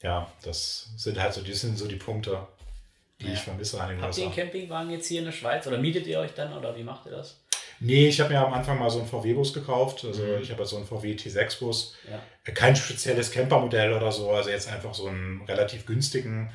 Ja, 0.02 0.30
das 0.42 0.90
sind 0.96 1.18
halt 1.20 1.34
so, 1.34 1.40
die 1.40 1.54
sind 1.54 1.78
so 1.78 1.88
die 1.88 1.96
Punkte, 1.96 2.46
die 3.20 3.26
ja. 3.26 3.32
ich 3.32 3.40
vermisse 3.40 3.80
an 3.80 3.90
den 3.90 4.02
Habt 4.02 4.16
ihr 4.18 4.24
einen 4.24 4.34
Campingwagen 4.34 4.90
jetzt 4.90 5.06
hier 5.06 5.20
in 5.20 5.24
der 5.24 5.32
Schweiz 5.32 5.66
oder 5.66 5.78
mietet 5.78 6.06
ihr 6.06 6.18
euch 6.18 6.34
dann 6.34 6.52
oder 6.52 6.76
wie 6.76 6.82
macht 6.82 7.06
ihr 7.06 7.12
das? 7.12 7.40
Nee, 7.78 8.08
ich 8.08 8.20
habe 8.20 8.32
mir 8.32 8.44
am 8.44 8.54
Anfang 8.54 8.78
mal 8.78 8.88
so 8.88 8.98
einen 9.00 9.08
VW-Bus 9.08 9.52
gekauft. 9.52 10.04
Also 10.04 10.22
mhm. 10.22 10.40
ich 10.40 10.50
habe 10.50 10.64
so 10.64 10.76
einen 10.76 10.86
VW 10.86 11.14
T6-Bus. 11.14 11.96
Ja. 12.10 12.52
Kein 12.52 12.74
spezielles 12.74 13.30
Campermodell 13.30 13.92
oder 13.92 14.10
so, 14.12 14.30
also 14.30 14.50
jetzt 14.50 14.68
einfach 14.68 14.94
so 14.94 15.08
einen 15.08 15.42
relativ 15.42 15.84
günstigen. 15.84 16.50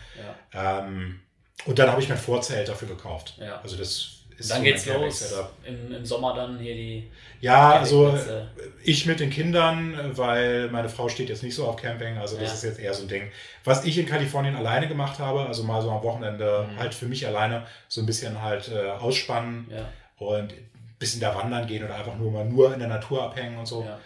Ja. 0.53 0.79
Ähm, 0.79 1.19
und 1.65 1.77
dann 1.77 1.91
habe 1.91 2.01
ich 2.01 2.09
mein 2.09 2.17
Vorzelt 2.17 2.69
dafür 2.69 2.87
gekauft. 2.87 3.39
Also 3.61 3.77
das 3.77 4.20
ist 4.41 4.51
dann 4.51 4.63
geht's 4.63 4.85
los. 4.85 5.33
Im, 5.63 5.93
Im, 5.93 6.05
Sommer 6.05 6.35
dann 6.35 6.59
hier 6.59 6.75
die. 6.75 7.09
Ja, 7.39 7.71
also 7.71 8.17
ich 8.83 9.05
mit 9.05 9.19
den 9.19 9.29
Kindern, 9.29 10.11
weil 10.15 10.69
meine 10.69 10.89
Frau 10.89 11.09
steht 11.09 11.29
jetzt 11.29 11.43
nicht 11.43 11.55
so 11.55 11.65
auf 11.65 11.75
Camping. 11.77 12.17
Also 12.17 12.37
das 12.37 12.49
ja. 12.49 12.53
ist 12.53 12.63
jetzt 12.63 12.79
eher 12.79 12.93
so 12.93 13.03
ein 13.03 13.07
Ding. 13.07 13.23
Was 13.63 13.85
ich 13.85 13.97
in 13.97 14.05
Kalifornien 14.05 14.55
alleine 14.55 14.87
gemacht 14.87 15.19
habe, 15.19 15.45
also 15.45 15.63
mal 15.63 15.81
so 15.81 15.89
am 15.89 16.03
Wochenende 16.03 16.67
mhm. 16.69 16.77
halt 16.77 16.93
für 16.93 17.05
mich 17.05 17.25
alleine 17.25 17.65
so 17.87 18.01
ein 18.01 18.05
bisschen 18.05 18.41
halt 18.41 18.69
äh, 18.69 18.89
ausspannen. 18.89 19.67
Ja. 19.71 19.89
Und 20.17 20.53
bisschen 20.99 21.19
da 21.19 21.33
wandern 21.35 21.65
gehen 21.65 21.83
oder 21.83 21.95
einfach 21.95 22.15
nur 22.15 22.31
mal 22.31 22.45
nur 22.45 22.73
in 22.73 22.79
der 22.79 22.87
Natur 22.87 23.23
abhängen 23.23 23.57
und 23.57 23.65
so. 23.65 23.83
Ja, 23.83 23.99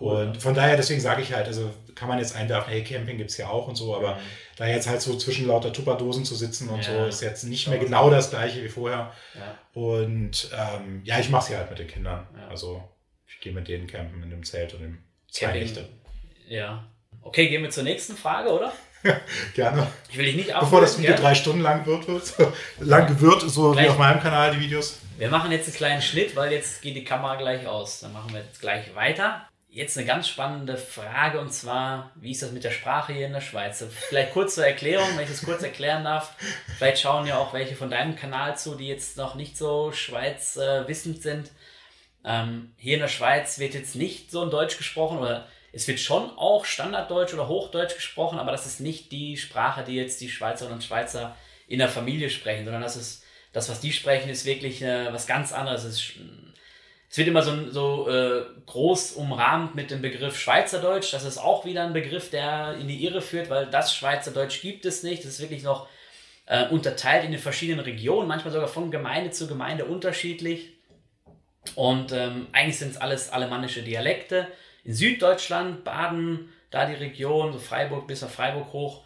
cool, 0.00 0.22
und 0.22 0.36
von 0.42 0.54
daher, 0.54 0.76
deswegen 0.76 1.00
sage 1.00 1.22
ich 1.22 1.32
halt, 1.32 1.46
also 1.46 1.70
kann 1.94 2.08
man 2.08 2.18
jetzt 2.18 2.36
einwerfen, 2.36 2.72
hey, 2.72 2.84
Camping 2.84 3.18
gibt 3.18 3.30
es 3.30 3.36
ja 3.36 3.48
auch 3.48 3.66
und 3.66 3.76
so, 3.76 3.94
aber 3.96 4.14
mhm. 4.14 4.20
da 4.56 4.66
jetzt 4.66 4.88
halt 4.88 5.00
so 5.00 5.16
zwischen 5.16 5.46
lauter 5.46 5.72
Tupperdosen 5.72 6.24
zu 6.24 6.34
sitzen 6.34 6.68
und 6.68 6.86
ja, 6.86 7.02
so, 7.02 7.06
ist 7.06 7.22
jetzt 7.22 7.44
nicht 7.44 7.68
mehr 7.68 7.78
genau 7.78 8.10
das 8.10 8.30
gleiche 8.30 8.62
wie 8.62 8.68
vorher. 8.68 9.12
Ja. 9.34 9.58
Und 9.74 10.50
ähm, 10.56 11.02
ja, 11.04 11.18
ich 11.18 11.30
mache 11.30 11.44
es 11.44 11.48
ja 11.50 11.58
halt 11.58 11.70
mit 11.70 11.78
den 11.78 11.88
Kindern. 11.88 12.26
Also 12.48 12.82
ich 13.26 13.40
gehe 13.40 13.52
mit 13.52 13.68
denen 13.68 13.86
campen 13.86 14.22
in 14.22 14.30
dem 14.30 14.44
Zelt 14.44 14.74
und 14.74 14.84
im 14.84 14.98
zwei 15.30 15.52
Nächte. 15.52 15.88
Ja. 16.48 16.84
Okay, 17.22 17.48
gehen 17.48 17.62
wir 17.62 17.70
zur 17.70 17.84
nächsten 17.84 18.16
Frage, 18.16 18.50
oder? 18.50 18.72
Gerne. 19.54 19.86
Ich 20.10 20.16
will 20.16 20.24
dich 20.24 20.36
nicht 20.36 20.50
abholen, 20.50 20.70
Bevor 20.70 20.80
das 20.80 20.98
Video 20.98 21.14
drei 21.14 21.34
Stunden 21.34 21.60
lang 21.60 21.86
wird, 21.86 22.08
wird 22.08 22.34
lang 22.80 23.20
wird, 23.20 23.42
so 23.42 23.72
Gleich. 23.72 23.84
wie 23.84 23.90
auf 23.90 23.98
meinem 23.98 24.20
Kanal 24.20 24.54
die 24.54 24.60
Videos. 24.60 24.98
Wir 25.18 25.28
machen 25.28 25.50
jetzt 25.52 25.66
einen 25.66 25.76
kleinen 25.76 26.02
Schnitt, 26.02 26.36
weil 26.36 26.52
jetzt 26.52 26.82
geht 26.82 26.96
die 26.96 27.04
Kamera 27.04 27.36
gleich 27.36 27.66
aus. 27.66 28.00
Dann 28.00 28.12
machen 28.12 28.32
wir 28.32 28.40
jetzt 28.40 28.60
gleich 28.60 28.94
weiter. 28.94 29.48
Jetzt 29.70 29.98
eine 29.98 30.06
ganz 30.06 30.26
spannende 30.28 30.78
Frage 30.78 31.38
und 31.40 31.52
zwar, 31.52 32.10
wie 32.14 32.30
ist 32.30 32.42
das 32.42 32.52
mit 32.52 32.64
der 32.64 32.70
Sprache 32.70 33.12
hier 33.12 33.26
in 33.26 33.34
der 33.34 33.42
Schweiz? 33.42 33.84
Vielleicht 34.08 34.32
kurz 34.32 34.54
zur 34.54 34.66
Erklärung, 34.66 35.08
wenn 35.14 35.24
ich 35.24 35.30
das 35.30 35.44
kurz 35.44 35.62
erklären 35.62 36.04
darf. 36.04 36.34
Vielleicht 36.78 37.02
schauen 37.02 37.26
ja 37.26 37.36
auch 37.36 37.52
welche 37.52 37.76
von 37.76 37.90
deinem 37.90 38.16
Kanal 38.16 38.56
zu, 38.56 38.76
die 38.76 38.88
jetzt 38.88 39.18
noch 39.18 39.34
nicht 39.34 39.58
so 39.58 39.92
Schweiz 39.92 40.56
äh, 40.56 40.88
wissend 40.88 41.22
sind. 41.22 41.50
Ähm, 42.24 42.72
hier 42.78 42.94
in 42.94 43.00
der 43.00 43.08
Schweiz 43.08 43.58
wird 43.58 43.74
jetzt 43.74 43.94
nicht 43.94 44.30
so 44.30 44.42
ein 44.42 44.50
Deutsch 44.50 44.78
gesprochen 44.78 45.18
oder 45.18 45.46
es 45.70 45.86
wird 45.86 46.00
schon 46.00 46.30
auch 46.38 46.64
Standarddeutsch 46.64 47.34
oder 47.34 47.46
Hochdeutsch 47.46 47.94
gesprochen, 47.94 48.38
aber 48.38 48.52
das 48.52 48.64
ist 48.64 48.80
nicht 48.80 49.12
die 49.12 49.36
Sprache, 49.36 49.84
die 49.84 49.96
jetzt 49.96 50.22
die 50.22 50.30
Schweizerinnen 50.30 50.76
und 50.76 50.84
Schweizer 50.84 51.36
in 51.66 51.78
der 51.78 51.90
Familie 51.90 52.30
sprechen, 52.30 52.64
sondern 52.64 52.82
das 52.82 52.96
ist 52.96 53.22
das, 53.52 53.68
was 53.68 53.80
die 53.80 53.92
sprechen, 53.92 54.30
ist 54.30 54.46
wirklich 54.46 54.82
äh, 54.82 55.12
was 55.12 55.26
ganz 55.26 55.52
anderes. 55.52 55.84
Es, 55.84 55.96
ist, 55.96 56.12
es 57.10 57.16
wird 57.16 57.28
immer 57.28 57.42
so, 57.42 57.70
so 57.70 58.08
äh, 58.10 58.42
groß 58.66 59.12
umrahmt 59.12 59.74
mit 59.74 59.90
dem 59.90 60.02
Begriff 60.02 60.38
Schweizerdeutsch. 60.38 61.12
Das 61.12 61.24
ist 61.24 61.38
auch 61.38 61.64
wieder 61.64 61.84
ein 61.84 61.94
Begriff, 61.94 62.30
der 62.30 62.76
in 62.78 62.86
die 62.86 63.02
Irre 63.04 63.22
führt, 63.22 63.48
weil 63.48 63.66
das 63.66 63.94
Schweizerdeutsch 63.94 64.60
gibt 64.60 64.84
es 64.84 65.02
nicht. 65.02 65.24
Das 65.24 65.32
ist 65.32 65.40
wirklich 65.40 65.62
noch 65.62 65.88
äh, 66.44 66.68
unterteilt 66.68 67.24
in 67.24 67.32
den 67.32 67.40
verschiedenen 67.40 67.80
Regionen, 67.80 68.28
manchmal 68.28 68.52
sogar 68.52 68.68
von 68.68 68.90
Gemeinde 68.90 69.30
zu 69.30 69.46
Gemeinde 69.46 69.86
unterschiedlich. 69.86 70.74
Und 71.74 72.12
ähm, 72.12 72.48
eigentlich 72.52 72.78
sind 72.78 72.90
es 72.90 72.96
alles 72.98 73.30
alemannische 73.30 73.82
Dialekte. 73.82 74.46
In 74.84 74.92
Süddeutschland, 74.92 75.84
Baden, 75.84 76.50
da 76.70 76.84
die 76.84 76.94
Region, 76.94 77.54
so 77.54 77.58
Freiburg 77.58 78.06
bis 78.06 78.20
nach 78.20 78.30
Freiburg 78.30 78.72
hoch, 78.72 79.04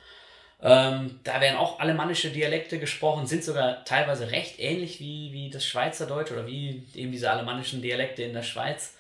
ähm, 0.63 1.19
da 1.25 1.41
werden 1.41 1.57
auch 1.57 1.81
alemannische 1.81 2.31
Dialekte 2.31 2.79
gesprochen, 2.79 3.27
sind 3.27 3.43
sogar 3.43 3.85
teilweise 3.85 4.31
recht 4.31 4.61
ähnlich 4.61 5.01
wie, 5.01 5.33
wie 5.33 5.51
das 5.51 5.67
Schweizerdeutsch 5.67 6.31
oder 6.31 6.47
wie 6.47 6.85
eben 6.95 7.11
diese 7.11 7.31
alemannischen 7.31 7.83
Dialekte 7.83 8.23
in 8.23 8.33
der 8.33 8.45
Schweiz. 8.45 8.95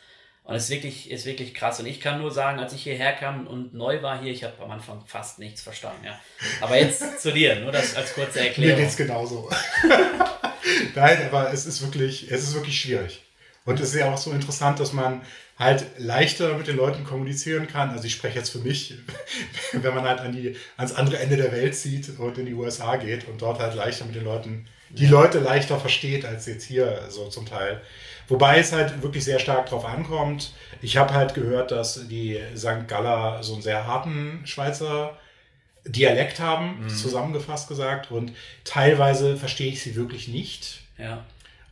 Und 0.45 0.57
es 0.57 0.65
ist 0.65 0.71
wirklich, 0.71 1.09
ist 1.09 1.25
wirklich 1.25 1.55
krass. 1.55 1.79
Und 1.79 1.87
ich 1.87 2.01
kann 2.01 2.21
nur 2.21 2.33
sagen, 2.33 2.59
als 2.59 2.73
ich 2.73 2.83
hierher 2.83 3.13
kam 3.13 3.47
und 3.47 3.75
neu 3.75 4.03
war 4.03 4.21
hier, 4.21 4.33
ich 4.33 4.43
habe 4.43 4.55
am 4.61 4.73
Anfang 4.73 5.05
fast 5.07 5.39
nichts 5.39 5.63
verstanden. 5.63 6.05
Ja. 6.05 6.19
Aber 6.61 6.77
jetzt 6.77 7.21
zu 7.23 7.33
dir, 7.33 7.55
nur 7.61 7.71
das 7.71 7.95
als 7.95 8.13
kurze 8.15 8.41
Erklärung. 8.41 8.79
Mir 8.79 8.85
geht's 8.85 8.97
genauso. 8.97 9.49
Nein, 10.97 11.27
aber 11.29 11.53
es 11.53 11.67
ist 11.67 11.81
wirklich, 11.81 12.29
es 12.29 12.43
ist 12.43 12.55
wirklich 12.55 12.81
schwierig. 12.81 13.23
Und 13.65 13.79
es 13.79 13.91
ist 13.91 14.01
ja 14.01 14.13
auch 14.13 14.19
so 14.19 14.33
interessant, 14.33 14.81
dass 14.81 14.93
man 14.93 15.23
halt 15.63 15.87
leichter 15.99 16.57
mit 16.57 16.67
den 16.67 16.77
Leuten 16.77 17.05
kommunizieren 17.05 17.67
kann. 17.67 17.91
Also 17.91 18.05
ich 18.05 18.13
spreche 18.13 18.39
jetzt 18.39 18.51
für 18.51 18.59
mich, 18.59 18.95
wenn 19.73 19.95
man 19.95 20.05
halt 20.05 20.21
an 20.21 20.33
die, 20.33 20.57
ans 20.77 20.95
andere 20.95 21.19
Ende 21.19 21.37
der 21.37 21.53
Welt 21.53 21.75
zieht 21.75 22.19
und 22.19 22.39
in 22.39 22.47
die 22.47 22.55
USA 22.55 22.97
geht 22.97 23.29
und 23.29 23.41
dort 23.41 23.61
halt 23.61 23.75
leichter 23.75 24.05
mit 24.05 24.15
den 24.15 24.25
Leuten, 24.25 24.67
die 24.91 25.07
Leute 25.07 25.39
leichter 25.39 25.81
versteht 25.81 26.25
als 26.25 26.47
jetzt 26.47 26.65
hier 26.65 27.07
so 27.09 27.29
zum 27.29 27.47
Teil. 27.47 27.81
Wobei 28.29 28.59
es 28.59 28.73
halt 28.73 29.03
wirklich 29.03 29.25
sehr 29.25 29.39
stark 29.39 29.67
drauf 29.67 29.85
ankommt. 29.85 30.53
Ich 30.81 30.97
habe 30.97 31.15
halt 31.15 31.35
gehört, 31.35 31.71
dass 31.71 32.09
die 32.09 32.39
St. 32.57 32.87
Galler 32.89 33.43
so 33.43 33.55
einen 33.55 33.63
sehr 33.63 33.87
harten 33.87 34.43
Schweizer 34.45 35.19
Dialekt 35.85 36.39
haben, 36.39 36.85
mhm. 36.85 36.89
zusammengefasst 36.89 37.69
gesagt. 37.69 38.11
Und 38.11 38.33
teilweise 38.65 39.37
verstehe 39.37 39.73
ich 39.73 39.83
sie 39.83 39.97
wirklich 39.97 40.29
nicht. 40.29 40.81
Ja. 40.99 41.25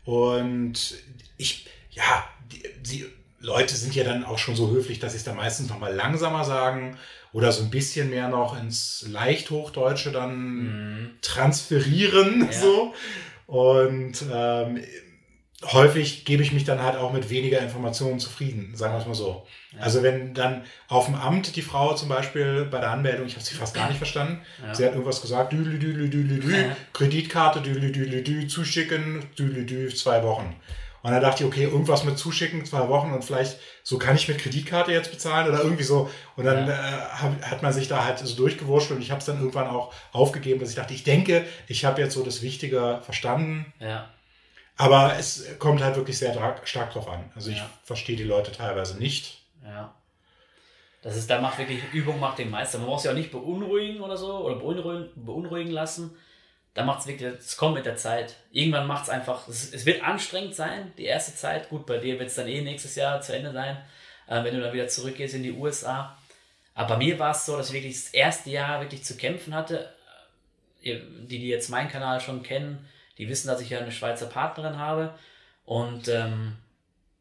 Und 0.05 0.95
ich, 1.37 1.67
ja, 1.93 2.25
die, 2.51 2.63
sie 2.83 3.07
Leute 3.41 3.75
sind 3.75 3.95
ja 3.95 4.05
dann 4.05 4.25
auch 4.25 4.39
schon 4.39 4.55
so 4.55 4.71
höflich, 4.71 4.99
dass 4.99 5.13
sie 5.13 5.19
es 5.19 5.25
dann 5.25 5.37
meistens 5.37 5.69
nochmal 5.69 5.95
langsamer 5.95 6.45
sagen 6.45 6.99
oder 7.33 7.53
so 7.53 7.63
ein 7.63 7.71
bisschen 7.71 8.11
mehr 8.11 8.29
noch 8.29 8.61
ins 8.61 9.07
Leichthochdeutsche 9.09 10.13
dann 10.13 10.37
mhm. 10.37 11.11
transferieren. 11.23 12.49
Ja. 12.51 12.53
So. 12.53 12.95
Und 13.47 14.25
ähm, 14.33 14.81
häufig 15.65 16.25
gebe 16.25 16.43
ich 16.43 16.53
mich 16.53 16.65
dann 16.65 16.83
halt 16.83 16.97
auch 16.97 17.13
mit 17.13 17.31
weniger 17.31 17.61
Informationen 17.61 18.19
zufrieden, 18.19 18.73
sagen 18.75 18.95
wir 18.95 19.01
es 19.01 19.07
mal 19.07 19.15
so. 19.15 19.47
Ja. 19.73 19.81
Also 19.81 20.03
wenn 20.03 20.35
dann 20.35 20.63
auf 20.89 21.07
dem 21.07 21.15
Amt 21.15 21.57
die 21.57 21.63
Frau 21.63 21.95
zum 21.95 22.09
Beispiel 22.09 22.67
bei 22.71 22.81
der 22.81 22.91
Anmeldung, 22.91 23.27
ich 23.27 23.35
habe 23.35 23.45
sie 23.45 23.55
fast 23.55 23.75
gar 23.75 23.89
nicht 23.89 23.99
verstanden, 23.99 24.41
ja. 24.63 24.75
sie 24.75 24.85
hat 24.85 24.93
irgendwas 24.93 25.23
gesagt, 25.23 25.53
dü, 25.53 25.65
dü, 25.65 25.79
dü, 25.79 26.11
dü, 26.11 26.11
dü, 26.11 26.41
dü, 26.41 26.71
Kreditkarte, 26.93 27.61
dü, 27.61 27.81
dü, 27.81 27.93
dü, 27.93 28.25
dü, 28.25 28.49
zuschicken, 28.49 29.23
dü, 29.39 29.55
dü, 29.55 29.67
dü, 29.67 29.91
zwei 29.95 30.21
Wochen. 30.23 30.57
Und 31.03 31.13
dann 31.13 31.23
dachte 31.23 31.43
ich, 31.43 31.49
okay, 31.49 31.65
irgendwas 31.65 32.05
mit 32.05 32.19
zuschicken, 32.19 32.65
zwei 32.67 32.89
Wochen 32.89 33.13
und 33.13 33.25
vielleicht 33.25 33.59
so 33.83 33.99
kann 33.99 34.17
ich 34.17 34.29
mit 34.29 34.39
Kreditkarte 34.39 34.93
jetzt 34.93 35.11
bezahlen 35.11 35.49
oder 35.49 35.63
irgendwie 35.63 35.83
so. 35.83 36.11
Und 36.37 36.45
dann 36.45 36.69
ja. 36.69 36.75
äh, 36.75 37.43
hat 37.43 37.63
man 37.63 37.73
sich 37.73 37.89
da 37.89 38.05
halt 38.05 38.19
so 38.19 38.37
durchgewurscht 38.37 38.91
und 38.91 39.01
ich 39.01 39.11
habe 39.11 39.21
es 39.21 39.27
dann 39.27 39.39
irgendwann 39.39 39.69
auch 39.69 39.95
aufgegeben, 40.13 40.61
dass 40.61 40.71
ich 40.71 40.77
dachte, 40.77 40.93
ich 40.93 41.05
denke, 41.05 41.47
ich 41.69 41.85
habe 41.85 42.03
jetzt 42.03 42.15
so 42.15 42.23
das 42.23 42.43
Wichtige 42.43 43.01
verstanden. 43.03 43.73
Ja. 43.81 44.11
Aber 44.77 45.17
es 45.19 45.59
kommt 45.59 45.83
halt 45.83 45.97
wirklich 45.97 46.19
sehr 46.19 46.35
stark 46.65 46.93
drauf 46.93 47.09
an. 47.09 47.31
Also 47.35 47.51
ich 47.51 47.59
ja. 47.59 47.71
verstehe 47.83 48.17
die 48.17 48.25
Leute 48.25 48.53
teilweise 48.53 48.99
nicht. 48.99 49.43
Ja. 49.65 49.95
Das 51.03 51.17
ist, 51.17 51.31
da 51.31 51.41
macht 51.41 51.59
wirklich 51.59 51.81
Übung 51.95 52.21
macht 52.21 52.39
den 52.39 52.51
Meister. 52.51 52.79
Man 52.79 52.89
muss 52.89 53.03
sich 53.03 53.11
auch 53.11 53.15
nicht 53.15 53.31
beunruhigen 53.31 54.03
oder 54.03 54.19
so 54.19 54.39
oder 54.39 54.57
beunruhigen, 54.57 55.09
beunruhigen 55.17 55.73
lassen 55.73 56.15
da 56.75 56.85
macht 56.85 57.01
es 57.01 57.07
wirklich, 57.07 57.33
es 57.39 57.57
kommt 57.57 57.75
mit 57.75 57.87
der 57.87 57.97
Zeit. 57.97 58.37
Irgendwann 58.53 58.87
macht 58.87 59.05
es 59.05 59.11
einfach, 59.11 59.49
es 59.49 59.85
wird 59.87 60.05
anstrengend 60.05 60.55
sein, 60.55 60.93
die 60.99 61.05
erste 61.05 61.35
Zeit. 61.35 61.69
Gut, 61.69 61.87
bei 61.87 61.99
dir 61.99 62.19
wird 62.19 62.29
es 62.29 62.37
dann 62.37 62.47
eh 62.47 62.63
nächstes 62.63 62.95
Jahr 62.95 63.21
zu 63.21 63.35
Ende 63.35 63.53
sein, 63.53 63.77
äh, 64.29 64.45
wenn 64.45 64.55
du 64.55 64.61
dann 64.61 64.73
wieder 64.73 64.89
zurückgehst 64.89 65.35
in 65.35 65.43
die 65.43 65.53
USA. 65.53 66.17
Aber 66.75 66.95
bei 66.95 66.97
mir 66.99 67.19
war 67.19 67.33
es 67.33 67.45
so, 67.45 67.57
dass 67.57 67.69
ich 67.69 67.75
wirklich 67.75 67.95
das 67.95 68.15
erste 68.15 68.51
Jahr 68.51 68.81
wirklich 68.81 69.05
zu 69.05 69.17
kämpfen 69.17 69.55
hatte. 69.55 69.93
Die, 70.83 70.99
die 71.27 71.49
jetzt 71.49 71.69
meinen 71.69 71.91
Kanal 71.91 72.21
schon 72.21 72.43
kennen, 72.43 72.89
die 73.19 73.29
wissen, 73.29 73.49
dass 73.49 73.61
ich 73.61 73.69
ja 73.69 73.81
eine 73.81 73.93
Schweizer 73.93 74.27
Partnerin 74.27 74.79
habe. 74.79 75.15
Und 75.67 76.09
ähm, 76.09 76.57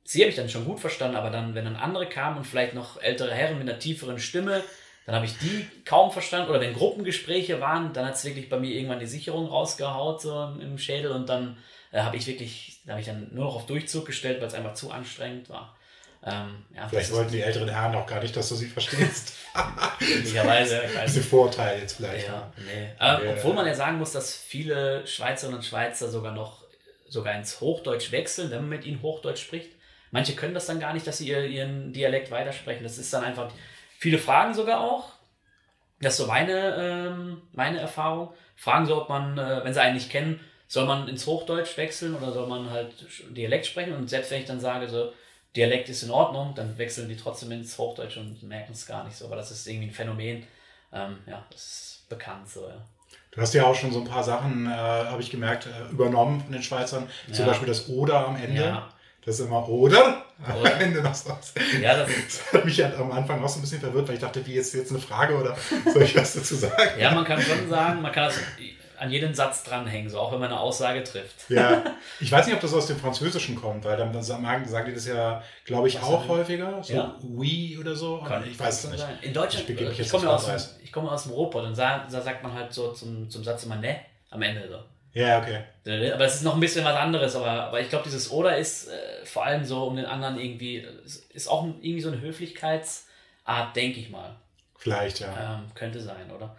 sie 0.06 0.22
habe 0.22 0.30
ich 0.30 0.38
dann 0.38 0.48
schon 0.48 0.64
gut 0.64 0.80
verstanden, 0.80 1.18
aber 1.18 1.30
dann, 1.30 1.56
wenn 1.56 1.66
dann 1.66 1.76
andere 1.76 2.08
kamen 2.08 2.38
und 2.38 2.48
vielleicht 2.48 2.74
noch 2.74 3.02
ältere 3.02 3.34
Herren 3.34 3.60
mit 3.60 3.68
einer 3.68 3.80
tieferen 3.80 4.18
Stimme, 4.18 4.64
dann 5.10 5.16
habe 5.16 5.26
ich 5.26 5.40
die 5.40 5.68
kaum 5.86 6.12
verstanden. 6.12 6.52
Oder 6.52 6.62
wenn 6.62 6.76
Gruppengespräche 6.76 7.60
waren, 7.60 7.94
dann 7.94 8.06
hat 8.06 8.14
es 8.14 8.26
wirklich 8.26 8.48
bei 8.48 8.60
mir 8.60 8.70
irgendwann 8.76 9.00
die 9.00 9.08
Sicherung 9.08 9.48
rausgehaut 9.48 10.22
so 10.22 10.54
im 10.62 10.78
Schädel 10.78 11.12
und 11.12 11.28
dann 11.28 11.58
äh, 11.92 12.02
habe 12.02 12.16
ich 12.16 12.28
wirklich, 12.28 12.82
da 12.86 12.92
habe 12.92 13.02
ich 13.02 13.08
dann 13.08 13.28
nur 13.34 13.46
noch 13.46 13.56
auf 13.56 13.66
Durchzug 13.66 14.06
gestellt, 14.06 14.40
weil 14.40 14.50
es 14.50 14.54
einfach 14.54 14.76
zu 14.76 14.92
anstrengend 14.92 15.50
war. 15.50 15.76
Ähm, 16.24 16.64
ja, 16.76 16.88
vielleicht 16.88 17.12
wollten 17.12 17.32
die 17.32 17.42
älteren 17.42 17.70
Herren 17.70 17.96
auch 17.96 18.06
gar 18.06 18.22
nicht, 18.22 18.36
dass 18.36 18.50
du 18.50 18.56
sie 18.56 18.68
verstehst. 18.68 19.34
Möglicherweise. 20.00 20.80
Diese 21.08 21.24
Vorteil 21.24 21.80
jetzt 21.80 21.98
vielleicht. 21.98 22.28
Ja, 22.28 22.54
nee. 22.58 22.84
ähm, 22.84 22.90
ja. 23.00 23.20
Obwohl 23.32 23.56
man 23.56 23.66
ja 23.66 23.74
sagen 23.74 23.98
muss, 23.98 24.12
dass 24.12 24.36
viele 24.36 25.08
Schweizerinnen 25.08 25.58
und 25.58 25.66
Schweizer 25.66 26.08
sogar 26.10 26.34
noch 26.34 26.66
sogar 27.08 27.34
ins 27.34 27.60
Hochdeutsch 27.62 28.12
wechseln, 28.12 28.52
wenn 28.52 28.60
man 28.60 28.70
mit 28.70 28.86
ihnen 28.86 29.02
Hochdeutsch 29.02 29.42
spricht. 29.42 29.72
Manche 30.12 30.36
können 30.36 30.54
das 30.54 30.68
dann 30.68 30.80
gar 30.80 30.94
nicht, 30.94 31.08
dass 31.08 31.18
sie 31.18 31.30
ihren 31.30 31.94
Dialekt 31.94 32.30
weitersprechen. 32.30 32.84
Das 32.84 33.00
ist 33.00 33.12
dann 33.12 33.24
einfach 33.24 33.52
Viele 34.00 34.18
fragen 34.18 34.54
sogar 34.54 34.80
auch, 34.80 35.10
das 36.00 36.14
ist 36.14 36.20
so 36.20 36.28
meine, 36.28 36.76
ähm, 36.78 37.42
meine 37.52 37.80
Erfahrung, 37.80 38.30
fragen 38.56 38.86
so, 38.86 39.02
ob 39.02 39.10
man, 39.10 39.38
äh, 39.38 39.62
wenn 39.66 39.74
sie 39.74 39.82
einen 39.82 39.96
nicht 39.96 40.10
kennen, 40.10 40.40
soll 40.70 40.86
man 40.86 41.10
ins 41.10 41.28
Hochdeutsch 41.28 41.76
wechseln 41.76 42.16
oder 42.16 42.32
soll 42.32 42.48
man 42.48 42.70
halt 42.70 42.94
Dialekt 43.36 43.66
sprechen? 43.66 43.94
Und 43.94 44.10
selbst 44.10 44.32
wenn 44.32 44.40
ich 44.40 44.48
dann 44.48 44.62
sage, 44.62 44.88
so, 44.88 45.12
Dialekt 45.54 45.90
ist 45.90 46.04
in 46.04 46.12
Ordnung, 46.12 46.56
dann 46.56 46.78
wechseln 46.78 47.10
die 47.10 47.18
trotzdem 47.18 47.52
ins 47.52 47.78
Hochdeutsch 47.78 48.16
und 48.16 48.42
merken 48.44 48.72
es 48.72 48.86
gar 48.86 49.04
nicht 49.04 49.18
so, 49.18 49.30
weil 49.30 49.38
das 49.38 49.52
ist 49.52 49.68
irgendwie 49.68 49.88
ein 49.90 49.94
Phänomen. 49.94 50.48
Ähm, 50.94 51.18
ja, 51.28 51.46
das 51.52 51.62
ist 51.62 52.06
bekannt 52.08 52.48
so, 52.48 52.70
ja. 52.70 52.82
Du 53.32 53.42
hast 53.42 53.54
ja 53.54 53.66
auch 53.66 53.76
schon 53.76 53.92
so 53.92 54.00
ein 54.00 54.08
paar 54.08 54.24
Sachen, 54.24 54.66
äh, 54.66 54.70
habe 54.70 55.22
ich 55.22 55.30
gemerkt, 55.30 55.66
äh, 55.66 55.92
übernommen 55.92 56.40
von 56.40 56.54
den 56.54 56.64
Schweizern. 56.64 57.10
Ja. 57.28 57.34
Zum 57.34 57.46
Beispiel 57.48 57.68
das 57.68 57.90
Oder 57.90 58.28
am 58.28 58.38
Ende. 58.38 58.64
Ja. 58.64 58.94
Das 59.30 59.40
ist 59.40 59.46
immer 59.46 59.70
oder. 59.70 60.00
oder? 60.00 60.24
Am 60.74 60.82
Ende 60.82 61.04
noch 61.04 61.14
so. 61.14 61.30
Ja, 61.80 61.98
das, 61.98 62.10
das, 62.10 62.54
hat 62.54 62.66
mich 62.66 62.82
halt 62.82 62.98
am 62.98 63.12
Anfang 63.12 63.44
auch 63.44 63.48
so 63.48 63.60
ein 63.60 63.62
bisschen 63.62 63.80
verwirrt, 63.80 64.08
weil 64.08 64.16
ich 64.16 64.22
dachte, 64.22 64.44
wie 64.48 64.56
jetzt, 64.56 64.74
jetzt 64.74 64.90
eine 64.90 65.00
Frage 65.00 65.36
oder 65.36 65.56
soll 65.86 66.02
ich 66.02 66.16
was 66.16 66.34
dazu 66.34 66.56
sagen? 66.56 67.00
Ja, 67.00 67.12
man 67.12 67.26
kann 67.26 67.40
schon 67.40 67.70
sagen, 67.70 68.02
man 68.02 68.12
kann 68.12 68.24
das 68.24 68.40
an 68.98 69.12
jeden 69.12 69.36
Satz 69.36 69.62
dranhängen, 69.64 70.10
so 70.10 70.20
auch 70.20 70.32
wenn 70.32 70.40
man 70.40 70.50
eine 70.50 70.60
Aussage 70.60 71.04
trifft. 71.04 71.48
Ja, 71.48 71.84
ich 72.20 72.32
weiß 72.32 72.48
nicht, 72.48 72.56
ob 72.56 72.62
das 72.62 72.74
aus 72.74 72.88
dem 72.88 72.98
Französischen 72.98 73.56
kommt, 73.56 73.86
weil 73.86 73.98
dann, 73.98 74.12
dann 74.12 74.24
sagen, 74.24 74.66
die 74.88 74.94
das 74.96 75.06
ja, 75.06 75.44
glaube 75.64 75.90
ich, 75.90 75.98
was 75.98 76.04
auch 76.04 76.28
häufiger, 76.28 76.82
so 76.82 76.94
ja. 76.94 77.16
oui 77.22 77.78
oder 77.80 77.96
so. 77.96 78.24
Kann, 78.26 78.50
ich 78.50 78.60
weiß 78.60 78.86
es 78.86 78.90
nicht. 78.90 79.00
Sein. 79.02 79.20
In 79.22 79.34
Deutschland, 79.34 79.70
ich, 79.70 80.00
ich 80.00 80.10
komme 80.10 80.28
aus, 80.28 80.80
ich 80.84 80.92
komme 80.92 81.12
aus 81.12 81.24
dem 81.24 81.34
Ruhrpott 81.34 81.66
und 81.66 81.78
da, 81.78 82.08
da 82.12 82.20
sagt 82.20 82.42
man 82.42 82.52
halt 82.52 82.74
so 82.74 82.94
zum, 82.94 83.30
zum 83.30 83.44
Satz 83.44 83.64
immer 83.66 83.76
ne 83.76 83.98
am 84.32 84.42
Ende 84.42 84.68
so. 84.68 84.80
Ja, 85.14 85.40
okay. 85.40 85.64
Aber 86.14 86.26
es 86.26 86.36
ist 86.36 86.44
noch 86.44 86.54
ein 86.54 86.60
bisschen 86.60 86.86
was 86.86 86.96
anderes, 86.96 87.36
aber, 87.36 87.50
aber 87.50 87.82
ich 87.82 87.90
glaube, 87.90 88.04
dieses 88.06 88.30
Oder 88.32 88.58
ist 88.58 88.90
äh, 88.90 89.26
vor 89.26 89.46
allem 89.46 89.66
so 89.66 89.86
um 89.86 89.96
den 89.96 90.06
anderen 90.06 90.40
irgendwie, 90.40 90.86
ist 91.34 91.48
auch 91.48 91.66
irgendwie 91.66 92.02
so 92.02 92.10
eine 92.10 92.22
Höflichkeitsart, 92.22 93.76
denke 93.76 94.00
ich 94.00 94.10
mal. 94.10 94.36
Vielleicht, 94.78 95.20
ja. 95.20 95.56
Ähm, 95.56 95.66
könnte 95.74 96.00
sein, 96.00 96.30
oder? 96.30 96.56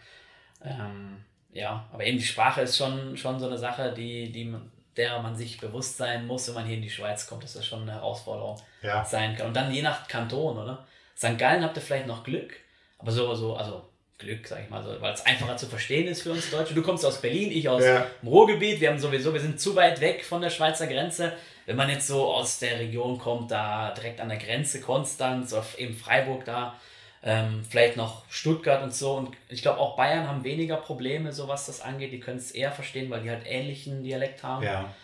Ähm, 0.65 1.25
ja, 1.53 1.89
aber 1.93 2.05
eben 2.05 2.19
die 2.19 2.25
Sprache 2.25 2.63
ist 2.63 2.77
schon, 2.77 3.17
schon 3.17 3.39
so 3.39 3.47
eine 3.47 3.59
Sache, 3.59 3.93
die, 3.93 4.31
die 4.31 4.55
der 4.97 5.23
man 5.23 5.37
sich 5.37 5.59
bewusst 5.59 5.97
sein 5.97 6.27
muss, 6.27 6.49
wenn 6.49 6.55
man 6.55 6.67
hier 6.67 6.77
in 6.77 6.83
die 6.83 6.91
Schweiz 6.91 7.27
kommt, 7.27 7.45
dass 7.45 7.55
das 7.55 7.67
schon 7.67 7.83
eine 7.83 7.93
Herausforderung 7.93 8.61
ja. 8.83 9.05
sein 9.05 9.37
kann. 9.37 9.47
Und 9.47 9.55
dann 9.55 9.73
je 9.73 9.83
nach 9.83 10.09
Kanton, 10.09 10.59
oder? 10.59 10.87
St. 11.17 11.39
Gallen 11.39 11.63
habt 11.63 11.77
ihr 11.77 11.83
vielleicht 11.83 12.07
noch 12.07 12.25
Glück, 12.25 12.55
aber 12.99 13.13
so, 13.13 13.35
so 13.35 13.57
also 13.57 13.89
Glück, 14.21 14.47
sag 14.47 14.63
ich 14.63 14.71
mal 14.71 14.83
so, 14.83 15.01
weil 15.01 15.13
es 15.13 15.25
einfacher 15.27 15.57
zu 15.57 15.67
verstehen 15.67 16.07
ist 16.07 16.23
für 16.23 16.31
uns 16.31 16.51
Deutsche. 16.51 16.75
Du 16.75 16.83
kommst 16.83 17.05
aus 17.05 17.21
Berlin, 17.21 17.51
ich 17.51 17.69
aus 17.69 17.83
ja. 17.83 18.07
dem 18.23 18.29
Ruhrgebiet. 18.29 18.81
Wir 18.81 18.91
haben 18.91 18.99
sowieso, 18.99 19.33
wir 19.33 19.41
sind 19.41 19.61
zu 19.61 19.75
weit 19.75 20.01
weg 20.01 20.25
von 20.25 20.41
der 20.41 20.51
Schweizer 20.51 20.87
Grenze. 20.87 21.33
Wenn 21.67 21.77
man 21.77 21.89
jetzt 21.89 22.07
so 22.07 22.33
aus 22.33 22.59
der 22.59 22.79
Region 22.79 23.19
kommt, 23.19 23.51
da 23.51 23.93
direkt 23.93 24.21
an 24.21 24.29
der 24.29 24.39
Grenze 24.39 24.81
Konstanz, 24.81 25.53
auf 25.53 25.79
eben 25.79 25.95
Freiburg 25.95 26.45
da, 26.45 26.77
ähm, 27.23 27.65
vielleicht 27.69 27.97
noch 27.97 28.25
Stuttgart 28.31 28.83
und 28.83 28.95
so. 28.95 29.15
Und 29.15 29.37
ich 29.49 29.63
glaube 29.63 29.79
auch 29.79 29.97
Bayern 29.97 30.29
haben 30.29 30.45
weniger 30.45 30.77
Probleme, 30.77 31.33
so 31.33 31.49
was 31.49 31.67
das 31.67 31.81
angeht. 31.81 32.13
Die 32.13 32.21
können 32.21 32.39
es 32.39 32.51
eher 32.51 32.73
verstehen, 32.73 33.11
weil 33.11 33.23
die 33.23 33.31
halt 33.31 33.43
ähnlichen 33.47 34.03
Dialekt 34.03 34.43
haben. 34.43 34.65
Ja. 34.65 34.95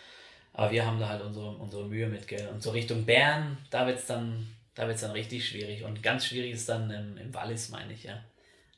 Aber 0.53 0.71
wir 0.71 0.85
haben 0.85 0.99
da 0.99 1.09
halt 1.09 1.21
unsere, 1.21 1.49
unsere 1.51 1.85
Mühe 1.85 2.07
mit, 2.07 2.27
gell? 2.27 2.47
Und 2.51 2.63
so 2.63 2.71
Richtung 2.71 3.05
Bern, 3.05 3.57
da 3.69 3.85
wird 3.85 3.99
es 3.99 4.07
dann, 4.07 4.47
da 4.73 4.87
wird's 4.87 5.01
dann 5.01 5.11
richtig 5.11 5.47
schwierig. 5.47 5.83
Und 5.83 6.01
ganz 6.01 6.25
schwierig 6.25 6.51
ist 6.53 6.67
dann 6.67 6.89
im, 6.89 7.17
im 7.17 7.33
Wallis, 7.33 7.69
meine 7.69 7.93
ich, 7.93 8.03
ja. 8.03 8.19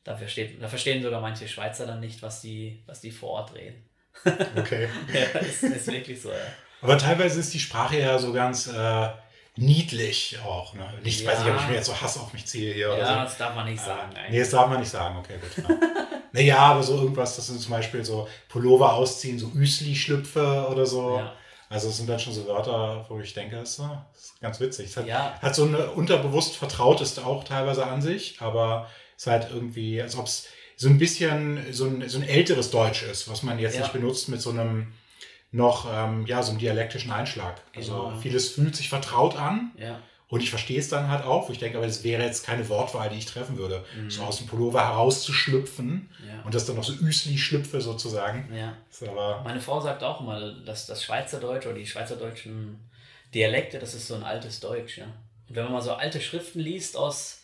Da, 0.04 0.16
versteht, 0.16 0.62
da 0.62 0.68
verstehen 0.68 1.04
sogar 1.04 1.22
manche 1.22 1.48
Schweizer 1.48 1.86
dann 1.86 2.00
nicht, 2.00 2.22
was 2.22 2.42
die, 2.42 2.82
was 2.86 3.02
die 3.02 3.12
vor 3.12 3.32
Ort 3.32 3.56
reden. 3.56 3.84
Okay. 4.58 4.90
ja, 5.14 5.40
ist, 5.40 5.64
ist 5.64 5.88
wirklich 5.88 6.22
so, 6.22 6.30
ja. 6.30 6.36
Aber 6.82 6.98
teilweise 6.98 7.40
ist 7.40 7.54
die 7.54 7.60
Sprache 7.60 8.00
ja 8.00 8.18
so 8.18 8.34
ganz 8.34 8.68
äh, 8.68 9.10
niedlich 9.56 10.38
auch. 10.46 10.74
Ne? 10.74 10.86
Nicht, 11.04 11.22
ja. 11.22 11.32
weiß 11.32 11.42
ich, 11.42 11.48
ob 11.52 11.60
ich 11.60 11.68
mir 11.68 11.76
jetzt 11.76 11.88
so 11.88 12.02
Hass 12.02 12.18
auf 12.18 12.34
mich 12.34 12.46
ziehe 12.46 12.74
hier 12.74 12.88
ja, 12.88 12.94
oder 12.96 13.08
so. 13.08 13.14
das 13.14 13.38
darf 13.38 13.56
man 13.56 13.66
nicht 13.66 13.82
sagen. 13.82 14.16
Äh, 14.16 14.32
nee, 14.32 14.40
das 14.40 14.50
darf 14.50 14.70
man 14.70 14.80
nicht 14.80 14.90
sagen, 14.90 15.18
okay, 15.18 15.36
gut. 15.40 15.70
Ja. 15.70 15.76
naja, 16.32 16.58
aber 16.58 16.84
so 16.84 16.96
irgendwas, 16.96 17.36
das 17.36 17.48
sind 17.48 17.60
zum 17.60 17.72
Beispiel 17.72 18.04
so 18.04 18.28
Pullover 18.48 18.94
ausziehen, 18.94 19.38
so 19.38 19.48
Üsli-Schlüpfe 19.48 20.68
oder 20.70 20.86
so. 20.86 21.18
Ja. 21.18 21.34
Also 21.70 21.90
es 21.90 21.98
sind 21.98 22.10
dann 22.10 22.20
schon 22.20 22.34
so 22.34 22.48
Wörter, 22.48 23.06
wo 23.10 23.20
ich 23.20 23.34
denke, 23.34 23.58
das 23.58 23.78
ist 23.78 24.42
ganz 24.42 24.60
witzig. 24.60 24.88
Es 24.88 24.98
hat, 24.98 25.06
ja. 25.06 25.38
hat 25.40 25.54
so 25.54 25.66
eine 25.66 25.92
unterbewusst 25.92 26.56
vertrauteste 26.56 27.26
auch 27.26 27.44
teilweise 27.44 27.86
an 27.86 28.02
sich, 28.02 28.42
aber 28.42 28.88
ist 29.20 29.28
halt 29.28 29.50
irgendwie, 29.52 30.02
als 30.02 30.16
ob 30.16 30.28
es 30.28 30.48
so 30.78 30.88
ein 30.88 30.98
bisschen 30.98 31.74
so 31.74 31.86
ein, 31.86 32.08
so 32.08 32.20
ein 32.20 32.24
älteres 32.24 32.72
Deutsch 32.72 33.04
ist, 33.04 33.30
was 33.30 33.44
man 33.44 33.60
jetzt 33.60 33.76
ja. 33.76 33.82
nicht 33.82 33.92
benutzt 33.92 34.30
mit 34.30 34.42
so 34.42 34.50
einem 34.50 34.94
noch, 35.52 35.92
ähm, 35.92 36.26
ja, 36.26 36.42
so 36.42 36.52
einem 36.52 36.60
dialektischen 36.60 37.12
Einschlag. 37.12 37.62
Also 37.76 37.92
genau. 37.92 38.20
vieles 38.22 38.52
fühlt 38.52 38.78
sich 38.78 38.88
vertraut 38.88 39.36
an. 39.36 39.72
Ja. 39.78 40.00
Und 40.30 40.42
ich 40.42 40.52
verstehe 40.52 40.80
es 40.80 40.88
dann 40.88 41.10
halt 41.10 41.26
auch, 41.26 41.50
wo 41.50 41.52
ich 41.52 41.60
denke, 41.60 41.78
aber 41.78 41.88
das 41.88 42.04
wäre 42.06 42.24
jetzt 42.24 42.46
keine 42.46 42.70
Wortwahl, 42.70 43.10
die 43.10 43.18
ich 43.18 43.26
treffen 43.26 43.58
würde. 43.58 43.84
Mhm. 43.98 44.10
So 44.10 44.24
aus 44.24 44.38
dem 44.38 44.48
Pullover 44.48 44.88
herauszuschlüpfen 44.88 46.10
ja. 46.26 46.44
und 46.46 46.56
das 46.56 46.66
dann 46.66 46.78
noch 46.78 46.84
so 46.86 46.94
Üsli-Schlüpfe 46.94 47.82
sozusagen. 47.82 48.48
Ja. 48.56 48.78
Meine 49.44 49.60
Frau 49.60 49.82
sagt 49.82 50.02
auch 50.04 50.22
immer, 50.22 50.54
dass 50.66 50.86
das 50.86 51.04
Schweizerdeutsch 51.04 51.66
oder 51.66 51.76
die 51.76 51.88
schweizerdeutschen 51.88 52.80
Dialekte, 53.34 53.80
das 53.80 53.96
ist 53.96 54.08
so 54.08 54.16
ein 54.16 54.24
altes 54.24 54.62
Deutsch. 54.62 55.00
Ja. 55.00 55.06
Und 55.50 55.56
wenn 55.56 55.64
man 55.66 55.74
mal 55.74 55.82
so 55.82 55.92
alte 55.92 56.22
Schriften 56.22 56.60
liest 56.60 56.96
aus 56.96 57.39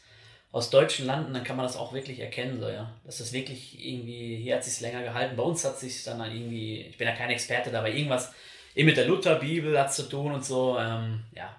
aus 0.55 0.69
deutschen 0.69 1.05
Landen, 1.05 1.33
dann 1.33 1.43
kann 1.43 1.57
man 1.57 1.65
das 1.65 1.75
auch 1.75 1.91
wirklich 1.91 2.21
erkennen, 2.21 2.61
so, 2.61 2.69
ja. 2.69 2.89
Dass 3.03 3.17
das 3.17 3.33
wirklich 3.33 3.77
irgendwie, 3.85 4.37
hier 4.37 4.55
hat 4.55 4.63
sich 4.63 4.79
länger 4.79 5.03
gehalten. 5.03 5.35
Bei 5.35 5.43
uns 5.43 5.65
hat 5.65 5.77
sich 5.77 6.01
dann 6.05 6.21
irgendwie, 6.21 6.79
ich 6.79 6.97
bin 6.97 7.09
ja 7.09 7.13
kein 7.13 7.29
Experte 7.29 7.71
da, 7.71 7.79
aber 7.79 7.89
irgendwas 7.89 8.33
eben 8.73 8.85
mit 8.85 8.95
der 8.95 9.05
Lutherbibel 9.05 9.77
hat 9.77 9.93
zu 9.93 10.03
tun 10.03 10.31
und 10.31 10.45
so, 10.45 10.79
ähm, 10.79 11.25
ja. 11.35 11.53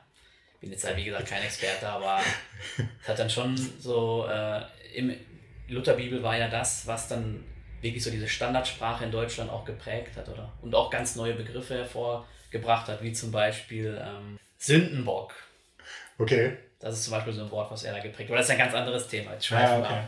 Bin 0.62 0.70
jetzt 0.70 0.86
halt, 0.86 0.96
wie 0.96 1.04
gesagt, 1.04 1.28
kein 1.28 1.42
Experte, 1.42 1.86
aber 1.86 2.22
es 3.02 3.06
hat 3.06 3.18
dann 3.18 3.28
schon 3.28 3.54
so, 3.78 4.26
äh, 4.30 4.62
im 4.94 5.14
Lutherbibel 5.68 6.22
war 6.22 6.38
ja 6.38 6.48
das, 6.48 6.86
was 6.86 7.06
dann 7.06 7.44
wirklich 7.82 8.02
so 8.02 8.10
diese 8.10 8.28
Standardsprache 8.28 9.04
in 9.04 9.10
Deutschland 9.10 9.50
auch 9.50 9.66
geprägt 9.66 10.16
hat, 10.16 10.30
oder? 10.30 10.54
Und 10.62 10.74
auch 10.74 10.88
ganz 10.88 11.16
neue 11.16 11.34
Begriffe 11.34 11.74
hervorgebracht 11.74 12.88
hat, 12.88 13.02
wie 13.02 13.12
zum 13.12 13.30
Beispiel 13.30 14.02
ähm, 14.02 14.38
Sündenbock. 14.56 15.34
Okay. 16.16 16.56
Das 16.86 16.98
ist 16.98 17.04
zum 17.04 17.14
Beispiel 17.14 17.32
so 17.32 17.42
ein 17.42 17.50
Wort, 17.50 17.70
was 17.70 17.82
er 17.82 17.92
da 17.92 18.00
geprägt 18.00 18.30
hat. 18.30 18.38
Das 18.38 18.46
ist 18.46 18.52
ein 18.52 18.58
ganz 18.58 18.74
anderes 18.74 19.08
Thema. 19.08 19.32
Jetzt 19.32 19.46
schweifen 19.46 19.82
ja, 19.82 19.90
okay. 19.90 20.00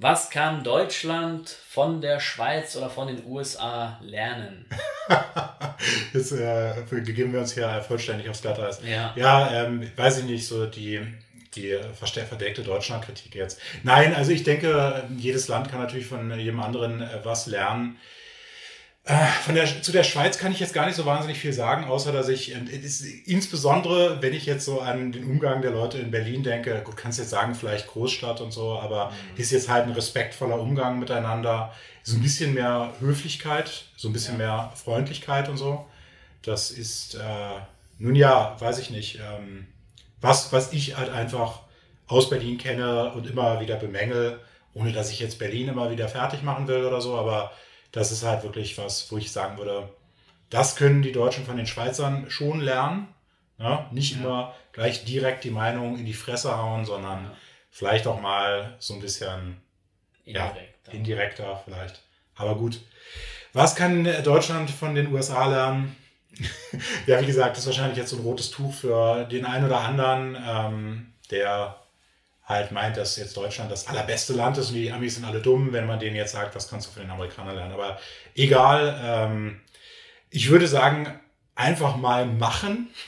Was 0.00 0.30
kann 0.30 0.62
Deutschland 0.62 1.48
von 1.48 2.00
der 2.00 2.20
Schweiz 2.20 2.76
oder 2.76 2.90
von 2.90 3.08
den 3.08 3.24
USA 3.24 3.98
lernen? 4.00 4.66
Jetzt 6.12 6.32
äh, 6.32 6.74
begeben 6.88 7.32
wir 7.32 7.40
uns 7.40 7.54
hier 7.54 7.84
vollständig 7.86 8.28
aufs 8.28 8.42
Glatteis. 8.42 8.80
Ja, 8.84 9.12
ja 9.16 9.64
ähm, 9.64 9.90
weiß 9.96 10.18
ich 10.18 10.24
nicht, 10.24 10.46
so 10.46 10.66
die, 10.66 11.00
die 11.54 11.76
verdeckte 11.94 12.62
Deutschlandkritik 12.62 13.34
jetzt. 13.34 13.60
Nein, 13.82 14.14
also 14.14 14.30
ich 14.32 14.44
denke, 14.44 15.04
jedes 15.16 15.48
Land 15.48 15.70
kann 15.70 15.80
natürlich 15.80 16.06
von 16.06 16.36
jedem 16.38 16.60
anderen 16.60 17.00
äh, 17.00 17.20
was 17.24 17.46
lernen. 17.46 17.98
Äh, 19.08 19.26
von 19.42 19.54
der, 19.54 19.64
zu 19.80 19.90
der 19.90 20.02
Schweiz 20.02 20.36
kann 20.36 20.52
ich 20.52 20.60
jetzt 20.60 20.74
gar 20.74 20.84
nicht 20.84 20.94
so 20.94 21.06
wahnsinnig 21.06 21.38
viel 21.38 21.54
sagen, 21.54 21.84
außer 21.84 22.12
dass 22.12 22.28
ich, 22.28 22.52
ist, 22.52 23.00
insbesondere 23.26 24.20
wenn 24.20 24.34
ich 24.34 24.44
jetzt 24.44 24.66
so 24.66 24.82
an 24.82 25.12
den 25.12 25.24
Umgang 25.24 25.62
der 25.62 25.70
Leute 25.70 25.96
in 25.96 26.10
Berlin 26.10 26.42
denke, 26.42 26.82
gut, 26.84 26.98
kannst 26.98 27.18
jetzt 27.18 27.30
sagen, 27.30 27.54
vielleicht 27.54 27.86
Großstadt 27.86 28.42
und 28.42 28.52
so, 28.52 28.78
aber 28.78 29.06
mhm. 29.06 29.40
ist 29.40 29.50
jetzt 29.50 29.70
halt 29.70 29.86
ein 29.86 29.92
respektvoller 29.92 30.60
Umgang 30.60 30.98
miteinander, 30.98 31.72
so 32.02 32.16
ein 32.16 32.22
bisschen 32.22 32.52
mehr 32.52 32.92
Höflichkeit, 33.00 33.86
so 33.96 34.10
ein 34.10 34.12
bisschen 34.12 34.38
ja. 34.38 34.46
mehr 34.46 34.72
Freundlichkeit 34.76 35.48
und 35.48 35.56
so. 35.56 35.86
Das 36.42 36.70
ist, 36.70 37.14
äh, 37.14 37.18
nun 37.98 38.14
ja, 38.14 38.56
weiß 38.58 38.78
ich 38.78 38.90
nicht, 38.90 39.20
ähm, 39.20 39.68
was, 40.20 40.52
was 40.52 40.74
ich 40.74 40.98
halt 40.98 41.10
einfach 41.10 41.60
aus 42.08 42.28
Berlin 42.28 42.58
kenne 42.58 43.14
und 43.14 43.26
immer 43.26 43.58
wieder 43.62 43.76
bemängel, 43.76 44.38
ohne 44.74 44.92
dass 44.92 45.10
ich 45.10 45.18
jetzt 45.18 45.38
Berlin 45.38 45.68
immer 45.68 45.90
wieder 45.90 46.10
fertig 46.10 46.42
machen 46.42 46.68
will 46.68 46.84
oder 46.84 47.00
so, 47.00 47.16
aber 47.16 47.52
das 47.92 48.12
ist 48.12 48.24
halt 48.24 48.42
wirklich 48.42 48.78
was, 48.78 49.10
wo 49.10 49.18
ich 49.18 49.32
sagen 49.32 49.58
würde, 49.58 49.88
das 50.50 50.76
können 50.76 51.02
die 51.02 51.12
Deutschen 51.12 51.44
von 51.44 51.56
den 51.56 51.66
Schweizern 51.66 52.30
schon 52.30 52.60
lernen. 52.60 53.08
Ja, 53.58 53.88
nicht 53.90 54.14
ja. 54.14 54.20
immer 54.20 54.54
gleich 54.72 55.04
direkt 55.04 55.44
die 55.44 55.50
Meinung 55.50 55.98
in 55.98 56.06
die 56.06 56.14
Fresse 56.14 56.56
hauen, 56.56 56.84
sondern 56.84 57.24
ja. 57.24 57.32
vielleicht 57.70 58.06
auch 58.06 58.20
mal 58.20 58.76
so 58.78 58.94
ein 58.94 59.00
bisschen 59.00 59.60
indirekter. 60.24 60.92
indirekter 60.92 61.62
vielleicht. 61.64 62.02
Aber 62.36 62.54
gut. 62.54 62.80
Was 63.52 63.74
kann 63.74 64.04
Deutschland 64.22 64.70
von 64.70 64.94
den 64.94 65.12
USA 65.12 65.46
lernen? 65.46 65.96
ja, 67.06 67.20
wie 67.20 67.26
gesagt, 67.26 67.52
das 67.56 67.60
ist 67.60 67.66
wahrscheinlich 67.66 67.98
jetzt 67.98 68.10
so 68.10 68.16
ein 68.16 68.22
rotes 68.22 68.50
Tuch 68.50 68.72
für 68.72 69.24
den 69.24 69.44
einen 69.44 69.64
oder 69.64 69.80
anderen, 69.80 70.36
ähm, 70.46 71.12
der 71.30 71.76
halt 72.48 72.72
meint, 72.72 72.96
dass 72.96 73.16
jetzt 73.16 73.36
Deutschland 73.36 73.70
das 73.70 73.86
allerbeste 73.88 74.32
Land 74.32 74.56
ist 74.56 74.70
und 74.70 74.76
die 74.76 74.90
Amis 74.90 75.16
sind 75.16 75.26
alle 75.26 75.42
dumm, 75.42 75.72
wenn 75.72 75.86
man 75.86 75.98
denen 75.98 76.16
jetzt 76.16 76.32
sagt, 76.32 76.56
was 76.56 76.68
kannst 76.68 76.88
du 76.88 76.92
von 76.92 77.02
den 77.02 77.10
Amerikanern 77.10 77.54
lernen. 77.54 77.74
Aber 77.74 77.98
egal, 78.34 78.98
ähm, 79.04 79.60
ich 80.30 80.48
würde 80.48 80.66
sagen, 80.66 81.20
einfach 81.54 81.96
mal 81.96 82.26
machen. 82.26 82.88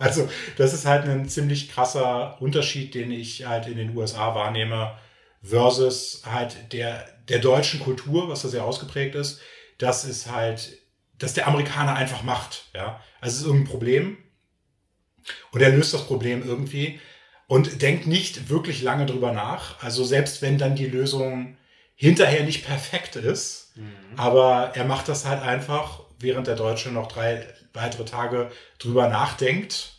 Also 0.00 0.30
das 0.56 0.74
ist 0.74 0.86
halt 0.86 1.06
ein 1.08 1.28
ziemlich 1.28 1.72
krasser 1.72 2.40
Unterschied, 2.40 2.94
den 2.94 3.10
ich 3.10 3.46
halt 3.46 3.66
in 3.66 3.76
den 3.76 3.96
USA 3.96 4.32
wahrnehme, 4.32 4.96
versus 5.42 6.22
halt 6.24 6.72
der, 6.72 7.04
der 7.28 7.40
deutschen 7.40 7.80
Kultur, 7.80 8.28
was 8.28 8.42
da 8.42 8.48
sehr 8.48 8.64
ausgeprägt 8.64 9.16
ist. 9.16 9.40
Das 9.78 10.04
ist 10.04 10.30
halt, 10.30 10.78
dass 11.18 11.34
der 11.34 11.48
Amerikaner 11.48 11.96
einfach 11.96 12.22
macht. 12.22 12.66
Ja? 12.74 13.00
Also 13.20 13.34
es 13.34 13.40
ist 13.40 13.46
irgendein 13.46 13.72
Problem 13.72 14.18
und 15.50 15.62
er 15.62 15.70
löst 15.70 15.94
das 15.94 16.06
Problem 16.06 16.46
irgendwie 16.46 17.00
und 17.48 17.82
denkt 17.82 18.06
nicht 18.06 18.50
wirklich 18.50 18.82
lange 18.82 19.06
drüber 19.06 19.32
nach. 19.32 19.82
Also 19.82 20.04
selbst 20.04 20.42
wenn 20.42 20.58
dann 20.58 20.76
die 20.76 20.86
Lösung 20.86 21.56
hinterher 21.96 22.44
nicht 22.44 22.64
perfekt 22.64 23.16
ist, 23.16 23.72
mhm. 23.74 23.92
aber 24.16 24.72
er 24.74 24.84
macht 24.84 25.08
das 25.08 25.24
halt 25.24 25.42
einfach, 25.42 26.02
während 26.20 26.46
der 26.46 26.54
Deutsche 26.54 26.90
noch 26.90 27.08
drei 27.08 27.44
weitere 27.72 28.04
Tage 28.04 28.52
drüber 28.78 29.08
nachdenkt. 29.08 29.94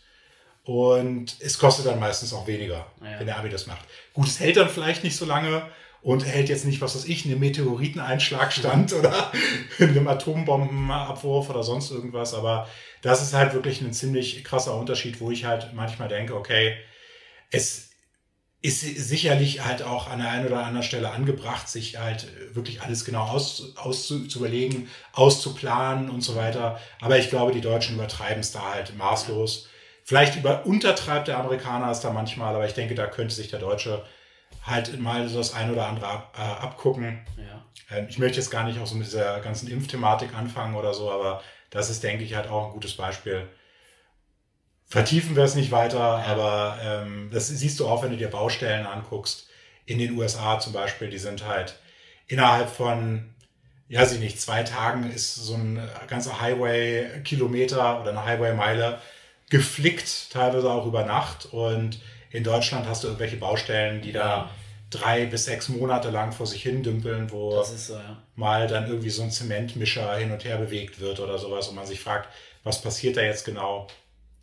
Und 0.64 1.38
es 1.40 1.58
kostet 1.58 1.88
dann 1.88 2.00
meistens 2.00 2.32
auch 2.32 2.46
weniger, 2.46 2.86
ja. 3.02 3.20
wenn 3.20 3.26
der 3.26 3.38
Abi 3.38 3.50
das 3.50 3.66
macht. 3.66 3.84
Gut, 4.14 4.28
es 4.28 4.40
hält 4.40 4.58
dann 4.58 4.70
vielleicht 4.70 5.04
nicht 5.04 5.16
so 5.16 5.26
lange 5.26 5.64
und 6.04 6.26
hält 6.26 6.50
jetzt 6.50 6.66
nicht, 6.66 6.80
was 6.82 6.96
weiß 6.96 7.06
ich, 7.06 7.26
einem 7.26 7.40
Meteoriteneinschlag 7.40 8.54
stand 8.54 8.94
oder 9.00 9.32
einem 9.80 10.08
Atombombenabwurf 10.08 11.50
oder 11.50 11.64
sonst 11.64 11.90
irgendwas. 11.90 12.36
Aber 12.36 12.70
das 13.02 13.24
ist 13.24 13.34
halt 13.34 13.54
wirklich 13.54 13.82
ein 13.82 13.94
ziemlich 13.94 14.44
krasser 14.44 14.76
Unterschied, 14.76 15.20
wo 15.20 15.32
ich 15.32 15.46
halt 15.46 15.74
manchmal 15.74 16.08
denke, 16.08 16.36
okay, 16.36 16.78
es 17.52 17.90
ist 18.62 18.82
sicherlich 18.82 19.64
halt 19.64 19.84
auch 19.84 20.10
an 20.10 20.20
der 20.20 20.32
einen 20.32 20.46
oder 20.46 20.66
anderen 20.66 20.84
Stelle 20.84 21.12
angebracht, 21.12 21.70
sich 21.70 21.98
halt 21.98 22.28
wirklich 22.54 22.82
alles 22.82 23.06
genau 23.06 23.24
aus, 23.24 23.74
auszu, 23.78 24.28
zu 24.28 24.40
überlegen, 24.40 24.90
auszuplanen 25.14 26.10
und 26.10 26.22
so 26.22 26.36
weiter. 26.36 26.80
Aber 27.00 27.18
ich 27.18 27.30
glaube, 27.30 27.54
die 27.54 27.62
Deutschen 27.62 27.96
übertreiben 27.96 28.42
es 28.42 28.52
da 28.52 28.74
halt 28.74 28.98
maßlos. 28.98 29.70
Vielleicht 30.04 30.36
über, 30.36 30.66
untertreibt 30.66 31.30
der 31.30 31.38
Amerikaner 31.38 31.90
es 31.90 32.02
da 32.02 32.12
manchmal, 32.12 32.54
aber 32.54 32.66
ich 32.66 32.74
denke, 32.74 32.96
da 32.96 33.08
könnte 33.08 33.34
sich 33.34 33.48
der 33.48 33.60
Deutsche 33.60 34.04
halt 34.64 35.00
mal 35.00 35.30
so 35.30 35.38
das 35.38 35.54
ein 35.54 35.72
oder 35.72 35.88
andere 35.88 36.08
ab, 36.08 36.36
äh, 36.38 36.42
abgucken. 36.42 37.26
Ja. 37.38 37.66
Ähm, 37.96 38.08
ich 38.10 38.18
möchte 38.18 38.40
jetzt 38.40 38.50
gar 38.50 38.66
nicht 38.66 38.80
auch 38.80 38.88
so 38.88 38.96
mit 38.96 39.08
dieser 39.08 39.40
ganzen 39.40 39.70
Impfthematik 39.70 40.34
anfangen 40.36 40.76
oder 40.76 40.94
so, 40.94 41.10
aber 41.12 41.42
das 41.70 41.90
ist, 41.90 42.04
denke 42.04 42.24
ich, 42.26 42.36
halt 42.36 42.50
auch 42.50 42.68
ein 42.68 42.74
gutes 42.74 42.96
Beispiel, 42.96 43.48
vertiefen 44.90 45.36
wir 45.36 45.44
es 45.44 45.56
nicht 45.56 45.72
weiter, 45.72 46.00
aber 46.00 46.78
ähm, 46.84 47.30
das 47.32 47.48
siehst 47.48 47.80
du 47.80 47.88
auch, 47.88 48.04
wenn 48.04 48.12
du 48.12 48.18
dir 48.18 48.30
Baustellen 48.30 48.86
anguckst. 48.86 49.48
In 49.86 50.00
den 50.00 50.18
USA 50.18 50.60
zum 50.60 50.74
Beispiel, 50.74 51.10
die 51.10 51.18
sind 51.18 51.48
halt 51.48 51.76
innerhalb 52.28 52.70
von, 52.70 53.34
ja, 53.88 54.06
sie 54.06 54.20
nicht, 54.20 54.42
zwei 54.42 54.64
Tagen 54.64 55.10
ist 55.12 55.36
so 55.36 55.56
ein 55.56 55.82
ganzer 56.08 56.42
Highway-Kilometer 56.42 58.02
oder 58.02 58.12
eine 58.12 58.26
Highway-Meile 58.26 59.00
geflickt, 59.50 60.32
teilweise 60.32 60.70
auch 60.70 60.86
über 60.86 61.04
Nacht. 61.06 61.48
Und 61.52 62.00
in 62.32 62.44
Deutschland 62.44 62.88
hast 62.88 63.04
du 63.04 63.08
irgendwelche 63.08 63.38
Baustellen, 63.38 64.02
die 64.02 64.12
da 64.12 64.50
drei 64.92 65.26
bis 65.26 65.46
sechs 65.46 65.70
Monate 65.70 66.10
lang 66.10 66.32
vor 66.32 66.48
sich 66.48 66.64
hin 66.64 66.82
dümpeln, 66.84 67.32
wo 67.32 67.62
so, 67.64 67.94
ja. 67.94 68.18
mal 68.36 68.68
dann 68.68 68.88
irgendwie 68.88 69.10
so 69.10 69.22
ein 69.22 69.32
Zementmischer 69.32 70.16
hin 70.18 70.32
und 70.32 70.44
her 70.44 70.58
bewegt 70.58 71.00
wird 71.00 71.20
oder 71.20 71.38
sowas 71.38 71.68
und 71.68 71.76
man 71.76 71.86
sich 71.86 72.00
fragt, 72.00 72.30
was 72.64 72.82
passiert 72.82 73.18
da 73.18 73.22
jetzt 73.22 73.46
genau? 73.46 73.88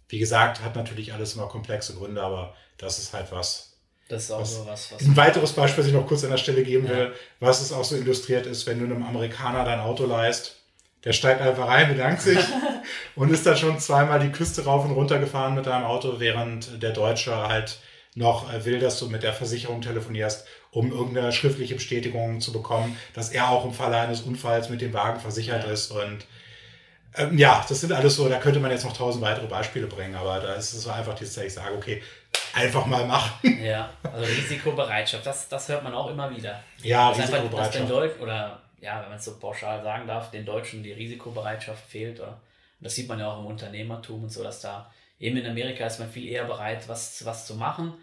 Wie 0.09 0.19
gesagt, 0.19 0.63
hat 0.63 0.77
natürlich 0.77 1.13
alles 1.13 1.35
immer 1.35 1.49
komplexe 1.49 1.95
Gründe, 1.95 2.23
aber 2.23 2.55
das 2.79 2.99
ist 2.99 3.13
halt 3.13 3.33
was. 3.33 3.73
Das 4.09 4.25
ist 4.25 4.31
auch 4.31 4.41
was, 4.41 4.55
so 4.55 4.67
was, 4.67 4.93
was. 4.93 5.03
Ein 5.03 5.17
weiteres 5.17 5.53
Beispiel, 5.53 5.83
was 5.83 5.89
ich 5.89 5.95
noch 5.95 6.07
kurz 6.07 6.23
an 6.23 6.31
der 6.31 6.37
Stelle 6.37 6.63
geben 6.63 6.89
will, 6.89 7.13
was 7.41 7.61
es 7.61 7.73
auch 7.73 7.85
so 7.85 7.97
illustriert 7.97 8.47
ist, 8.47 8.67
wenn 8.67 8.79
du 8.79 8.85
einem 8.85 9.03
Amerikaner 9.03 9.65
dein 9.65 9.81
Auto 9.81 10.07
leist, 10.07 10.57
der 11.05 11.13
steigt 11.13 11.41
einfach 11.41 11.69
rein, 11.69 11.89
bedankt 11.89 12.23
sich 12.23 12.39
und 13.17 13.31
ist 13.31 13.47
dann 13.47 13.57
schon 13.57 13.79
zweimal 13.81 14.21
die 14.21 14.31
Küste 14.31 14.65
rauf 14.65 14.85
und 14.85 14.93
runter 14.93 15.19
gefahren 15.19 15.55
mit 15.55 15.67
deinem 15.67 15.85
Auto, 15.85 16.19
während 16.19 16.83
der 16.83 16.93
Deutsche 16.93 17.35
halt 17.49 17.79
noch 18.15 18.47
will, 18.65 18.79
dass 18.79 18.99
du 18.99 19.09
mit 19.09 19.23
der 19.23 19.33
Versicherung 19.33 19.83
telefonierst, 19.83 20.47
um 20.71 20.91
irgendeine 20.91 21.33
schriftliche 21.33 21.75
Bestätigung 21.75 22.41
zu 22.41 22.53
bekommen, 22.53 22.97
dass 23.13 23.31
er 23.31 23.51
auch 23.51 23.65
im 23.65 23.73
Falle 23.73 23.99
eines 23.99 24.23
Unfalls 24.23 24.69
mit 24.69 24.81
dem 24.81 24.95
Wagen 24.95 25.21
versichert 25.21 25.65
ja. 25.65 25.71
ist 25.71 25.91
und 25.91 26.27
ähm, 27.17 27.39
ja, 27.39 27.65
das 27.69 27.81
sind 27.81 27.93
alles 27.93 28.17
so, 28.17 28.29
da 28.29 28.39
könnte 28.39 28.61
man 28.61 28.71
jetzt 28.71 28.85
noch 28.85 28.97
tausend 28.97 29.25
weitere 29.25 29.47
Beispiele 29.47 29.87
bringen, 29.87 30.15
aber 30.15 30.41
da 30.41 30.55
ist 30.55 30.73
es 30.73 30.83
so 30.83 30.91
einfach, 30.91 31.19
dass 31.19 31.37
ich 31.37 31.55
sage, 31.55 31.75
okay, 31.75 32.03
einfach 32.55 32.87
mal 32.87 33.05
machen. 33.07 33.63
Ja, 33.63 33.91
also 34.03 34.25
Risikobereitschaft, 34.25 35.27
das, 35.27 35.49
das 35.49 35.69
hört 35.69 35.83
man 35.83 35.95
auch 35.95 36.11
immer 36.11 36.31
wieder. 36.31 36.63
Ja, 36.83 37.11
das 37.11 37.19
Risikobereitschaft. 37.19 37.77
Einfach, 37.77 38.01
dass 38.01 38.13
den 38.13 38.23
oder 38.23 38.61
ja, 38.81 39.01
wenn 39.03 39.09
man 39.09 39.19
es 39.19 39.25
so 39.25 39.37
pauschal 39.39 39.83
sagen 39.83 40.07
darf, 40.07 40.31
den 40.31 40.45
Deutschen 40.45 40.83
die 40.83 40.93
Risikobereitschaft 40.93 41.85
fehlt. 41.89 42.21
Oder, 42.21 42.41
das 42.81 42.95
sieht 42.95 43.09
man 43.09 43.19
ja 43.19 43.31
auch 43.31 43.41
im 43.41 43.47
Unternehmertum 43.47 44.25
und 44.25 44.31
so, 44.31 44.43
dass 44.43 44.61
da 44.61 44.91
eben 45.19 45.37
in 45.37 45.47
Amerika 45.47 45.87
ist 45.87 45.99
man 45.99 46.11
viel 46.11 46.29
eher 46.29 46.45
bereit, 46.45 46.89
was, 46.89 47.25
was 47.25 47.47
zu 47.47 47.55
machen. 47.55 47.95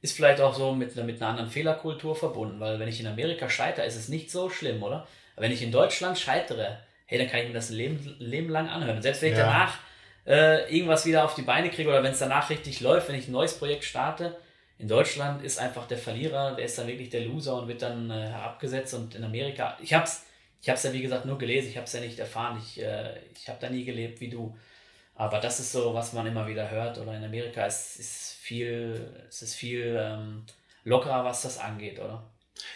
Ist 0.00 0.14
vielleicht 0.14 0.40
auch 0.40 0.54
so 0.54 0.74
mit, 0.74 0.94
mit 0.94 1.20
einer 1.20 1.30
anderen 1.30 1.50
Fehlerkultur 1.50 2.14
verbunden, 2.14 2.60
weil 2.60 2.78
wenn 2.78 2.88
ich 2.88 3.00
in 3.00 3.06
Amerika 3.06 3.48
scheitere, 3.48 3.86
ist 3.86 3.96
es 3.96 4.08
nicht 4.08 4.30
so 4.30 4.48
schlimm, 4.48 4.82
oder? 4.82 5.06
Aber 5.34 5.44
wenn 5.44 5.52
ich 5.52 5.62
in 5.62 5.72
Deutschland 5.72 6.18
scheitere, 6.18 6.78
hey, 7.08 7.18
dann 7.18 7.28
kann 7.28 7.40
ich 7.40 7.48
mir 7.48 7.54
das 7.54 7.70
Leben, 7.70 8.16
Leben 8.20 8.48
lang 8.48 8.68
anhören. 8.68 8.96
Und 8.96 9.02
selbst 9.02 9.22
wenn 9.22 9.32
ich 9.32 9.38
ja. 9.38 9.46
danach 9.46 9.78
äh, 10.26 10.72
irgendwas 10.72 11.04
wieder 11.04 11.24
auf 11.24 11.34
die 11.34 11.42
Beine 11.42 11.70
kriege 11.70 11.88
oder 11.88 12.02
wenn 12.02 12.12
es 12.12 12.20
danach 12.20 12.48
richtig 12.48 12.80
läuft, 12.80 13.08
wenn 13.08 13.16
ich 13.16 13.26
ein 13.26 13.32
neues 13.32 13.58
Projekt 13.58 13.84
starte, 13.84 14.36
in 14.78 14.86
Deutschland 14.86 15.42
ist 15.42 15.58
einfach 15.58 15.88
der 15.88 15.98
Verlierer, 15.98 16.54
der 16.54 16.66
ist 16.66 16.78
dann 16.78 16.86
wirklich 16.86 17.08
der 17.08 17.22
Loser 17.22 17.60
und 17.60 17.66
wird 17.66 17.82
dann 17.82 18.10
äh, 18.10 18.28
herabgesetzt. 18.28 18.94
Und 18.94 19.16
in 19.16 19.24
Amerika, 19.24 19.76
ich 19.82 19.92
habe 19.92 20.04
es 20.04 20.24
ich 20.60 20.68
hab's 20.68 20.82
ja 20.82 20.92
wie 20.92 21.02
gesagt 21.02 21.24
nur 21.24 21.38
gelesen, 21.38 21.68
ich 21.68 21.76
habe 21.76 21.86
es 21.86 21.92
ja 21.92 22.00
nicht 22.00 22.18
erfahren, 22.18 22.58
ich, 22.58 22.82
äh, 22.82 23.16
ich 23.34 23.48
habe 23.48 23.58
da 23.60 23.70
nie 23.70 23.84
gelebt 23.84 24.20
wie 24.20 24.28
du. 24.28 24.56
Aber 25.14 25.40
das 25.40 25.60
ist 25.60 25.72
so, 25.72 25.94
was 25.94 26.12
man 26.12 26.26
immer 26.26 26.46
wieder 26.46 26.70
hört. 26.70 26.98
Oder 26.98 27.16
in 27.16 27.24
Amerika 27.24 27.66
ist 27.66 27.98
es 27.98 28.36
viel, 28.40 29.12
es 29.28 29.42
ist 29.42 29.54
viel 29.54 29.98
ähm, 30.00 30.44
lockerer, 30.84 31.24
was 31.24 31.42
das 31.42 31.58
angeht, 31.58 31.98
oder? 31.98 32.22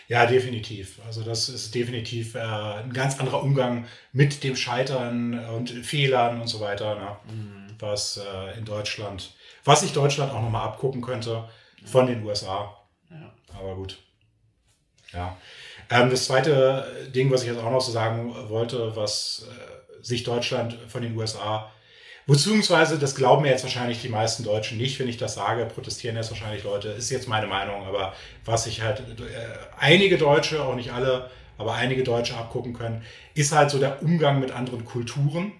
Ja, 0.09 0.27
definitiv. 0.27 1.01
Also 1.07 1.23
das 1.23 1.49
ist 1.49 1.75
definitiv 1.75 2.35
äh, 2.35 2.39
ein 2.39 2.93
ganz 2.93 3.19
anderer 3.19 3.43
Umgang 3.43 3.87
mit 4.13 4.45
dem 4.45 4.57
Scheitern 4.57 5.39
und 5.49 5.71
Fehlern 5.71 6.41
und 6.41 6.49
so 6.49 6.61
weiter, 6.61 6.95
ne? 6.97 7.17
mhm. 7.33 7.75
was 7.79 8.19
äh, 8.19 8.59
in 8.59 8.65
Deutschland, 8.65 9.35
was 9.65 9.81
sich 9.81 9.93
Deutschland 9.93 10.33
auch 10.33 10.43
nochmal 10.43 10.67
abgucken 10.67 11.01
könnte 11.01 11.49
von 11.85 12.07
den 12.07 12.23
USA. 12.25 12.77
Ja. 13.11 13.33
Aber 13.59 13.77
gut. 13.77 13.99
Ja. 15.13 15.37
Ähm, 15.91 16.11
das 16.11 16.27
zweite 16.27 17.11
Ding, 17.15 17.31
was 17.31 17.43
ich 17.43 17.49
jetzt 17.49 17.61
auch 17.61 17.71
noch 17.71 17.81
so 17.81 17.93
sagen 17.93 18.35
wollte, 18.49 18.95
was 18.97 19.47
äh, 19.49 20.05
sich 20.05 20.25
Deutschland 20.25 20.77
von 20.89 21.03
den 21.03 21.17
USA 21.17 21.71
Beziehungsweise, 22.27 22.99
das 22.99 23.17
glauben 23.17 23.43
mir 23.43 23.51
jetzt 23.51 23.65
wahrscheinlich 23.65 24.01
die 24.01 24.09
meisten 24.09 24.45
Deutschen 24.45 24.79
nicht, 24.79 24.99
wenn 25.01 25.09
ich 25.09 25.17
das 25.17 25.35
sage, 25.35 25.67
protestieren 25.67 26.17
jetzt 26.17 26.31
wahrscheinlich 26.31 26.63
Leute, 26.63 26.89
ist 26.89 27.11
jetzt 27.11 27.29
meine 27.29 27.49
Meinung, 27.49 27.85
aber 27.85 28.15
was 28.45 28.65
sich 28.65 28.83
halt 28.83 29.01
äh, 29.01 29.05
einige 29.79 30.19
Deutsche, 30.19 30.63
auch 30.63 30.77
nicht 30.77 30.93
alle, 30.93 31.31
aber 31.59 31.75
einige 31.75 32.05
Deutsche 32.05 32.37
abgucken 32.37 32.75
können, 32.75 33.03
ist 33.35 33.53
halt 33.53 33.71
so 33.71 33.79
der 33.79 34.03
Umgang 34.03 34.39
mit 34.39 34.53
anderen 34.53 34.85
Kulturen. 34.85 35.53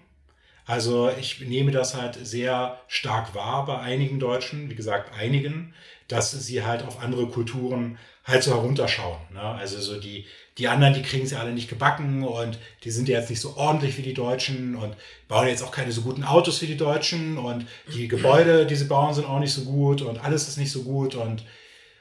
Also 0.65 1.11
ich 1.19 1.41
nehme 1.41 1.71
das 1.71 1.95
halt 1.95 2.17
sehr 2.25 2.79
stark 2.87 3.35
wahr 3.35 3.65
bei 3.65 3.79
einigen 3.79 4.19
Deutschen, 4.19 4.69
wie 4.69 4.75
gesagt 4.75 5.11
einigen, 5.17 5.73
dass 6.07 6.31
sie 6.31 6.63
halt 6.63 6.83
auf 6.83 7.01
andere 7.01 7.27
Kulturen 7.27 7.97
halt 8.23 8.43
so 8.43 8.51
herunterschauen. 8.51 9.19
Ne? 9.33 9.41
Also 9.41 9.79
so 9.79 9.99
die, 9.99 10.25
die 10.57 10.67
anderen, 10.67 10.93
die 10.93 11.01
kriegen 11.01 11.25
sie 11.25 11.35
alle 11.35 11.51
nicht 11.51 11.69
gebacken 11.69 12.23
und 12.23 12.57
die 12.83 12.91
sind 12.91 13.09
ja 13.09 13.19
jetzt 13.19 13.29
nicht 13.29 13.41
so 13.41 13.57
ordentlich 13.57 13.97
wie 13.97 14.01
die 14.01 14.13
Deutschen 14.13 14.75
und 14.75 14.95
bauen 15.27 15.47
jetzt 15.47 15.63
auch 15.63 15.71
keine 15.71 15.91
so 15.91 16.01
guten 16.01 16.23
Autos 16.23 16.61
wie 16.61 16.67
die 16.67 16.77
Deutschen 16.77 17.37
und 17.37 17.67
die 17.93 18.07
Gebäude, 18.07 18.65
die 18.65 18.75
sie 18.75 18.85
bauen, 18.85 19.13
sind 19.13 19.27
auch 19.27 19.39
nicht 19.39 19.53
so 19.53 19.65
gut 19.65 20.01
und 20.01 20.23
alles 20.23 20.47
ist 20.47 20.57
nicht 20.57 20.71
so 20.71 20.83
gut 20.83 21.15
und 21.15 21.43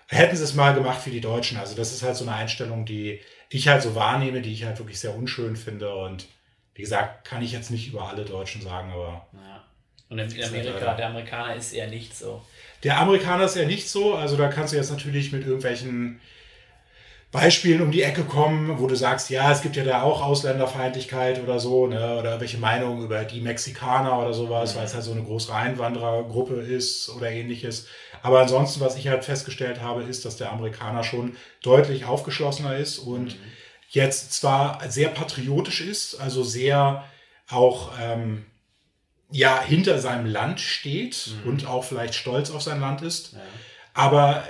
hätten 0.07 0.37
sie 0.37 0.45
es 0.45 0.55
mal 0.55 0.75
gemacht 0.75 1.07
wie 1.07 1.11
die 1.11 1.21
Deutschen. 1.21 1.59
Also 1.59 1.75
das 1.75 1.93
ist 1.93 2.03
halt 2.03 2.17
so 2.17 2.25
eine 2.25 2.37
Einstellung, 2.37 2.85
die 2.85 3.21
ich 3.51 3.69
halt 3.69 3.83
so 3.83 3.95
wahrnehme, 3.95 4.43
die 4.43 4.53
ich 4.53 4.65
halt 4.65 4.79
wirklich 4.79 5.01
sehr 5.01 5.15
unschön 5.15 5.57
finde 5.57 5.95
und 5.95 6.27
wie 6.75 6.83
gesagt, 6.83 7.27
kann 7.27 7.43
ich 7.43 7.53
jetzt 7.53 7.71
nicht 7.71 7.89
über 7.89 8.09
alle 8.09 8.25
Deutschen 8.25 8.63
sagen, 8.63 8.93
aber. 8.93 9.27
Ja. 9.33 9.65
Und 10.09 10.19
in 10.19 10.45
Amerika, 10.45 10.95
der 10.95 11.09
Amerikaner 11.09 11.57
ist 11.57 11.73
eher 11.73 11.89
nicht 11.89 12.17
so. 12.17 12.43
Der 12.83 13.01
Amerikaner 13.01 13.45
ist 13.45 13.57
ja 13.57 13.65
nicht 13.65 13.89
so. 13.89 14.15
Also 14.15 14.37
da 14.37 14.49
kannst 14.49 14.73
du 14.73 14.77
jetzt 14.77 14.91
natürlich 14.91 15.33
mit 15.33 15.43
irgendwelchen 15.45 16.21
Beispielen 17.33 17.81
um 17.81 17.91
die 17.91 18.03
Ecke 18.03 18.25
kommen, 18.25 18.79
wo 18.79 18.87
du 18.87 18.95
sagst, 18.95 19.31
ja, 19.31 19.51
es 19.51 19.63
gibt 19.63 19.75
ja 19.77 19.85
da 19.85 20.03
auch 20.03 20.23
Ausländerfeindlichkeit 20.23 21.43
oder 21.43 21.59
so, 21.59 21.87
ne? 21.87 22.19
oder 22.19 22.39
welche 22.41 22.59
Meinungen 22.59 23.03
über 23.03 23.25
die 23.25 23.41
Mexikaner 23.41 24.19
oder 24.19 24.35
sowas, 24.35 24.75
mhm. 24.75 24.79
weil 24.79 24.85
es 24.85 24.95
halt 24.95 25.05
so 25.05 25.13
eine 25.13 25.23
große 25.23 25.53
Einwanderergruppe 25.53 26.57
ist 26.57 27.09
oder 27.09 27.31
ähnliches. 27.31 27.87
Aber 28.23 28.41
ansonsten, 28.41 28.81
was 28.81 28.99
ich 28.99 29.09
halt 29.09 29.25
festgestellt 29.25 29.81
habe, 29.81 30.03
ist, 30.03 30.27
dass 30.27 30.37
der 30.37 30.53
Amerikaner 30.53 31.05
schon 31.05 31.35
deutlich 31.63 32.05
aufgeschlossener 32.05 32.77
ist 32.77 32.99
und 32.99 33.41
mhm. 33.41 33.45
jetzt 33.89 34.35
zwar 34.35 34.81
sehr 34.91 35.09
patriotisch 35.09 35.81
ist, 35.81 36.21
also 36.21 36.45
sehr 36.45 37.05
auch 37.49 37.93
ähm, 37.99 38.45
ja 39.33 39.63
hinter 39.63 39.99
seinem 39.99 40.27
Land 40.27 40.61
steht 40.61 41.33
mhm. 41.43 41.51
und 41.51 41.67
auch 41.67 41.85
vielleicht 41.85 42.15
stolz 42.15 42.51
auf 42.51 42.63
sein 42.63 42.81
Land 42.81 43.03
ist, 43.03 43.33
ja. 43.33 43.41
aber 43.95 44.47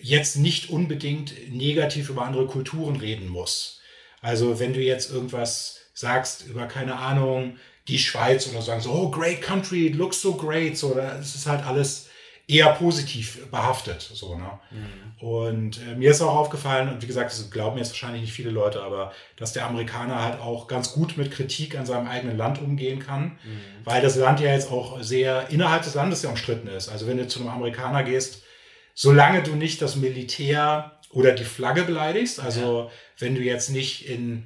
jetzt 0.00 0.36
nicht 0.36 0.70
unbedingt 0.70 1.34
negativ 1.52 2.08
über 2.08 2.22
andere 2.22 2.46
Kulturen 2.46 2.96
reden 2.96 3.28
muss. 3.28 3.80
Also 4.22 4.58
wenn 4.58 4.72
du 4.72 4.80
jetzt 4.80 5.10
irgendwas 5.10 5.80
sagst 5.94 6.46
über 6.46 6.66
keine 6.66 6.96
Ahnung 6.96 7.56
die 7.88 7.98
Schweiz 7.98 8.48
oder 8.48 8.62
sagen 8.62 8.80
so 8.80 8.92
oh 8.92 9.10
great 9.10 9.42
country 9.42 9.86
it 9.86 9.96
looks 9.96 10.20
so 10.20 10.34
great 10.34 10.76
so 10.76 10.96
es 10.98 11.34
ist 11.34 11.46
halt 11.46 11.64
alles 11.64 12.08
eher 12.50 12.72
positiv 12.72 13.50
behaftet 13.50 14.00
so 14.00 14.36
ne 14.36 14.50
mhm. 14.70 15.26
und 15.26 15.80
äh, 15.86 15.94
mir 15.94 16.10
ist 16.10 16.20
auch 16.20 16.34
aufgefallen 16.34 16.88
und 16.88 17.02
wie 17.02 17.06
gesagt 17.06 17.30
das 17.30 17.50
glauben 17.50 17.78
jetzt 17.78 17.90
wahrscheinlich 17.90 18.22
nicht 18.22 18.32
viele 18.32 18.50
Leute 18.50 18.82
aber 18.82 19.12
dass 19.36 19.52
der 19.52 19.66
Amerikaner 19.66 20.22
halt 20.22 20.40
auch 20.40 20.66
ganz 20.66 20.92
gut 20.92 21.16
mit 21.16 21.30
Kritik 21.30 21.78
an 21.78 21.86
seinem 21.86 22.08
eigenen 22.08 22.36
Land 22.36 22.60
umgehen 22.60 22.98
kann 22.98 23.38
mhm. 23.44 23.84
weil 23.84 24.02
das 24.02 24.16
Land 24.16 24.40
ja 24.40 24.52
jetzt 24.52 24.70
auch 24.70 25.02
sehr 25.02 25.48
innerhalb 25.50 25.82
des 25.82 25.94
Landes 25.94 26.22
ja 26.22 26.30
umstritten 26.30 26.68
ist 26.68 26.88
also 26.88 27.06
wenn 27.06 27.18
du 27.18 27.26
zu 27.28 27.40
einem 27.40 27.50
Amerikaner 27.50 28.02
gehst 28.02 28.42
solange 28.94 29.42
du 29.42 29.54
nicht 29.54 29.80
das 29.80 29.96
Militär 29.96 31.00
oder 31.10 31.32
die 31.32 31.44
Flagge 31.44 31.82
beleidigst, 31.82 32.40
also 32.40 32.84
ja. 32.84 32.90
wenn 33.18 33.34
du 33.34 33.40
jetzt 33.40 33.70
nicht 33.70 34.08
in, 34.08 34.44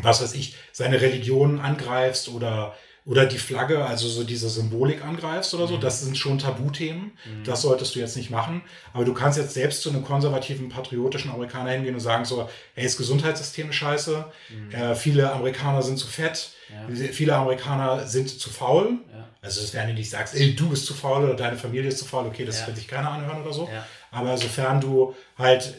was 0.00 0.22
weiß 0.22 0.34
ich, 0.34 0.56
seine 0.72 1.00
Religion 1.00 1.60
angreifst 1.60 2.28
oder 2.28 2.74
oder 3.06 3.26
die 3.26 3.38
Flagge, 3.38 3.84
also 3.84 4.08
so 4.08 4.24
diese 4.24 4.48
Symbolik 4.48 5.04
angreifst 5.04 5.52
oder 5.52 5.66
so, 5.66 5.76
mhm. 5.76 5.80
das 5.80 6.00
sind 6.00 6.16
schon 6.16 6.38
Tabuthemen. 6.38 7.12
Mhm. 7.24 7.44
Das 7.44 7.60
solltest 7.60 7.94
du 7.94 7.98
jetzt 7.98 8.16
nicht 8.16 8.30
machen. 8.30 8.62
Aber 8.94 9.04
du 9.04 9.12
kannst 9.12 9.36
jetzt 9.36 9.52
selbst 9.52 9.82
zu 9.82 9.90
einem 9.90 10.04
konservativen, 10.04 10.70
patriotischen 10.70 11.30
Amerikaner 11.30 11.70
hingehen 11.72 11.94
und 11.94 12.00
sagen 12.00 12.24
so, 12.24 12.48
hey, 12.74 12.84
das 12.84 12.96
Gesundheitssystem 12.96 13.68
ist 13.68 13.76
scheiße, 13.76 14.24
mhm. 14.48 14.74
äh, 14.74 14.94
viele 14.94 15.30
Amerikaner 15.32 15.82
sind 15.82 15.98
zu 15.98 16.06
fett, 16.06 16.52
ja. 16.70 17.10
viele 17.12 17.36
Amerikaner 17.36 18.06
sind 18.06 18.30
zu 18.30 18.48
faul. 18.48 18.98
Ja. 19.12 19.28
Also 19.42 19.74
wenn 19.74 19.88
du 19.88 19.94
nicht 19.94 20.08
sagst, 20.08 20.34
ey, 20.34 20.56
du 20.56 20.70
bist 20.70 20.86
zu 20.86 20.94
faul 20.94 21.24
oder 21.24 21.34
deine 21.34 21.58
Familie 21.58 21.88
ist 21.88 21.98
zu 21.98 22.06
faul, 22.06 22.26
okay, 22.26 22.46
das 22.46 22.60
ja. 22.60 22.68
wird 22.68 22.78
sich 22.78 22.88
keiner 22.88 23.10
anhören 23.10 23.42
oder 23.42 23.52
so. 23.52 23.68
Aber 24.10 24.38
sofern 24.38 24.80
du 24.80 25.14
halt 25.36 25.74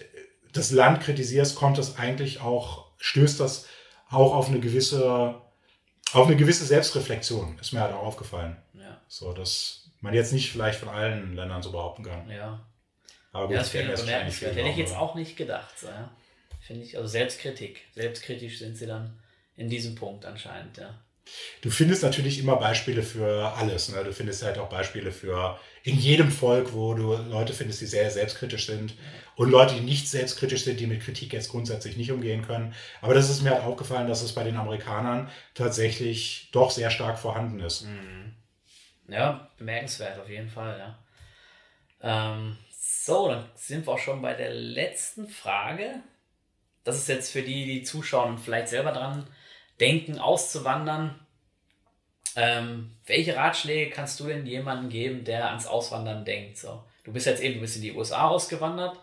das 0.54 0.72
Land 0.72 1.02
kritisierst, 1.02 1.56
kommt 1.56 1.80
das 1.80 1.98
eigentlich 1.98 2.42
auch, 2.42 2.86
stößt 3.00 3.40
das 3.40 3.66
auch 4.10 4.36
auf 4.36 4.50
eine 4.50 4.60
gewisse, 4.60 5.36
auf 6.16 6.28
eine 6.28 6.36
gewisse 6.36 6.66
Selbstreflexion, 6.66 7.58
ist 7.60 7.74
mir 7.74 7.82
halt 7.82 7.94
auch 7.94 8.04
aufgefallen. 8.04 8.58
Ja. 8.74 9.02
So, 9.08 9.34
dass 9.34 9.90
man 10.02 10.14
jetzt 10.14 10.34
nicht 10.34 10.52
vielleicht 10.52 10.80
von 10.80 10.90
allen 10.90 11.36
Ländern 11.36 11.62
so 11.62 11.72
behaupten 11.72 12.04
kann. 12.04 12.30
Ja. 12.30 12.66
Aber 13.32 13.48
gut, 13.48 13.56
ja, 13.56 13.60
das 13.60 13.70
finde 13.70 13.94
ich 13.94 14.00
bemerkenswert. 14.00 14.56
Hätte 14.56 14.70
ich 14.70 14.78
jetzt 14.78 14.96
auch 14.96 15.16
nicht 15.16 15.36
gedacht. 15.36 15.78
So, 15.78 15.88
ja. 15.88 16.10
Finde 16.62 16.84
ich, 16.84 16.98
also 16.98 17.08
Selbstkritik. 17.08 17.82
Selbstkritisch 17.94 18.60
sind 18.60 18.78
sie 18.78 18.86
dann 18.86 19.20
in 19.58 19.70
diesem 19.70 19.96
Punkt 19.96 20.26
anscheinend, 20.26 20.78
ja. 20.78 20.96
Du 21.62 21.72
findest 21.72 22.04
natürlich 22.04 22.40
immer 22.40 22.56
Beispiele 22.58 23.02
für 23.02 23.54
alles. 23.56 23.90
Ne? 23.90 24.04
Du 24.04 24.14
findest 24.14 24.44
halt 24.44 24.60
auch 24.60 24.70
Beispiele 24.70 25.12
für 25.12 25.60
in 25.86 26.00
jedem 26.00 26.32
Volk, 26.32 26.74
wo 26.74 26.96
du 26.96 27.16
Leute 27.16 27.54
findest, 27.54 27.80
die 27.80 27.86
sehr 27.86 28.10
selbstkritisch 28.10 28.66
sind 28.66 28.96
und 29.36 29.52
Leute, 29.52 29.76
die 29.76 29.82
nicht 29.82 30.10
selbstkritisch 30.10 30.64
sind, 30.64 30.80
die 30.80 30.88
mit 30.88 31.04
Kritik 31.04 31.32
jetzt 31.32 31.52
grundsätzlich 31.52 31.96
nicht 31.96 32.12
umgehen 32.12 32.42
können. 32.42 32.74
Aber 33.02 33.14
das 33.14 33.30
ist 33.30 33.44
mir 33.44 33.52
halt 33.52 33.64
aufgefallen, 33.64 34.08
dass 34.08 34.24
es 34.24 34.34
bei 34.34 34.44
den 34.44 34.58
Amerikanern 34.58 35.30
tatsächlich 35.54 36.50
doch 36.52 36.72
sehr 36.72 36.90
stark 36.90 37.20
vorhanden 37.20 37.60
ist. 37.60 37.84
Mhm. 37.84 38.34
Ja, 39.08 39.52
bemerkenswert 39.58 40.20
auf 40.20 40.28
jeden 40.28 40.50
Fall, 40.50 40.80
ja. 40.80 41.00
Ähm, 42.02 42.58
so, 42.72 43.30
dann 43.30 43.46
sind 43.54 43.86
wir 43.86 43.94
auch 43.94 44.00
schon 44.00 44.24
bei 44.24 44.34
der 44.34 44.56
letzten 44.56 45.28
Frage. 45.28 46.02
Das 46.84 46.98
ist 46.98 47.08
jetzt 47.08 47.32
für 47.32 47.44
die, 47.44 47.66
die 47.66 47.84
zuschauen 47.84 48.32
und 48.32 48.40
vielleicht 48.40 48.70
selber 48.70 48.92
dran 48.92 49.28
denken, 49.80 50.18
auszuwandern. 50.18 51.20
Ähm, 52.36 52.92
welche 53.06 53.36
Ratschläge 53.36 53.92
kannst 53.92 54.20
du 54.20 54.28
denn 54.28 54.46
jemandem 54.46 54.90
geben, 54.90 55.24
der 55.24 55.48
ans 55.48 55.68
Auswandern 55.68 56.26
denkt? 56.26 56.58
So, 56.58 56.84
du 57.04 57.14
bist 57.14 57.26
jetzt 57.26 57.42
eben, 57.42 57.56
du 57.56 57.62
bist 57.62 57.78
in 57.78 57.82
die 57.82 57.94
USA 57.94 58.28
ausgewandert. 58.28 58.98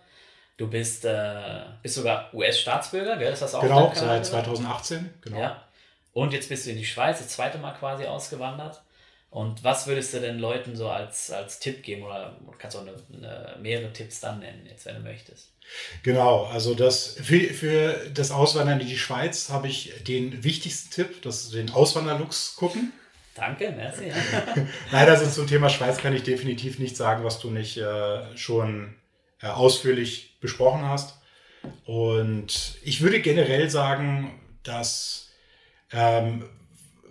Du 0.59 0.69
bist, 0.69 1.05
äh, 1.05 1.63
bist 1.83 1.95
sogar 1.95 2.33
US-Staatsbürger, 2.35 3.17
gell? 3.17 3.33
Ist 3.33 3.43
das 3.43 3.55
auch 3.55 3.63
Genau, 3.63 3.91
seit 3.95 4.27
2018, 4.27 5.13
genau. 5.23 5.39
Ja. 5.39 5.65
Und 6.13 6.33
jetzt 6.33 6.49
bist 6.51 6.67
du 6.67 6.71
in 6.71 6.77
die 6.77 6.85
Schweiz, 6.85 7.19
das 7.19 7.29
zweite 7.29 7.59
Mal 7.59 7.73
quasi 7.73 8.05
ausgewandert. 8.05 8.83
Und 9.31 9.65
was 9.65 9.87
würdest 9.87 10.13
du 10.13 10.21
denn 10.21 10.39
Leuten 10.39 10.77
so 10.77 10.91
als, 10.91 11.31
als 11.31 11.59
Tipp 11.59 11.83
geben? 11.83 12.03
Oder 12.03 12.37
kannst 12.59 12.77
du 12.77 12.81
auch 12.81 12.87
eine, 12.87 12.95
eine, 13.17 13.57
mehrere 13.63 13.91
Tipps 13.91 14.21
dann 14.21 14.41
nennen, 14.41 14.67
jetzt 14.69 14.85
wenn 14.85 14.97
du 14.97 15.01
möchtest? 15.01 15.49
Genau, 16.03 16.45
also 16.45 16.75
das, 16.75 17.15
für, 17.15 17.41
für 17.41 18.11
das 18.13 18.31
Auswandern 18.31 18.81
in 18.81 18.89
die 18.89 18.99
Schweiz 18.99 19.49
habe 19.49 19.69
ich 19.69 20.05
den 20.07 20.45
wichtigsten 20.45 20.91
Tipp, 20.91 21.23
das 21.23 21.49
den 21.49 21.71
Auswanderlux 21.71 22.57
gucken. 22.57 22.93
Danke, 23.35 23.73
merci. 23.77 24.13
Leider 24.93 25.13
also 25.13 25.27
zum 25.27 25.47
Thema 25.47 25.69
Schweiz 25.69 25.99
kann 25.99 26.15
ich 26.15 26.23
definitiv 26.23 26.79
nicht 26.79 26.97
sagen, 26.97 27.25
was 27.25 27.39
du 27.39 27.51
nicht 27.51 27.79
äh, 27.79 28.37
schon 28.37 28.95
äh, 29.41 29.47
ausführlich 29.47 30.39
besprochen 30.41 30.87
hast. 30.87 31.19
Und 31.85 32.77
ich 32.83 33.01
würde 33.01 33.21
generell 33.21 33.71
sagen, 33.71 34.39
dass 34.63 35.31
ähm, 35.93 36.45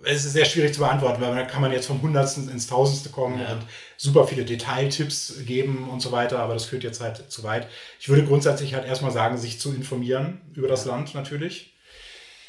es 0.04 0.24
ist 0.24 0.32
sehr 0.32 0.44
schwierig 0.44 0.74
zu 0.74 0.80
beantworten, 0.80 1.20
weil 1.20 1.34
da 1.34 1.42
kann 1.42 1.60
man 1.60 1.72
jetzt 1.72 1.86
vom 1.86 2.02
Hundertsten 2.02 2.48
ins 2.48 2.66
Tausendste 2.66 3.10
kommen 3.10 3.40
ja. 3.40 3.52
und 3.52 3.62
super 3.96 4.26
viele 4.26 4.44
Detailtipps 4.44 5.44
geben 5.46 5.88
und 5.88 6.00
so 6.00 6.12
weiter, 6.12 6.40
aber 6.40 6.54
das 6.54 6.64
führt 6.64 6.82
jetzt 6.82 7.00
halt 7.00 7.30
zu 7.30 7.44
weit. 7.44 7.68
Ich 8.00 8.08
würde 8.08 8.24
grundsätzlich 8.24 8.74
halt 8.74 8.84
erstmal 8.84 9.12
sagen, 9.12 9.38
sich 9.38 9.60
zu 9.60 9.72
informieren 9.72 10.40
über 10.54 10.68
das 10.68 10.84
ja. 10.84 10.92
Land 10.92 11.14
natürlich. 11.14 11.71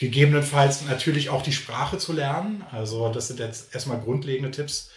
Gegebenenfalls 0.03 0.85
natürlich 0.85 1.29
auch 1.29 1.43
die 1.43 1.53
Sprache 1.53 1.97
zu 1.97 2.11
lernen. 2.11 2.65
Also 2.73 3.07
das 3.07 3.29
sind 3.29 3.39
jetzt 3.39 3.73
erstmal 3.73 4.01
grundlegende 4.01 4.51
Tipps. 4.51 4.91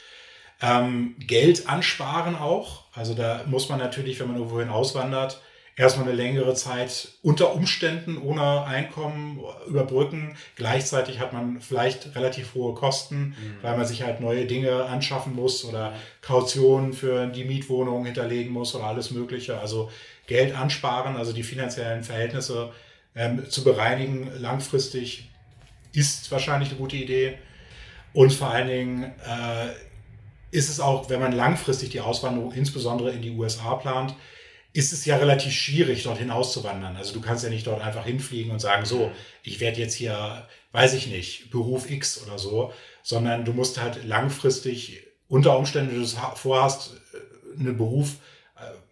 Ähm, 0.61 1.15
Geld 1.21 1.69
ansparen 1.69 2.35
auch. 2.35 2.87
Also 2.93 3.15
da 3.15 3.45
muss 3.47 3.69
man 3.69 3.79
natürlich, 3.79 4.19
wenn 4.19 4.27
man 4.27 4.37
irgendwohin 4.39 4.69
auswandert, 4.69 5.41
erstmal 5.77 6.09
eine 6.09 6.17
längere 6.17 6.55
Zeit 6.55 7.07
unter 7.23 7.55
Umständen 7.55 8.19
ohne 8.19 8.65
Einkommen 8.65 9.39
überbrücken. 9.69 10.37
Gleichzeitig 10.57 11.21
hat 11.21 11.33
man 11.33 11.61
vielleicht 11.61 12.17
relativ 12.17 12.55
hohe 12.55 12.75
Kosten, 12.75 13.37
mhm. 13.39 13.59
weil 13.63 13.77
man 13.77 13.87
sich 13.87 14.03
halt 14.03 14.21
neue 14.21 14.47
Dinge 14.47 14.87
anschaffen 14.87 15.37
muss 15.37 15.65
oder 15.65 15.93
Kautionen 16.21 16.95
für 16.95 17.29
die 17.29 17.45
Mietwohnung 17.45 18.07
hinterlegen 18.07 18.53
muss 18.53 18.75
oder 18.75 18.87
alles 18.87 19.13
Mögliche. 19.13 19.61
Also 19.61 19.89
Geld 20.27 20.53
ansparen, 20.59 21.17
also 21.17 21.33
die 21.33 21.45
finanziellen 21.45 22.03
Verhältnisse 22.03 22.73
ähm, 23.17 23.49
zu 23.49 23.65
bereinigen 23.65 24.31
langfristig 24.39 25.31
ist 25.93 26.31
wahrscheinlich 26.31 26.71
eine 26.71 26.79
gute 26.79 26.97
Idee. 26.97 27.39
Und 28.13 28.33
vor 28.33 28.51
allen 28.51 28.69
Dingen 28.69 29.05
äh, 29.05 29.71
ist 30.51 30.69
es 30.69 30.81
auch, 30.81 31.11
wenn 31.11 31.21
man 31.21 31.33
langfristig 31.33 31.91
die 31.91 32.01
Auswanderung 32.01 32.53
insbesondere 32.53 33.11
in 33.11 33.23
die 33.23 33.31
USA 33.31 33.75
plant, 33.75 34.15
ist 34.73 34.93
es 34.93 35.07
ja 35.07 35.17
relativ 35.17 35.55
schwierig, 35.55 36.03
dort 36.03 36.19
hinauszuwandern. 36.19 36.97
Also 36.97 37.15
du 37.15 37.23
kannst 37.23 37.43
ja 37.43 37.51
nicht 37.51 37.67
dort 37.67 37.81
einfach 37.81 38.05
hinfliegen 38.05 38.53
und 38.53 38.59
sagen, 38.59 38.85
so, 38.85 39.11
ich 39.43 39.59
werde 39.59 39.81
jetzt 39.81 39.95
hier, 39.95 40.47
weiß 40.73 40.93
ich 40.93 41.07
nicht, 41.07 41.51
Beruf 41.51 41.91
X 41.91 42.23
oder 42.27 42.39
so, 42.39 42.73
sondern 43.03 43.47
du 43.47 43.55
musst 43.55 43.81
halt 43.81 44.05
langfristig 44.05 45.03
unter 45.29 45.57
Umständen, 45.57 45.93
wenn 45.93 45.99
du 45.99 46.05
es 46.05 46.17
vorhast, 46.35 47.01
äh, 47.15 47.59
einen 47.59 47.79
Beruf 47.79 48.17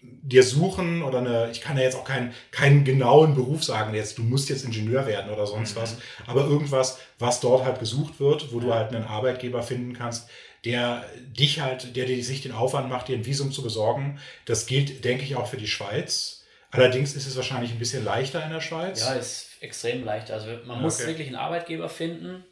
dir 0.01 0.43
suchen 0.43 1.03
oder 1.03 1.19
eine, 1.19 1.51
ich 1.51 1.61
kann 1.61 1.77
ja 1.77 1.85
jetzt 1.85 1.97
auch 1.97 2.05
keinen, 2.05 2.35
keinen 2.51 2.85
genauen 2.85 3.35
Beruf 3.35 3.65
sagen, 3.65 3.95
jetzt, 3.95 4.19
du 4.19 4.23
musst 4.23 4.51
jetzt 4.51 4.65
Ingenieur 4.65 5.07
werden 5.07 5.33
oder 5.33 5.47
sonst 5.47 5.77
mhm. 5.77 5.83
was, 5.83 5.97
aber 6.27 6.43
irgendwas, 6.43 6.99
was 7.19 7.41
dort 7.41 7.65
halt 7.65 7.79
gesucht 7.79 8.21
wird, 8.21 8.53
wo 8.53 8.61
du 8.61 8.75
halt 8.75 8.95
einen 8.95 9.05
Arbeitgeber 9.05 9.63
finden 9.63 9.95
kannst, 9.95 10.29
der 10.65 11.05
dich 11.27 11.61
halt, 11.61 11.97
der 11.97 12.07
sich 12.23 12.43
den 12.43 12.53
Aufwand 12.53 12.89
macht, 12.89 13.09
dir 13.09 13.17
ein 13.17 13.27
Visum 13.27 13.53
zu 13.53 13.63
besorgen. 13.63 14.19
Das 14.47 14.67
gilt, 14.67 15.05
denke 15.05 15.25
ich, 15.25 15.37
auch 15.37 15.47
für 15.47 15.59
die 15.59 15.67
Schweiz. 15.67 16.45
Allerdings 16.71 17.15
ist 17.15 17.27
es 17.27 17.37
wahrscheinlich 17.37 17.73
ein 17.73 17.79
bisschen 17.79 18.05
leichter 18.05 18.43
in 18.45 18.51
der 18.51 18.63
Schweiz. 18.63 19.01
Ja, 19.01 19.13
ist 19.15 19.51
extrem 19.61 20.05
leichter. 20.05 20.35
Also 20.35 20.49
man 20.65 20.81
muss 20.81 20.99
okay. 20.99 21.09
wirklich 21.09 21.27
einen 21.29 21.37
Arbeitgeber 21.37 21.89
finden, 21.89 22.45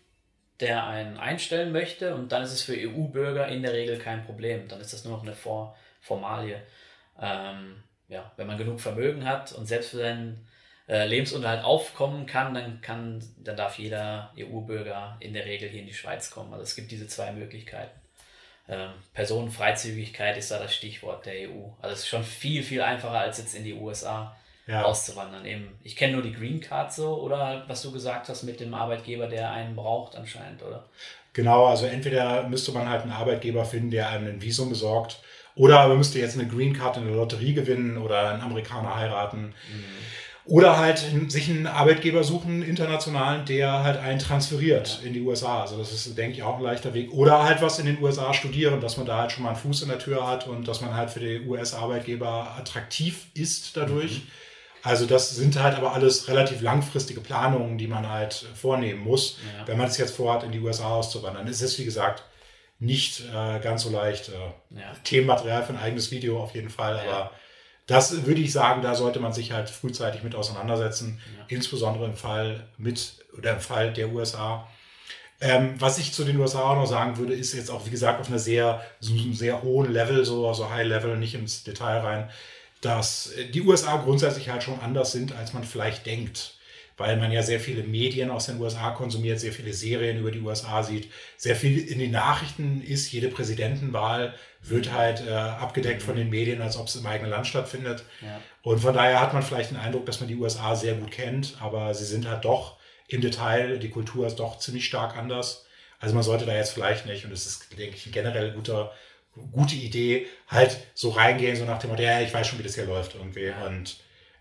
der 0.60 0.86
einen 0.86 1.16
einstellen 1.16 1.72
möchte 1.72 2.14
und 2.14 2.32
dann 2.32 2.42
ist 2.42 2.52
es 2.52 2.62
für 2.62 2.74
EU-Bürger 2.74 3.48
in 3.48 3.62
der 3.62 3.72
Regel 3.72 3.98
kein 3.98 4.24
Problem. 4.24 4.68
Dann 4.68 4.80
ist 4.80 4.92
das 4.92 5.04
nur 5.04 5.16
noch 5.16 5.22
eine 5.22 5.34
Vor 5.34 5.74
Formalie. 6.00 6.62
Ähm, 7.20 7.82
ja, 8.08 8.30
wenn 8.36 8.46
man 8.46 8.58
genug 8.58 8.80
Vermögen 8.80 9.24
hat 9.24 9.52
und 9.52 9.66
selbst 9.66 9.90
für 9.90 9.98
seinen 9.98 10.46
äh, 10.88 11.06
Lebensunterhalt 11.06 11.64
aufkommen 11.64 12.26
kann, 12.26 12.54
dann 12.54 12.80
kann, 12.80 13.22
dann 13.38 13.56
darf 13.56 13.78
jeder 13.78 14.32
EU-Bürger 14.38 15.16
in 15.20 15.32
der 15.32 15.46
Regel 15.46 15.68
hier 15.68 15.80
in 15.80 15.86
die 15.86 15.94
Schweiz 15.94 16.30
kommen. 16.30 16.52
Also 16.52 16.64
es 16.64 16.76
gibt 16.76 16.90
diese 16.90 17.06
zwei 17.06 17.32
Möglichkeiten. 17.32 17.98
Ähm, 18.68 18.90
Personenfreizügigkeit 19.14 20.36
ist 20.36 20.50
da 20.50 20.58
das 20.58 20.74
Stichwort 20.74 21.26
der 21.26 21.48
EU. 21.48 21.70
Also 21.80 21.94
es 21.94 22.00
ist 22.00 22.08
schon 22.08 22.24
viel, 22.24 22.62
viel 22.62 22.82
einfacher 22.82 23.18
als 23.18 23.38
jetzt 23.38 23.54
in 23.54 23.64
die 23.64 23.74
USA 23.74 24.36
ja. 24.66 24.82
auszuwandern. 24.82 25.44
Eben, 25.44 25.78
ich 25.82 25.96
kenne 25.96 26.14
nur 26.14 26.22
die 26.22 26.32
Green 26.32 26.60
Card 26.60 26.92
so 26.92 27.16
oder 27.16 27.64
was 27.66 27.82
du 27.82 27.92
gesagt 27.92 28.28
hast 28.28 28.42
mit 28.42 28.60
dem 28.60 28.74
Arbeitgeber, 28.74 29.26
der 29.26 29.50
einen 29.50 29.74
braucht 29.74 30.16
anscheinend, 30.16 30.62
oder? 30.62 30.88
Genau, 31.32 31.66
also 31.66 31.86
entweder 31.86 32.46
müsste 32.48 32.72
man 32.72 32.88
halt 32.88 33.02
einen 33.02 33.12
Arbeitgeber 33.12 33.64
finden, 33.64 33.90
der 33.90 34.10
einem 34.10 34.26
ein 34.26 34.42
Visum 34.42 34.68
besorgt, 34.68 35.20
oder 35.54 35.88
man 35.88 35.98
müsste 35.98 36.18
jetzt 36.18 36.38
eine 36.38 36.48
Green 36.48 36.72
Card 36.72 36.96
in 36.96 37.06
der 37.06 37.14
Lotterie 37.14 37.54
gewinnen 37.54 37.98
oder 37.98 38.30
einen 38.30 38.42
Amerikaner 38.42 38.96
heiraten. 38.96 39.54
Mhm. 39.70 39.84
Oder 40.44 40.76
halt 40.76 41.04
sich 41.28 41.48
einen 41.48 41.68
Arbeitgeber 41.68 42.24
suchen, 42.24 42.62
internationalen, 42.62 43.44
der 43.44 43.84
halt 43.84 43.96
einen 43.98 44.18
transferiert 44.18 45.00
in 45.04 45.12
die 45.12 45.20
USA. 45.20 45.60
Also 45.62 45.78
das 45.78 45.92
ist, 45.92 46.18
denke 46.18 46.36
ich, 46.36 46.42
auch 46.42 46.56
ein 46.56 46.64
leichter 46.64 46.94
Weg. 46.94 47.12
Oder 47.12 47.44
halt 47.44 47.62
was 47.62 47.78
in 47.78 47.86
den 47.86 48.02
USA 48.02 48.34
studieren, 48.34 48.80
dass 48.80 48.96
man 48.96 49.06
da 49.06 49.18
halt 49.18 49.30
schon 49.30 49.44
mal 49.44 49.50
einen 49.50 49.58
Fuß 49.58 49.82
in 49.82 49.88
der 49.88 50.00
Tür 50.00 50.26
hat 50.26 50.48
und 50.48 50.66
dass 50.66 50.80
man 50.80 50.96
halt 50.96 51.10
für 51.10 51.20
die 51.20 51.46
US-Arbeitgeber 51.46 52.56
attraktiv 52.58 53.26
ist 53.34 53.76
dadurch. 53.76 54.14
Mhm. 54.14 54.28
Also 54.82 55.06
das 55.06 55.30
sind 55.30 55.62
halt 55.62 55.76
aber 55.76 55.94
alles 55.94 56.26
relativ 56.26 56.60
langfristige 56.60 57.20
Planungen, 57.20 57.78
die 57.78 57.86
man 57.86 58.08
halt 58.08 58.46
vornehmen 58.60 59.04
muss, 59.04 59.38
ja. 59.56 59.68
wenn 59.68 59.78
man 59.78 59.86
es 59.86 59.96
jetzt 59.96 60.16
vorhat, 60.16 60.42
in 60.42 60.50
die 60.50 60.58
USA 60.58 60.96
auszuwandern. 60.96 61.46
Es 61.46 61.62
ist, 61.62 61.78
wie 61.78 61.84
gesagt, 61.84 62.24
nicht 62.82 63.22
äh, 63.32 63.60
ganz 63.60 63.82
so 63.82 63.90
leicht. 63.90 64.28
Äh, 64.28 64.78
ja. 64.78 64.92
Themenmaterial 65.04 65.62
für 65.62 65.72
ein 65.72 65.78
eigenes 65.78 66.10
Video 66.10 66.42
auf 66.42 66.54
jeden 66.54 66.68
Fall, 66.68 66.96
ja. 66.96 67.10
aber 67.10 67.30
das 67.86 68.26
würde 68.26 68.40
ich 68.40 68.52
sagen, 68.52 68.82
da 68.82 68.94
sollte 68.94 69.20
man 69.20 69.32
sich 69.32 69.52
halt 69.52 69.70
frühzeitig 69.70 70.22
mit 70.22 70.34
auseinandersetzen, 70.34 71.20
ja. 71.38 71.44
insbesondere 71.48 72.06
im 72.06 72.16
Fall 72.16 72.66
mit 72.78 73.24
oder 73.38 73.52
im 73.52 73.60
Fall 73.60 73.92
der 73.92 74.12
USA. 74.12 74.68
Ähm, 75.40 75.74
was 75.78 75.98
ich 75.98 76.12
zu 76.12 76.24
den 76.24 76.38
USA 76.38 76.70
auch 76.70 76.76
noch 76.76 76.86
sagen 76.86 77.18
würde, 77.18 77.34
ist 77.34 77.52
jetzt 77.54 77.70
auch, 77.70 77.86
wie 77.86 77.90
gesagt, 77.90 78.20
auf 78.20 78.28
einer 78.28 78.38
sehr, 78.38 78.84
so 79.00 79.12
einem 79.12 79.34
sehr 79.34 79.62
hohen 79.62 79.92
Level, 79.92 80.24
so 80.24 80.46
also 80.46 80.70
High 80.70 80.86
Level, 80.86 81.16
nicht 81.16 81.34
ins 81.34 81.64
Detail 81.64 81.98
rein, 81.98 82.30
dass 82.80 83.32
die 83.52 83.62
USA 83.62 83.96
grundsätzlich 83.96 84.48
halt 84.48 84.62
schon 84.62 84.80
anders 84.80 85.12
sind, 85.12 85.32
als 85.36 85.52
man 85.52 85.64
vielleicht 85.64 86.06
denkt 86.06 86.54
weil 87.02 87.16
man 87.16 87.32
ja 87.32 87.42
sehr 87.42 87.58
viele 87.58 87.82
Medien 87.82 88.30
aus 88.30 88.46
den 88.46 88.60
USA 88.60 88.90
konsumiert, 88.92 89.40
sehr 89.40 89.52
viele 89.52 89.72
Serien 89.72 90.18
über 90.18 90.30
die 90.30 90.38
USA 90.38 90.84
sieht, 90.84 91.10
sehr 91.36 91.56
viel 91.56 91.76
in 91.78 91.98
den 91.98 92.12
Nachrichten 92.12 92.80
ist. 92.80 93.10
Jede 93.10 93.26
Präsidentenwahl 93.26 94.34
wird 94.62 94.92
halt 94.92 95.26
äh, 95.26 95.32
abgedeckt 95.32 96.00
von 96.00 96.14
den 96.14 96.30
Medien, 96.30 96.62
als 96.62 96.76
ob 96.76 96.86
es 96.86 96.94
im 96.94 97.04
eigenen 97.04 97.32
Land 97.32 97.48
stattfindet. 97.48 98.04
Ja. 98.20 98.40
Und 98.62 98.78
von 98.78 98.94
daher 98.94 99.20
hat 99.20 99.34
man 99.34 99.42
vielleicht 99.42 99.72
den 99.72 99.78
Eindruck, 99.78 100.06
dass 100.06 100.20
man 100.20 100.28
die 100.28 100.36
USA 100.36 100.76
sehr 100.76 100.94
gut 100.94 101.10
kennt, 101.10 101.56
aber 101.58 101.92
sie 101.92 102.04
sind 102.04 102.28
halt 102.28 102.44
doch 102.44 102.76
im 103.08 103.20
Detail, 103.20 103.80
die 103.80 103.90
Kultur 103.90 104.28
ist 104.28 104.36
doch 104.36 104.58
ziemlich 104.58 104.84
stark 104.84 105.16
anders. 105.16 105.66
Also 105.98 106.14
man 106.14 106.22
sollte 106.22 106.46
da 106.46 106.54
jetzt 106.54 106.72
vielleicht 106.72 107.06
nicht, 107.06 107.24
und 107.24 107.32
es 107.32 107.46
ist, 107.46 107.76
denke 107.76 107.96
ich, 107.96 108.06
ein 108.06 108.12
generell 108.12 108.52
guter, 108.52 108.92
gute 109.50 109.74
Idee, 109.74 110.28
halt 110.46 110.78
so 110.94 111.10
reingehen, 111.10 111.56
so 111.56 111.64
nach 111.64 111.80
dem 111.80 111.90
Motto, 111.90 112.02
ja, 112.04 112.20
ich 112.20 112.32
weiß 112.32 112.46
schon, 112.46 112.60
wie 112.60 112.62
das 112.62 112.76
hier 112.76 112.86
läuft 112.86 113.16
irgendwie. 113.16 113.52
Und 113.66 113.96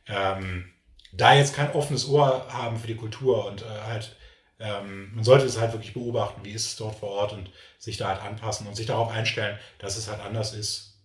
ähm, 0.07 0.70
da 1.11 1.33
jetzt 1.33 1.55
kein 1.55 1.71
offenes 1.73 2.07
Ohr 2.07 2.47
haben 2.49 2.77
für 2.77 2.87
die 2.87 2.95
Kultur 2.95 3.45
und 3.45 3.61
äh, 3.61 3.65
halt, 3.85 4.15
ähm, 4.59 5.13
man 5.13 5.23
sollte 5.23 5.45
es 5.45 5.59
halt 5.59 5.73
wirklich 5.73 5.93
beobachten, 5.93 6.43
wie 6.43 6.51
ist 6.51 6.67
es 6.67 6.75
dort 6.75 6.95
vor 6.95 7.09
Ort 7.09 7.33
und 7.33 7.49
sich 7.77 7.97
da 7.97 8.09
halt 8.09 8.21
anpassen 8.21 8.67
und 8.67 8.75
sich 8.75 8.85
darauf 8.85 9.11
einstellen, 9.11 9.57
dass 9.79 9.97
es 9.97 10.09
halt 10.09 10.21
anders 10.21 10.53
ist, 10.53 10.99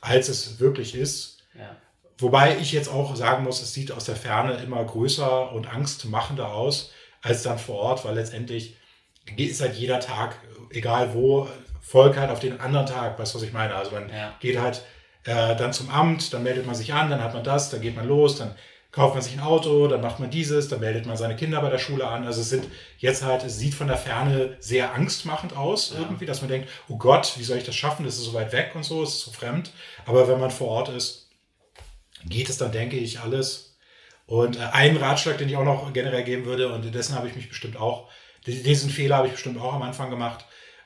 als 0.00 0.28
es 0.28 0.60
wirklich 0.60 0.94
ist. 0.94 1.38
Ja. 1.58 1.76
Wobei 2.18 2.58
ich 2.58 2.72
jetzt 2.72 2.88
auch 2.88 3.16
sagen 3.16 3.42
muss, 3.42 3.60
es 3.60 3.74
sieht 3.74 3.90
aus 3.90 4.04
der 4.04 4.16
Ferne 4.16 4.54
immer 4.62 4.84
größer 4.84 5.50
und 5.52 5.66
angstmachender 5.66 6.52
aus 6.52 6.92
als 7.22 7.42
dann 7.42 7.58
vor 7.58 7.76
Ort, 7.76 8.04
weil 8.04 8.14
letztendlich 8.14 8.76
ist 9.36 9.60
halt 9.60 9.74
jeder 9.74 9.98
Tag, 9.98 10.36
egal 10.70 11.14
wo, 11.14 11.48
folgt 11.80 12.16
halt 12.16 12.30
auf 12.30 12.40
den 12.40 12.60
anderen 12.60 12.86
Tag, 12.86 13.18
weißt 13.18 13.34
du, 13.34 13.38
was 13.38 13.44
ich 13.44 13.52
meine? 13.52 13.74
Also 13.74 13.92
man 13.92 14.08
ja. 14.10 14.34
geht 14.40 14.58
halt 14.58 14.82
äh, 15.24 15.56
dann 15.56 15.72
zum 15.72 15.90
Amt, 15.90 16.32
dann 16.32 16.42
meldet 16.42 16.66
man 16.66 16.74
sich 16.74 16.92
an, 16.92 17.10
dann 17.10 17.22
hat 17.22 17.34
man 17.34 17.42
das, 17.42 17.70
dann 17.70 17.80
geht 17.80 17.96
man 17.96 18.06
los, 18.06 18.36
dann 18.36 18.54
kauft 18.94 19.14
man 19.14 19.24
sich 19.24 19.32
ein 19.32 19.40
Auto, 19.40 19.88
dann 19.88 20.00
macht 20.00 20.20
man 20.20 20.30
dieses, 20.30 20.68
dann 20.68 20.78
meldet 20.78 21.04
man 21.04 21.16
seine 21.16 21.34
Kinder 21.34 21.60
bei 21.60 21.68
der 21.68 21.78
Schule 21.78 22.06
an. 22.06 22.24
Also 22.24 22.42
es 22.42 22.48
sind 22.48 22.68
jetzt 22.98 23.24
halt, 23.24 23.42
es 23.42 23.58
sieht 23.58 23.74
von 23.74 23.88
der 23.88 23.96
Ferne 23.96 24.56
sehr 24.60 24.94
angstmachend 24.94 25.56
aus 25.56 25.92
ja. 25.92 26.00
irgendwie, 26.00 26.26
dass 26.26 26.42
man 26.42 26.50
denkt, 26.50 26.68
oh 26.88 26.96
Gott, 26.96 27.34
wie 27.36 27.42
soll 27.42 27.58
ich 27.58 27.64
das 27.64 27.74
schaffen? 27.74 28.04
Das 28.04 28.14
ist 28.14 28.24
so 28.24 28.34
weit 28.34 28.52
weg 28.52 28.70
und 28.74 28.84
so, 28.84 29.02
es 29.02 29.14
ist 29.14 29.20
so 29.22 29.32
fremd. 29.32 29.72
Aber 30.06 30.28
wenn 30.28 30.38
man 30.38 30.52
vor 30.52 30.68
Ort 30.68 30.90
ist, 30.90 31.28
geht 32.24 32.48
es 32.48 32.56
dann, 32.56 32.70
denke 32.70 32.96
ich, 32.96 33.18
alles. 33.18 33.76
Und 34.26 34.58
äh, 34.58 34.60
einen 34.60 34.96
Ratschlag, 34.96 35.38
den 35.38 35.48
ich 35.48 35.56
auch 35.56 35.64
noch 35.64 35.92
generell 35.92 36.22
geben 36.22 36.44
würde, 36.44 36.72
und 36.72 36.94
dessen 36.94 37.16
habe 37.16 37.26
ich 37.26 37.34
mich 37.34 37.48
bestimmt 37.48 37.76
auch, 37.76 38.08
diesen 38.46 38.90
Fehler 38.90 39.16
habe 39.16 39.26
ich 39.26 39.32
bestimmt 39.32 39.60
auch 39.60 39.74
am 39.74 39.82
Anfang 39.82 40.08
gemacht, 40.08 40.44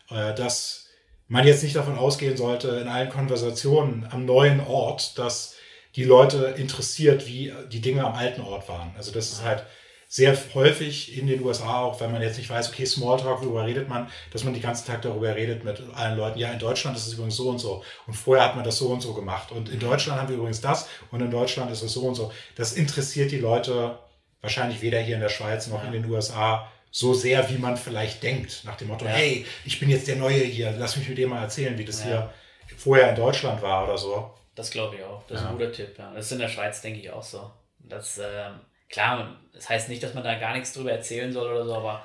äh, 0.09 0.33
dass 0.35 0.87
man 1.27 1.47
jetzt 1.47 1.63
nicht 1.63 1.77
davon 1.77 1.99
ausgehen 1.99 2.39
sollte, 2.39 2.69
in 2.69 2.89
allen 2.89 3.11
Konversationen 3.11 4.09
am 4.11 4.25
neuen 4.25 4.61
Ort, 4.61 5.19
dass 5.19 5.58
die 5.97 6.05
Leute 6.05 6.55
interessiert, 6.57 7.27
wie 7.27 7.53
die 7.71 7.81
Dinge 7.81 8.05
am 8.05 8.15
alten 8.15 8.41
Ort 8.41 8.69
waren. 8.69 8.93
Also 8.97 9.13
das 9.13 9.33
ist 9.33 9.43
halt 9.43 9.65
sehr 10.11 10.37
häufig 10.55 11.19
in 11.19 11.27
den 11.27 11.43
USA 11.43 11.83
auch, 11.83 12.01
wenn 12.01 12.11
man 12.11 12.23
jetzt 12.23 12.39
nicht 12.39 12.49
weiß, 12.49 12.71
okay, 12.71 12.87
Smalltalk, 12.87 13.43
worüber 13.43 13.67
redet 13.67 13.91
man, 13.91 14.09
dass 14.33 14.43
man 14.43 14.55
den 14.55 14.63
ganzen 14.63 14.87
Tag 14.87 15.03
darüber 15.03 15.37
redet 15.37 15.65
mit 15.65 15.83
allen 15.95 16.17
Leuten. 16.17 16.39
Ja, 16.39 16.51
in 16.51 16.59
Deutschland 16.59 16.97
ist 16.97 17.07
es 17.07 17.13
übrigens 17.13 17.37
so 17.37 17.51
und 17.51 17.59
so. 17.59 17.85
Und 18.07 18.15
vorher 18.15 18.47
hat 18.47 18.57
man 18.57 18.65
das 18.65 18.79
so 18.79 18.89
und 18.89 19.03
so 19.03 19.13
gemacht. 19.13 19.53
Und 19.53 19.69
in 19.69 19.79
Deutschland 19.79 20.19
haben 20.19 20.31
wir 20.31 20.37
übrigens 20.37 20.63
das 20.63 20.89
und 21.11 21.21
in 21.21 21.31
Deutschland 21.31 21.71
ist 21.71 21.83
es 21.83 21.93
so 21.93 22.01
und 22.07 22.15
so. 22.15 22.33
Das 22.57 22.73
interessiert 22.73 23.31
die 23.33 23.39
Leute 23.39 23.99
wahrscheinlich 24.41 24.81
weder 24.81 24.99
hier 24.99 25.17
in 25.17 25.21
der 25.21 25.29
Schweiz 25.29 25.67
noch 25.67 25.85
in 25.85 25.93
den 25.93 26.07
USA 26.07 26.71
so 26.91 27.13
sehr, 27.13 27.51
wie 27.51 27.59
man 27.59 27.77
vielleicht 27.77 28.23
denkt. 28.23 28.63
Nach 28.65 28.77
dem 28.77 28.89
Motto, 28.89 29.05
ja. 29.05 29.11
hey, 29.11 29.45
ich 29.67 29.79
bin 29.79 29.91
jetzt 29.91 30.09
der 30.09 30.17
Neue 30.17 30.41
hier, 30.41 30.75
lass 30.79 30.97
mich 30.97 31.07
mit 31.07 31.19
dir 31.19 31.29
mal 31.29 31.43
erzählen, 31.43 31.77
wie 31.77 31.85
das 31.85 32.01
ja. 32.01 32.07
hier 32.07 32.33
vorher 32.79 33.11
in 33.11 33.17
Deutschland 33.17 33.61
war 33.61 33.85
oder 33.85 33.99
so. 33.99 34.31
Das 34.59 34.73
glaube 34.73 34.97
ich 34.97 35.05
auch. 35.05 35.23
Das 35.29 35.39
ja. 35.39 35.45
ist 35.45 35.51
ein 35.51 35.57
guter 35.57 35.71
Tipp. 35.71 35.97
Ja. 35.97 36.13
Das 36.13 36.27
ist 36.27 36.33
in 36.33 36.41
der 36.41 36.49
Schweiz, 36.49 36.83
denke 36.83 36.99
ich, 36.99 37.13
auch 37.13 37.23
so. 37.23 37.49
Das, 37.79 38.19
ähm, 38.19 38.59
klar, 38.89 39.39
das 39.53 39.69
heißt 39.69 39.89
nicht, 39.89 40.03
dass 40.03 40.15
man 40.15 40.25
da 40.25 40.35
gar 40.35 40.53
nichts 40.53 40.73
drüber 40.73 40.91
erzählen 40.91 41.33
soll 41.33 41.49
oder 41.53 41.65
so, 41.65 41.77
aber. 41.77 42.03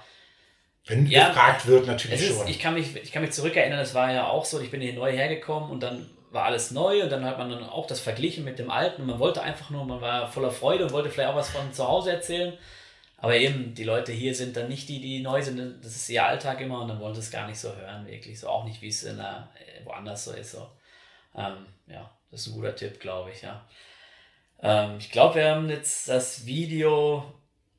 Wenn 0.86 1.08
ja, 1.08 1.30
gefragt 1.30 1.66
wird, 1.66 1.88
natürlich 1.88 2.22
ist, 2.22 2.38
schon. 2.38 2.47
Ich 2.47 2.60
kann, 2.60 2.76
mich, 2.76 2.95
ich 2.95 3.12
kann 3.12 3.24
mich 3.24 3.32
zurückerinnern, 3.32 3.80
es 3.80 3.95
war 3.95 4.14
ja 4.14 4.28
auch 4.28 4.45
so, 4.45 4.62
ich 4.62 4.70
bin 4.70 4.82
hier 4.82 4.93
neu 4.93 5.12
hergekommen 5.12 5.72
und 5.72 5.82
dann 5.82 6.12
war 6.30 6.45
alles 6.45 6.70
neu 6.70 7.01
und 7.01 7.12
dann 7.12 7.26
hat 7.26 7.39
man 7.39 7.49
dann 7.49 7.64
auch 7.64 7.88
das 7.88 7.99
verglichen 7.99 8.43
mit 8.43 8.60
dem 8.60 8.70
Alten 8.70 9.01
und 9.01 9.08
man 9.08 9.20
wollte 9.20 9.41
einfach 9.41 9.72
nur, 9.72 9.84
man 9.86 10.01
war 10.01 10.32
voller 10.32 10.51
Freude 10.51 10.84
und 10.84 10.91
wollte 10.91 11.10
vielleicht 11.10 11.30
auch 11.30 11.36
was 11.36 11.49
von 11.49 11.74
zu 11.74 11.88
Hause 11.88 12.12
erzählen. 12.12 12.54
Aber 13.18 13.36
eben, 13.36 13.74
die 13.74 13.86
Leute 13.86 14.12
hier 14.12 14.36
sind 14.36 14.56
dann 14.58 14.68
nicht 14.68 14.89
die, 14.89 15.01
die 15.01 15.24
neu 15.24 15.41
sind, 15.41 15.84
das 15.84 15.95
ist 15.95 16.10
ihr 16.10 16.24
Alltag 16.24 16.62
immer 16.62 16.82
und 16.82 16.89
dann 16.89 16.99
wollen 16.99 17.16
sie 17.16 17.22
es 17.22 17.32
gar 17.32 17.47
nicht 17.47 17.60
so 17.60 17.76
hören, 17.76 18.06
wirklich. 18.06 18.39
So 18.39 18.49
auch 18.49 18.66
nicht, 18.66 18.82
wie 18.82 18.89
es 18.89 19.01
in 19.04 19.18
der, 19.18 19.49
woanders 19.86 20.26
so 20.26 20.34
ist. 20.34 20.51
So. 20.51 20.70
Ähm, 21.36 21.66
ja. 21.88 22.12
Das 22.34 22.42
ist 22.42 22.48
ein 22.48 22.54
guter 22.56 22.76
Tipp, 22.76 23.00
glaube 23.00 23.30
ich, 23.30 23.44
ja. 23.44 23.64
Ähm, 24.60 24.96
ich 24.98 25.12
glaube, 25.12 25.36
wir 25.36 25.52
haben 25.52 25.70
jetzt 25.70 26.10
das 26.10 26.48
Video. 26.48 27.32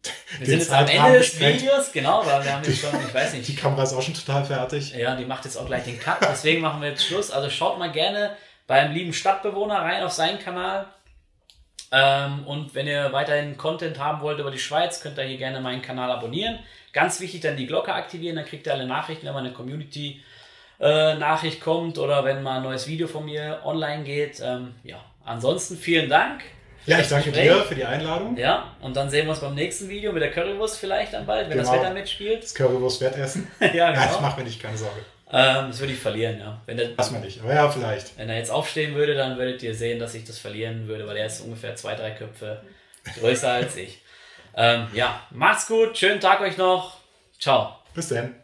Wir 0.38 0.46
sind 0.46 0.58
jetzt 0.60 0.70
am 0.70 0.86
Ende 0.86 1.18
des 1.18 1.40
Videos, 1.40 1.90
genau, 1.90 2.24
weil 2.26 2.44
wir 2.44 2.52
haben 2.52 2.62
jetzt 2.62 2.80
schon, 2.80 2.90
ich 3.00 3.14
weiß 3.14 3.32
nicht. 3.32 3.48
Die 3.48 3.56
Kamera 3.56 3.84
ist 3.84 3.94
auch 3.94 4.02
schon 4.02 4.12
total 4.12 4.44
fertig. 4.44 4.94
Ja, 4.94 5.16
die 5.16 5.24
macht 5.24 5.46
jetzt 5.46 5.56
auch 5.56 5.64
gleich 5.64 5.84
den 5.84 5.98
Cut, 5.98 6.18
deswegen 6.20 6.60
machen 6.60 6.82
wir 6.82 6.90
jetzt 6.90 7.06
Schluss. 7.06 7.30
Also 7.30 7.48
schaut 7.48 7.78
mal 7.78 7.90
gerne 7.90 8.36
beim 8.66 8.92
lieben 8.92 9.14
Stadtbewohner 9.14 9.76
rein 9.76 10.02
auf 10.02 10.12
seinen 10.12 10.38
Kanal. 10.38 10.86
Ähm, 11.90 12.46
und 12.46 12.74
wenn 12.74 12.86
ihr 12.86 13.12
weiterhin 13.12 13.56
Content 13.56 13.98
haben 13.98 14.20
wollt 14.20 14.38
über 14.38 14.50
die 14.50 14.58
Schweiz, 14.58 15.00
könnt 15.00 15.16
ihr 15.16 15.24
hier 15.24 15.38
gerne 15.38 15.60
meinen 15.62 15.80
Kanal 15.80 16.10
abonnieren. 16.10 16.58
Ganz 16.92 17.18
wichtig, 17.20 17.40
dann 17.40 17.56
die 17.56 17.66
Glocke 17.66 17.94
aktivieren, 17.94 18.36
dann 18.36 18.44
kriegt 18.44 18.66
ihr 18.66 18.74
alle 18.74 18.86
Nachrichten, 18.86 19.26
wenn 19.26 19.34
wir 19.34 19.38
eine 19.38 19.52
Community 19.52 20.22
äh, 20.80 21.14
Nachricht 21.14 21.60
kommt 21.60 21.98
oder 21.98 22.24
wenn 22.24 22.42
mal 22.42 22.58
ein 22.58 22.62
neues 22.62 22.86
Video 22.86 23.06
von 23.06 23.24
mir 23.24 23.60
online 23.64 24.04
geht. 24.04 24.40
Ähm, 24.42 24.74
ja, 24.82 24.96
ansonsten 25.24 25.76
vielen 25.76 26.08
Dank. 26.08 26.42
Ja, 26.86 26.98
ich 26.98 27.08
danke 27.08 27.30
Gespräch. 27.30 27.48
dir 27.48 27.62
für 27.62 27.74
die 27.74 27.84
Einladung. 27.84 28.36
Ja, 28.36 28.76
und 28.82 28.94
dann 28.94 29.08
sehen 29.08 29.24
wir 29.26 29.30
uns 29.30 29.40
beim 29.40 29.54
nächsten 29.54 29.88
Video 29.88 30.12
mit 30.12 30.22
der 30.22 30.30
Currywurst 30.30 30.78
vielleicht 30.78 31.14
dann 31.14 31.24
bald, 31.24 31.48
wenn 31.48 31.56
genau. 31.56 31.70
das 31.70 31.80
Wetter 31.80 31.94
mitspielt. 31.94 32.42
Das 32.42 32.54
Currywurst-Wettessen. 32.54 33.48
ja, 33.60 33.68
genau. 33.90 34.04
Ja, 34.04 34.10
ich 34.12 34.20
mache 34.20 34.40
mir 34.40 34.44
nicht 34.44 34.62
keine 34.62 34.76
Sorge. 34.76 35.00
Ähm, 35.32 35.68
das 35.68 35.80
würde 35.80 35.94
ich 35.94 35.98
verlieren, 35.98 36.38
ja. 36.38 36.60
Wenn 36.66 36.76
der, 36.76 36.90
Lass 36.96 37.10
mal 37.10 37.20
nicht, 37.20 37.40
aber 37.40 37.54
ja, 37.54 37.68
vielleicht. 37.70 38.18
Wenn 38.18 38.28
er 38.28 38.36
jetzt 38.36 38.50
aufstehen 38.50 38.94
würde, 38.94 39.14
dann 39.14 39.38
würdet 39.38 39.62
ihr 39.62 39.74
sehen, 39.74 39.98
dass 39.98 40.14
ich 40.14 40.24
das 40.24 40.38
verlieren 40.38 40.86
würde, 40.86 41.06
weil 41.06 41.16
er 41.16 41.26
ist 41.26 41.40
ungefähr 41.40 41.74
zwei, 41.74 41.94
drei 41.94 42.10
Köpfe 42.10 42.60
größer 43.18 43.50
als 43.50 43.76
ich. 43.76 44.02
Ähm, 44.56 44.86
ja, 44.92 45.20
macht's 45.30 45.66
gut, 45.66 45.96
schönen 45.96 46.20
Tag 46.20 46.40
euch 46.40 46.58
noch. 46.58 46.98
Ciao. 47.40 47.78
Bis 47.94 48.08
dann. 48.08 48.43